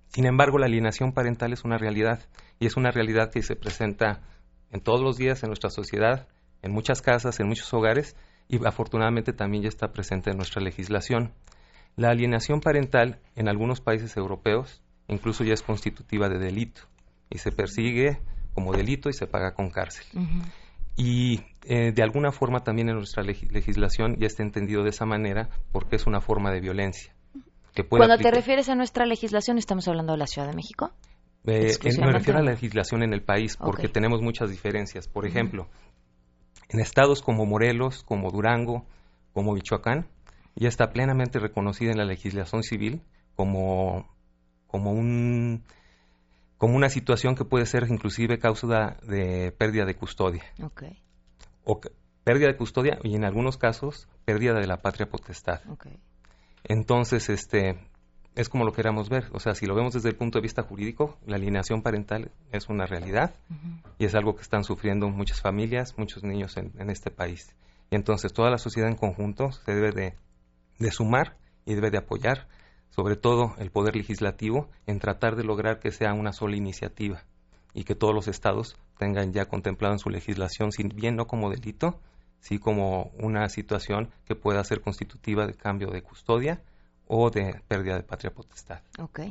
Sin 0.08 0.26
embargo, 0.26 0.60
la 0.60 0.68
alienación 0.68 1.12
parental 1.12 1.54
es 1.54 1.64
una 1.64 1.78
realidad 1.78 2.20
y 2.60 2.68
es 2.68 2.78
una 2.78 2.91
realidad 2.91 3.32
que 3.32 3.41
se 3.41 3.56
presenta 3.56 4.22
en 4.72 4.82
todos 4.82 5.01
los 5.01 5.18
días 5.18 5.43
en 5.43 5.49
nuestra 5.49 5.70
sociedad, 5.70 6.28
en 6.62 6.72
muchas 6.72 7.01
casas, 7.01 7.39
en 7.39 7.47
muchos 7.47 7.74
hogares 7.74 8.16
y 8.47 8.64
afortunadamente 8.66 9.34
también 9.34 9.64
ya 9.64 9.70
está 9.70 9.91
presente 9.91 10.32
en 10.32 10.38
nuestra 10.38 10.62
legislación. 10.62 11.34
La 11.95 12.10
alienación 12.10 12.60
parental 12.60 13.20
en 13.36 13.47
algunos 13.49 13.82
países 13.82 14.18
europeos 14.18 14.82
incluso 15.08 15.43
ya 15.43 15.54
es 15.54 15.62
constitutiva 15.62 16.30
de 16.30 16.39
delito 16.39 16.82
y 17.30 17.38
se 17.38 17.51
persigue 17.51 18.20
como 18.54 18.74
delito 18.74 19.10
y 19.10 19.14
se 19.14 19.28
paga 19.28 19.54
con 19.54 19.70
cárcel. 19.70 20.06
Uh 20.14 20.20
-huh. 20.20 20.43
Y 20.95 21.41
eh, 21.64 21.91
de 21.91 22.04
alguna 22.04 22.32
forma 22.32 22.64
también 22.64 22.89
en 22.89 22.95
nuestra 22.95 23.24
leg 23.24 23.51
legislación 23.51 24.18
ya 24.20 24.28
está 24.28 24.43
entendido 24.43 24.84
de 24.84 24.89
esa 24.89 25.06
manera 25.06 25.49
porque 25.72 25.95
es 25.95 26.06
una 26.06 26.22
forma 26.22 26.51
de 26.51 26.62
violencia. 26.62 27.14
Que 27.74 27.84
puede 27.84 28.01
Cuando 28.01 28.14
aplicar... 28.14 28.34
te 28.34 28.39
refieres 28.39 28.70
a 28.70 28.76
nuestra 28.76 29.06
legislación, 29.06 29.58
¿estamos 29.58 29.88
hablando 29.88 30.14
de 30.14 30.20
la 30.20 30.28
Ciudad 30.28 30.47
de 30.47 30.56
México? 30.56 30.91
Eh, 31.45 31.74
me 31.99 32.12
refiero 32.12 32.39
a 32.39 32.43
la 32.43 32.51
legislación 32.51 33.04
en 33.04 33.14
el 33.14 33.22
país 33.22 33.58
porque 33.58 33.88
okay. 33.88 33.93
tenemos 33.93 34.22
muchas 34.22 34.49
diferencias. 34.49 35.08
Por 35.08 35.24
uh 35.24 35.28
-huh. 35.28 35.32
ejemplo, 35.32 35.68
en 36.70 36.80
estados 36.80 37.22
como 37.22 37.45
Morelos, 37.45 38.04
como 38.04 38.30
Durango, 38.32 38.86
como 39.34 39.54
Michoacán, 39.54 40.08
ya 40.56 40.68
está 40.68 40.91
plenamente 40.91 41.39
reconocida 41.39 41.91
en 41.91 41.97
la 41.97 42.06
legislación 42.06 42.64
civil 42.64 43.01
como, 43.36 44.08
como 44.68 44.91
un 44.91 45.64
como 46.64 46.78
una 46.78 46.88
situación 46.88 47.36
que 47.36 47.43
puede 47.43 47.66
ser 47.66 47.86
inclusive 47.89 48.39
causa 48.39 48.95
de 49.05 49.51
pérdida 49.51 49.84
de 49.84 49.95
custodia. 49.95 50.45
Okay. 50.64 50.97
O 51.66 51.82
pérdida 52.24 52.47
de 52.47 52.55
custodia 52.55 52.99
y 53.03 53.16
en 53.16 53.26
algunos 53.26 53.57
casos 53.57 54.07
pérdida 54.24 54.53
de 54.53 54.66
la 54.66 54.78
patria 54.78 55.07
potestad. 55.07 55.59
Okay. 55.70 55.99
Entonces, 56.64 57.28
este 57.28 57.86
es 58.36 58.47
como 58.47 58.64
lo 58.64 58.72
queramos 58.72 59.09
ver. 59.09 59.26
O 59.34 59.41
sea, 59.41 59.55
si 59.55 59.66
lo 59.66 59.76
vemos 59.76 59.93
desde 59.93 60.07
el 60.07 60.16
punto 60.16 60.38
de 60.38 60.43
vista 60.43 60.64
jurídico, 60.64 61.18
la 61.26 61.36
alineación 61.36 61.82
parental 61.82 62.32
es 62.53 62.70
una 62.70 62.86
realidad 62.86 63.36
uh 63.49 63.53
-huh. 63.53 63.82
y 63.97 64.05
es 64.05 64.16
algo 64.16 64.34
que 64.38 64.43
están 64.43 64.64
sufriendo 64.64 65.09
muchas 65.09 65.41
familias, 65.41 65.97
muchos 65.97 66.24
niños 66.24 66.55
en, 66.55 66.72
en, 66.80 66.89
este 66.89 67.11
país. 67.11 67.53
Y 67.91 67.95
entonces 67.95 68.32
toda 68.32 68.49
la 68.49 68.57
sociedad 68.57 68.89
en 68.89 68.95
conjunto 68.95 69.51
se 69.51 69.76
debe 69.76 69.91
de, 69.91 70.16
de 70.80 70.91
sumar 70.91 71.36
y 71.66 71.74
debe 71.74 71.91
de 71.91 71.97
apoyar 71.97 72.47
sobre 72.96 73.16
todo 73.16 73.56
el 73.58 73.72
Poder 73.72 73.96
Legislativo, 73.96 74.70
en 74.86 75.00
tratar 75.00 75.36
de 75.36 75.44
lograr 75.44 75.80
que 75.80 75.91
sea 75.91 76.14
una 76.14 76.32
sola 76.32 76.56
iniciativa 76.56 77.24
y 77.74 77.86
que 77.86 77.96
todos 77.96 78.14
los 78.14 78.28
estados 78.28 78.78
tengan 79.00 79.34
ya 79.34 79.46
contemplado 79.46 79.96
en 79.96 80.00
su 80.00 80.12
legislación, 80.12 80.72
si 80.72 80.84
bien 80.84 81.16
no 81.16 81.26
como 81.26 81.50
delito, 81.50 82.00
sí 82.39 82.60
como 82.60 83.12
una 83.18 83.50
situación 83.50 84.12
que 84.26 84.36
pueda 84.36 84.64
ser 84.64 84.82
constitutiva 84.82 85.48
de 85.48 85.56
cambio 85.56 85.89
de 85.89 86.04
custodia 86.04 86.62
o 87.08 87.32
de 87.32 87.64
pérdida 87.68 87.96
de 87.96 88.04
patria 88.04 88.32
potestad. 88.32 88.82
Ok. 89.00 89.22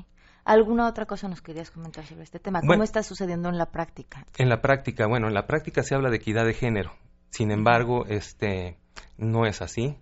¿Alguna 0.44 0.88
otra 0.88 1.06
cosa 1.06 1.28
nos 1.28 1.40
querías 1.40 1.70
comentar 1.70 2.04
sobre 2.04 2.24
este 2.24 2.40
tema? 2.40 2.58
¿Cómo 2.58 2.70
bueno, 2.70 2.82
está 2.82 3.04
sucediendo 3.04 3.48
en 3.48 3.58
la 3.58 3.66
práctica? 3.66 4.26
En 4.38 4.48
la 4.48 4.60
práctica, 4.60 5.06
bueno, 5.06 5.28
en 5.28 5.34
la 5.34 5.46
práctica 5.46 5.84
se 5.84 5.94
habla 5.94 6.10
de 6.10 6.16
equidad 6.16 6.44
de 6.44 6.54
género. 6.54 6.90
Sin 7.30 7.52
embargo, 7.52 8.06
este 8.08 8.76
no 9.18 9.46
es 9.46 9.62
así. 9.62 9.96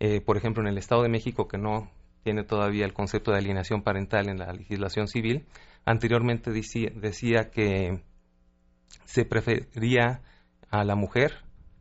Eh, 0.00 0.22
por 0.22 0.38
ejemplo, 0.38 0.62
en 0.62 0.68
el 0.68 0.78
Estado 0.78 1.02
de 1.02 1.10
México, 1.10 1.46
que 1.46 1.58
no 1.58 1.90
tiene 2.22 2.44
todavía 2.44 2.84
el 2.84 2.92
concepto 2.92 3.32
de 3.32 3.38
alienación 3.38 3.82
parental 3.82 4.28
en 4.28 4.38
la 4.38 4.52
legislación 4.52 5.08
civil. 5.08 5.46
Anteriormente 5.84 6.50
decía, 6.50 6.90
decía 6.94 7.50
que 7.50 8.02
se 9.04 9.24
prefería 9.24 10.22
a 10.70 10.84
la 10.84 10.94
mujer 10.94 11.32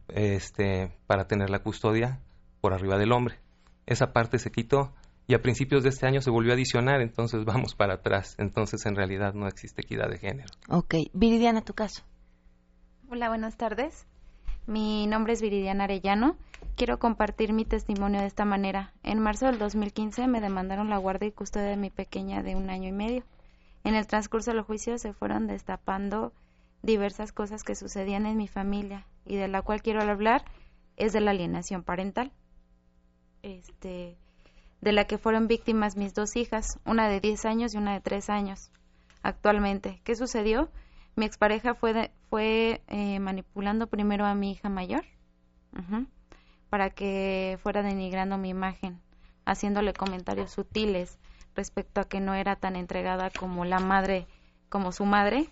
este, 0.07 0.91
para 1.07 1.27
tener 1.27 1.49
la 1.49 1.59
custodia 1.59 2.19
por 2.59 2.73
arriba 2.73 2.97
del 2.97 3.11
hombre. 3.11 3.39
Esa 3.85 4.13
parte 4.13 4.39
se 4.39 4.51
quitó 4.51 4.93
y 5.27 5.33
a 5.33 5.41
principios 5.41 5.83
de 5.83 5.89
este 5.89 6.07
año 6.07 6.21
se 6.21 6.29
volvió 6.29 6.51
a 6.51 6.55
adicionar, 6.55 7.01
entonces 7.01 7.45
vamos 7.45 7.75
para 7.75 7.95
atrás. 7.95 8.35
Entonces 8.37 8.85
en 8.85 8.95
realidad 8.95 9.33
no 9.33 9.47
existe 9.47 9.81
equidad 9.81 10.09
de 10.09 10.17
género. 10.17 10.49
Ok. 10.69 10.95
Viridiana, 11.13 11.61
tu 11.61 11.73
caso. 11.73 12.03
Hola, 13.09 13.29
buenas 13.29 13.57
tardes. 13.57 14.07
Mi 14.67 15.07
nombre 15.07 15.33
es 15.33 15.41
Viridiana 15.41 15.85
Arellano. 15.85 16.37
Quiero 16.75 16.99
compartir 16.99 17.51
mi 17.51 17.65
testimonio 17.65 18.21
de 18.21 18.27
esta 18.27 18.45
manera. 18.45 18.93
En 19.01 19.19
marzo 19.19 19.47
del 19.47 19.57
2015 19.57 20.27
me 20.27 20.39
demandaron 20.39 20.89
la 20.89 20.97
guardia 20.97 21.27
y 21.27 21.31
custodia 21.31 21.67
de 21.67 21.77
mi 21.77 21.89
pequeña 21.89 22.43
de 22.43 22.55
un 22.55 22.69
año 22.69 22.87
y 22.87 22.91
medio. 22.91 23.23
En 23.83 23.95
el 23.95 24.05
transcurso 24.05 24.51
del 24.51 24.61
juicio 24.61 24.99
se 24.99 25.13
fueron 25.13 25.47
destapando 25.47 26.31
diversas 26.83 27.31
cosas 27.31 27.63
que 27.63 27.75
sucedían 27.75 28.25
en 28.27 28.37
mi 28.37 28.47
familia 28.47 29.07
y 29.25 29.35
de 29.35 29.47
la 29.47 29.63
cual 29.63 29.81
quiero 29.81 30.01
hablar 30.01 30.45
es 30.95 31.11
de 31.13 31.21
la 31.21 31.31
alienación 31.31 31.83
parental. 31.83 32.31
Este, 33.41 34.15
de 34.81 34.91
la 34.91 35.05
que 35.05 35.17
fueron 35.17 35.47
víctimas 35.47 35.97
mis 35.97 36.13
dos 36.13 36.35
hijas, 36.35 36.79
una 36.85 37.09
de 37.09 37.19
10 37.19 37.45
años 37.45 37.73
y 37.73 37.77
una 37.77 37.93
de 37.93 38.01
3 38.01 38.29
años 38.29 38.71
actualmente. 39.23 40.01
¿Qué 40.03 40.15
sucedió? 40.15 40.69
Mi 41.15 41.25
expareja 41.25 41.75
fue, 41.75 42.11
fue 42.29 42.81
eh, 42.87 43.19
manipulando 43.19 43.87
primero 43.87 44.25
a 44.25 44.35
mi 44.35 44.51
hija 44.51 44.69
mayor 44.69 45.03
para 46.69 46.89
que 46.89 47.59
fuera 47.61 47.83
denigrando 47.83 48.37
mi 48.37 48.49
imagen, 48.49 49.01
haciéndole 49.45 49.93
comentarios 49.93 50.51
sutiles 50.51 51.19
respecto 51.53 51.99
a 51.99 52.05
que 52.05 52.21
no 52.21 52.33
era 52.33 52.55
tan 52.55 52.77
entregada 52.77 53.29
como 53.29 53.65
la 53.65 53.79
madre, 53.79 54.25
como 54.69 54.93
su 54.93 55.05
madre, 55.05 55.49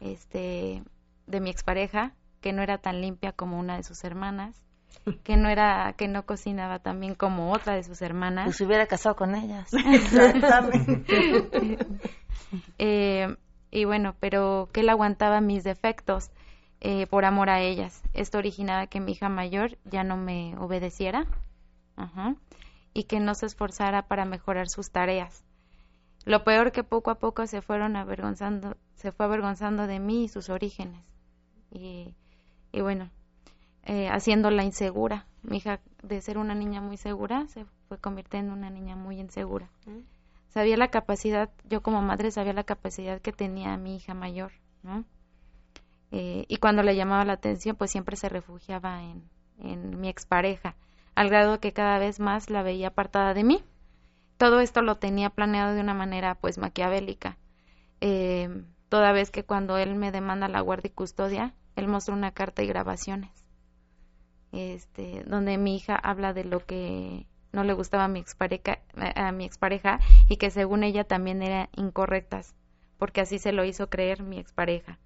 este, 0.00 0.82
de 1.26 1.40
mi 1.40 1.48
expareja, 1.48 2.12
que 2.42 2.52
no 2.52 2.62
era 2.62 2.78
tan 2.78 3.00
limpia 3.00 3.32
como 3.32 3.58
una 3.58 3.76
de 3.76 3.82
sus 3.82 4.04
hermanas, 4.04 4.62
que 5.24 5.38
no 5.38 5.48
era, 5.48 5.94
que 5.96 6.06
no 6.06 6.26
cocinaba 6.26 6.80
tan 6.80 7.00
bien 7.00 7.14
como 7.14 7.52
otra 7.52 7.74
de 7.74 7.84
sus 7.84 8.02
hermanas. 8.02 8.44
Pues 8.44 8.56
se 8.56 8.66
hubiera 8.66 8.86
casado 8.86 9.16
con 9.16 9.34
ellas. 9.34 9.72
Exactamente. 9.94 11.14
eh, 12.78 13.36
y 13.72 13.86
bueno, 13.86 14.14
pero 14.20 14.68
que 14.70 14.80
él 14.80 14.90
aguantaba 14.90 15.40
mis 15.40 15.64
defectos 15.64 16.30
eh, 16.80 17.06
por 17.06 17.24
amor 17.24 17.48
a 17.48 17.62
ellas. 17.62 18.02
Esto 18.12 18.36
originaba 18.38 18.86
que 18.86 19.00
mi 19.00 19.12
hija 19.12 19.30
mayor 19.30 19.78
ya 19.84 20.04
no 20.04 20.16
me 20.18 20.56
obedeciera 20.58 21.26
y 22.92 23.04
que 23.04 23.18
no 23.18 23.34
se 23.34 23.46
esforzara 23.46 24.06
para 24.06 24.26
mejorar 24.26 24.68
sus 24.68 24.90
tareas. 24.90 25.42
Lo 26.26 26.44
peor 26.44 26.70
que 26.70 26.84
poco 26.84 27.10
a 27.10 27.18
poco 27.18 27.46
se 27.46 27.62
fueron 27.62 27.96
avergonzando, 27.96 28.76
se 28.94 29.10
fue 29.10 29.24
avergonzando 29.24 29.86
de 29.86 29.98
mí 29.98 30.24
y 30.24 30.28
sus 30.28 30.50
orígenes. 30.50 31.02
Y, 31.70 32.14
y 32.72 32.80
bueno, 32.82 33.10
eh, 33.84 34.08
haciéndola 34.08 34.64
insegura. 34.64 35.26
Mi 35.42 35.56
hija, 35.56 35.80
de 36.02 36.20
ser 36.20 36.36
una 36.36 36.54
niña 36.54 36.82
muy 36.82 36.98
segura, 36.98 37.48
se 37.48 37.64
fue 37.88 37.98
convirtiendo 37.98 38.52
en 38.52 38.58
una 38.58 38.70
niña 38.70 38.96
muy 38.96 39.18
insegura. 39.18 39.70
Mm 39.86 40.21
sabía 40.52 40.76
la 40.76 40.88
capacidad, 40.88 41.50
yo 41.68 41.82
como 41.82 42.02
madre 42.02 42.30
sabía 42.30 42.52
la 42.52 42.64
capacidad 42.64 43.20
que 43.20 43.32
tenía 43.32 43.76
mi 43.76 43.96
hija 43.96 44.14
mayor, 44.14 44.52
¿no? 44.82 45.04
Eh, 46.10 46.44
y 46.48 46.56
cuando 46.58 46.82
le 46.82 46.94
llamaba 46.94 47.24
la 47.24 47.32
atención, 47.34 47.74
pues 47.76 47.90
siempre 47.90 48.16
se 48.16 48.28
refugiaba 48.28 49.02
en, 49.02 49.22
en 49.58 50.00
mi 50.00 50.08
expareja, 50.08 50.76
al 51.14 51.30
grado 51.30 51.58
que 51.58 51.72
cada 51.72 51.98
vez 51.98 52.20
más 52.20 52.50
la 52.50 52.62
veía 52.62 52.88
apartada 52.88 53.32
de 53.34 53.44
mí. 53.44 53.64
Todo 54.36 54.60
esto 54.60 54.82
lo 54.82 54.96
tenía 54.96 55.30
planeado 55.30 55.74
de 55.74 55.80
una 55.80 55.94
manera, 55.94 56.34
pues, 56.34 56.58
maquiavélica. 56.58 57.38
Eh, 58.00 58.64
toda 58.88 59.12
vez 59.12 59.30
que 59.30 59.44
cuando 59.44 59.78
él 59.78 59.94
me 59.94 60.12
demanda 60.12 60.48
la 60.48 60.60
guardia 60.60 60.88
y 60.88 60.94
custodia, 60.94 61.54
él 61.76 61.88
mostró 61.88 62.14
una 62.14 62.32
carta 62.32 62.62
y 62.62 62.66
grabaciones, 62.66 63.30
este, 64.50 65.24
donde 65.24 65.56
mi 65.56 65.76
hija 65.76 65.94
habla 65.94 66.34
de 66.34 66.44
lo 66.44 66.66
que 66.66 67.26
no 67.52 67.64
le 67.64 67.72
gustaba 67.74 68.04
a 68.04 68.08
mi 68.08 68.20
expareja, 68.20 68.78
a 69.14 69.32
mi 69.32 69.44
expareja 69.44 70.00
y 70.28 70.36
que 70.36 70.50
según 70.50 70.82
ella 70.82 71.04
también 71.04 71.42
eran 71.42 71.68
incorrectas, 71.76 72.54
porque 72.98 73.20
así 73.20 73.38
se 73.38 73.52
lo 73.52 73.64
hizo 73.64 73.88
creer 73.88 74.22
mi 74.22 74.38
expareja. 74.38 74.98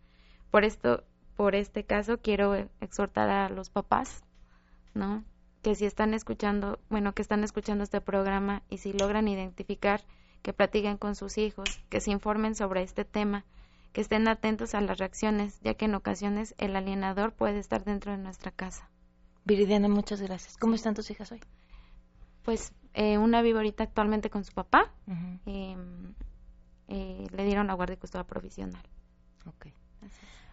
Por 0.51 0.65
esto, 0.65 1.05
por 1.37 1.55
este 1.55 1.85
caso 1.85 2.19
quiero 2.19 2.55
exhortar 2.81 3.29
a 3.29 3.49
los 3.49 3.71
papás, 3.71 4.25
¿no? 4.95 5.25
Que 5.63 5.75
si 5.75 5.85
están 5.85 6.15
escuchando, 6.15 6.79
bueno, 6.89 7.13
que 7.13 7.23
están 7.23 7.43
escuchando 7.43 7.83
este 7.85 8.01
programa 8.01 8.63
y 8.69 8.79
si 8.79 8.93
logran 8.93 9.29
identificar, 9.29 10.03
que 10.43 10.53
platiquen 10.53 10.97
con 10.97 11.17
sus 11.17 11.39
hijos, 11.39 11.81
que 11.89 12.01
se 12.01 12.13
informen 12.13 12.55
sobre 12.55 12.83
este 12.83 13.05
tema, 13.05 13.45
que 13.93 14.01
estén 14.01 14.29
atentos 14.29 14.75
a 14.75 14.81
las 14.81 14.99
reacciones, 14.99 15.59
ya 15.63 15.75
que 15.75 15.87
en 15.87 15.95
ocasiones 15.97 16.55
el 16.59 16.77
alienador 16.77 17.33
puede 17.33 17.59
estar 17.59 17.83
dentro 17.83 18.13
de 18.13 18.19
nuestra 18.19 18.53
casa. 18.53 18.89
Viridiana, 19.45 19.89
muchas 19.89 20.21
gracias. 20.21 20.57
¿Cómo 20.57 20.75
están 20.75 20.95
tus 20.95 21.11
hijas 21.11 21.33
hoy? 21.33 21.41
Pues 22.47 22.73
eh, 22.95 23.19
una 23.19 23.43
vive 23.43 23.59
ahorita 23.59 23.83
actualmente 23.83 24.31
con 24.31 24.45
su 24.45 24.53
papá. 24.55 24.93
Em, 25.45 26.15
eh, 26.89 27.27
le 27.31 27.45
dieron 27.45 27.67
la 27.67 27.75
guardia 27.75 27.95
y 27.95 27.99
custodia 27.99 28.25
provisional. 28.25 28.83
Okay. 29.45 29.75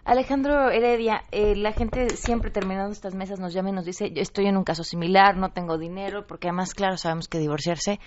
Alejandro 0.03 0.71
Heredia, 0.71 1.23
eh, 1.31 1.55
la 1.55 1.71
gente 1.71 2.09
siempre 2.17 2.49
terminando 2.49 2.91
estas 2.91 3.13
mesas 3.13 3.39
nos 3.39 3.53
llama 3.53 3.69
y 3.69 3.73
nos 3.73 3.85
dice, 3.85 4.11
yo 4.11 4.21
estoy 4.21 4.47
en 4.47 4.57
un 4.57 4.63
caso 4.63 4.83
similar, 4.83 5.37
no 5.37 5.51
tengo 5.51 5.77
dinero, 5.77 6.25
porque 6.25 6.47
además, 6.47 6.73
claro, 6.73 6.97
sabemos 6.97 7.27
que 7.27 7.37
divorciarse, 7.37 7.99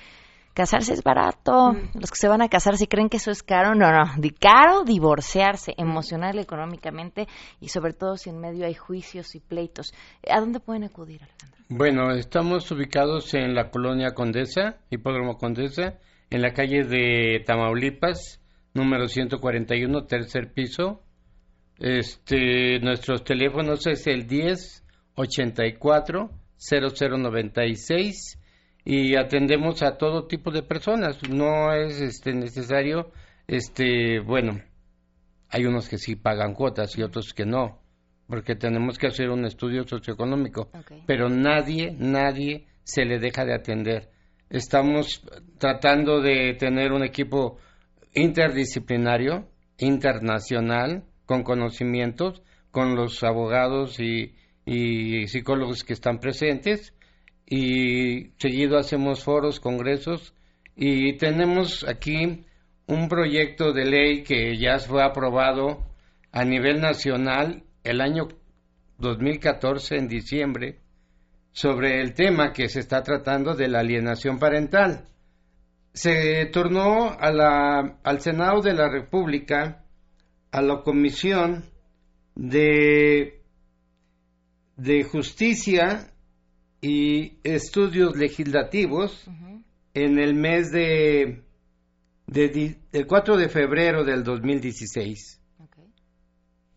casarse 0.57 0.95
es 0.95 1.03
barato. 1.03 1.75
Mm. 1.75 2.01
Los 2.01 2.11
que 2.11 2.17
se 2.17 2.29
van 2.29 2.41
a 2.41 2.49
casar, 2.49 2.79
si 2.79 2.87
creen 2.87 3.11
que 3.11 3.19
eso 3.19 3.31
es 3.31 3.43
caro, 3.43 3.75
no, 3.75 3.93
no. 3.93 4.11
De 4.17 4.31
caro 4.31 4.85
divorciarse 4.85 5.75
emocional, 5.77 6.39
económicamente 6.39 7.29
y 7.61 7.69
sobre 7.69 7.93
todo 7.93 8.17
si 8.17 8.31
en 8.31 8.41
medio 8.41 8.65
hay 8.65 8.75
juicios 8.75 9.35
y 9.35 9.41
pleitos. 9.41 9.93
¿A 10.29 10.41
dónde 10.41 10.59
pueden 10.59 10.85
acudir, 10.85 11.23
Alejandro? 11.23 11.59
Bueno, 11.69 12.11
estamos 12.13 12.71
ubicados 12.71 13.35
en 13.35 13.55
la 13.55 13.71
colonia 13.71 14.15
Condesa, 14.15 14.79
Hipódromo 14.89 15.37
Condesa, 15.37 15.99
en 16.31 16.41
la 16.41 16.55
calle 16.55 16.85
de 16.85 17.43
Tamaulipas, 17.45 18.41
número 18.73 19.09
141, 19.09 20.07
tercer 20.07 20.53
piso. 20.55 21.03
Este, 21.79 22.81
nuestros 22.81 23.25
teléfonos 23.25 23.87
es 23.87 24.07
el 24.07 24.27
10 24.27 24.85
84 25.17 26.31
0096 26.57 28.39
y 28.87 29.17
atendemos 29.17 29.83
a 29.83 29.99
todo 29.99 30.27
tipo 30.27 30.51
de 30.51 30.63
personas. 30.63 31.19
No 31.29 31.75
es 31.75 32.01
este 32.01 32.33
necesario, 32.33 33.13
este, 33.47 34.21
bueno, 34.21 34.63
hay 35.51 35.67
unos 35.67 35.91
que 35.91 35.99
sí 35.99 36.17
pagan 36.17 36.55
cuotas 36.55 36.97
y 36.97 37.03
otros 37.03 37.35
que 37.35 37.45
no 37.45 37.85
porque 38.27 38.57
tenemos 38.57 38.99
que 38.99 39.07
hacer 39.07 39.31
un 39.31 39.45
estudio 39.45 39.87
socioeconómico, 39.87 40.71
pero 41.07 41.29
nadie, 41.29 41.95
nadie 41.99 42.67
se 42.83 43.05
le 43.05 43.19
deja 43.19 43.45
de 43.45 43.55
atender. 43.55 44.11
Estamos 44.51 45.23
tratando 45.59 46.21
de 46.21 46.55
tener 46.55 46.93
un 46.93 47.05
equipo 47.05 47.59
interdisciplinario, 48.15 49.49
internacional, 49.79 51.05
con 51.25 51.43
conocimientos, 51.43 52.43
con 52.71 52.95
los 52.95 53.23
abogados 53.23 53.99
y, 54.01 54.35
y 54.65 55.27
psicólogos 55.29 55.85
que 55.85 55.93
están 55.93 56.19
presentes, 56.19 56.95
y 57.47 58.33
seguido 58.39 58.77
hacemos 58.77 59.23
foros, 59.23 59.61
congresos, 59.61 60.35
y 60.75 61.17
tenemos 61.17 61.85
aquí 61.89 62.45
un 62.87 63.09
proyecto 63.09 63.73
de 63.73 63.85
ley 63.85 64.23
que 64.25 64.59
ya 64.59 64.79
fue 64.79 65.03
aprobado 65.03 65.87
a 66.33 66.45
nivel 66.45 66.81
nacional 66.81 67.63
el 67.85 68.01
año 68.01 68.29
2014, 68.99 69.97
en 69.97 70.09
diciembre, 70.09 70.81
sobre 71.53 72.01
el 72.01 72.15
tema 72.15 72.53
que 72.53 72.69
se 72.69 72.81
está 72.81 73.03
tratando 73.03 73.55
de 73.55 73.69
la 73.69 73.81
alienación 73.81 74.39
parental. 74.39 75.09
Se 75.93 76.47
tornó 76.47 77.13
a 77.19 77.31
la, 77.31 77.99
al 78.03 78.21
Senado 78.21 78.61
de 78.61 78.75
la 78.75 78.91
República, 78.91 79.85
a 80.51 80.61
la 80.61 80.83
Comisión 80.83 81.65
de, 82.35 83.41
de 84.77 85.05
Justicia 85.05 86.13
y 86.87 87.39
Estudios 87.43 88.17
Legislativos 88.17 89.29
en 89.93 90.21
el 90.21 90.35
mes 90.35 90.71
de, 90.71 91.43
de, 92.29 92.77
el 92.93 93.07
4 93.09 93.37
de 93.37 93.49
febrero 93.49 94.05
del 94.05 94.23
2016. 94.23 95.43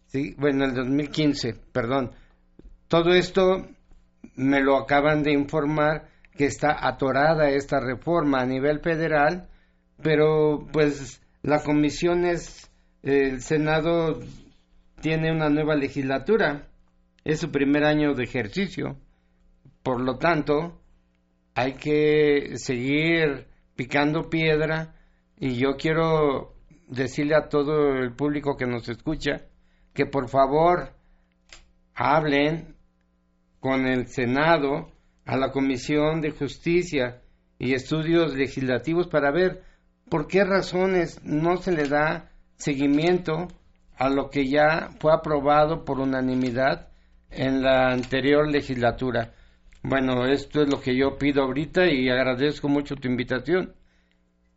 Sí, 0.07 0.34
bueno, 0.36 0.66
el 0.66 0.74
2015, 0.74 1.53
perdón. 1.72 2.12
Todo 2.88 3.14
esto 3.14 3.68
me 4.36 4.62
lo 4.62 4.78
acaban 4.78 5.22
de 5.22 5.32
informar 5.32 6.10
que 6.36 6.45
está 6.45 6.88
atorada 6.88 7.51
esta 7.51 7.80
reforma 7.80 8.41
a 8.41 8.47
nivel 8.47 8.80
federal, 8.80 9.47
pero 10.01 10.68
pues 10.74 11.22
la 11.43 11.62
comisión 11.62 12.26
es, 12.26 12.72
el 13.03 13.41
Senado 13.41 14.22
tiene 15.01 15.32
una 15.32 15.49
nueva 15.49 15.76
legislatura, 15.76 16.68
es 17.24 17.41
su 17.41 17.51
primer 17.51 17.84
año 17.84 18.16
de 18.16 18.24
ejercicio, 18.24 18.97
por 19.84 20.02
lo 20.02 20.18
tanto 20.18 20.82
hay 21.56 21.74
que 21.74 22.58
seguir 22.58 23.48
picando 23.76 24.30
piedra 24.30 24.96
y 25.38 25.56
yo 25.56 25.78
quiero 25.78 26.56
decirle 26.88 27.36
a 27.36 27.50
todo 27.50 27.96
el 27.96 28.14
público 28.14 28.58
que 28.58 28.66
nos 28.66 28.90
escucha 28.90 29.42
que 29.94 30.06
por 30.06 30.30
favor 30.30 30.94
hablen 31.96 32.76
con 33.60 33.86
el 33.86 34.08
Senado, 34.08 34.92
a 35.26 35.38
la 35.38 35.52
Comisión 35.52 36.22
de 36.22 36.32
Justicia 36.32 37.22
y 37.58 37.74
Estudios 37.74 38.34
Legislativos 38.36 39.08
para 39.08 39.32
ver 39.32 39.64
por 40.10 40.28
qué 40.28 40.44
razones 40.44 41.22
no 41.24 41.58
se 41.58 41.72
le 41.72 41.88
da 41.88 42.32
seguimiento 42.56 43.48
a 43.98 44.10
lo 44.10 44.30
que 44.30 44.48
ya 44.48 44.90
fue 45.00 45.14
aprobado 45.14 45.84
por 45.84 46.00
unanimidad 46.00 46.88
en 47.30 47.62
la 47.62 47.92
anterior 47.92 48.50
legislatura. 48.50 49.34
Bueno, 49.82 50.26
esto 50.26 50.62
es 50.64 50.70
lo 50.70 50.82
que 50.82 50.96
yo 50.96 51.18
pido 51.18 51.44
ahorita 51.44 51.86
y 51.86 52.10
agradezco 52.10 52.68
mucho 52.68 52.96
tu 52.96 53.08
invitación. 53.08 53.74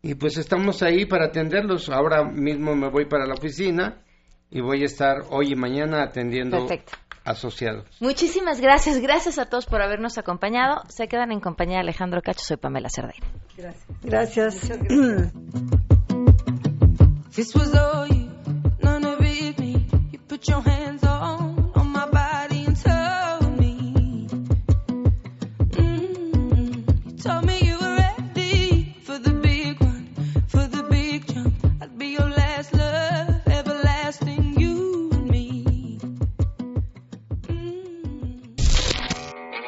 Y 0.02 0.14
pues 0.16 0.36
estamos 0.36 0.82
ahí 0.82 1.06
para 1.06 1.26
atenderlos. 1.26 1.88
Ahora 1.88 2.24
mismo 2.24 2.74
me 2.74 2.88
voy 2.88 3.04
para 3.06 3.26
la 3.26 3.34
oficina 3.34 4.02
y 4.50 4.60
voy 4.60 4.82
a 4.82 4.86
estar 4.86 5.22
hoy 5.30 5.52
y 5.52 5.54
mañana 5.54 6.02
atendiendo 6.02 6.66
asociados. 7.24 7.86
Muchísimas 8.00 8.60
gracias. 8.60 9.00
Gracias 9.00 9.38
a 9.38 9.46
todos 9.46 9.66
por 9.66 9.80
habernos 9.80 10.18
acompañado. 10.18 10.82
Se 10.88 11.06
quedan 11.06 11.30
en 11.30 11.38
compañía 11.38 11.76
de 11.76 11.82
Alejandro 11.82 12.20
Cacho. 12.20 12.44
Soy 12.44 12.56
Pamela 12.56 12.88
Cerdeira. 12.88 13.26
Gracias. 14.02 14.68
gracias. 14.68 14.70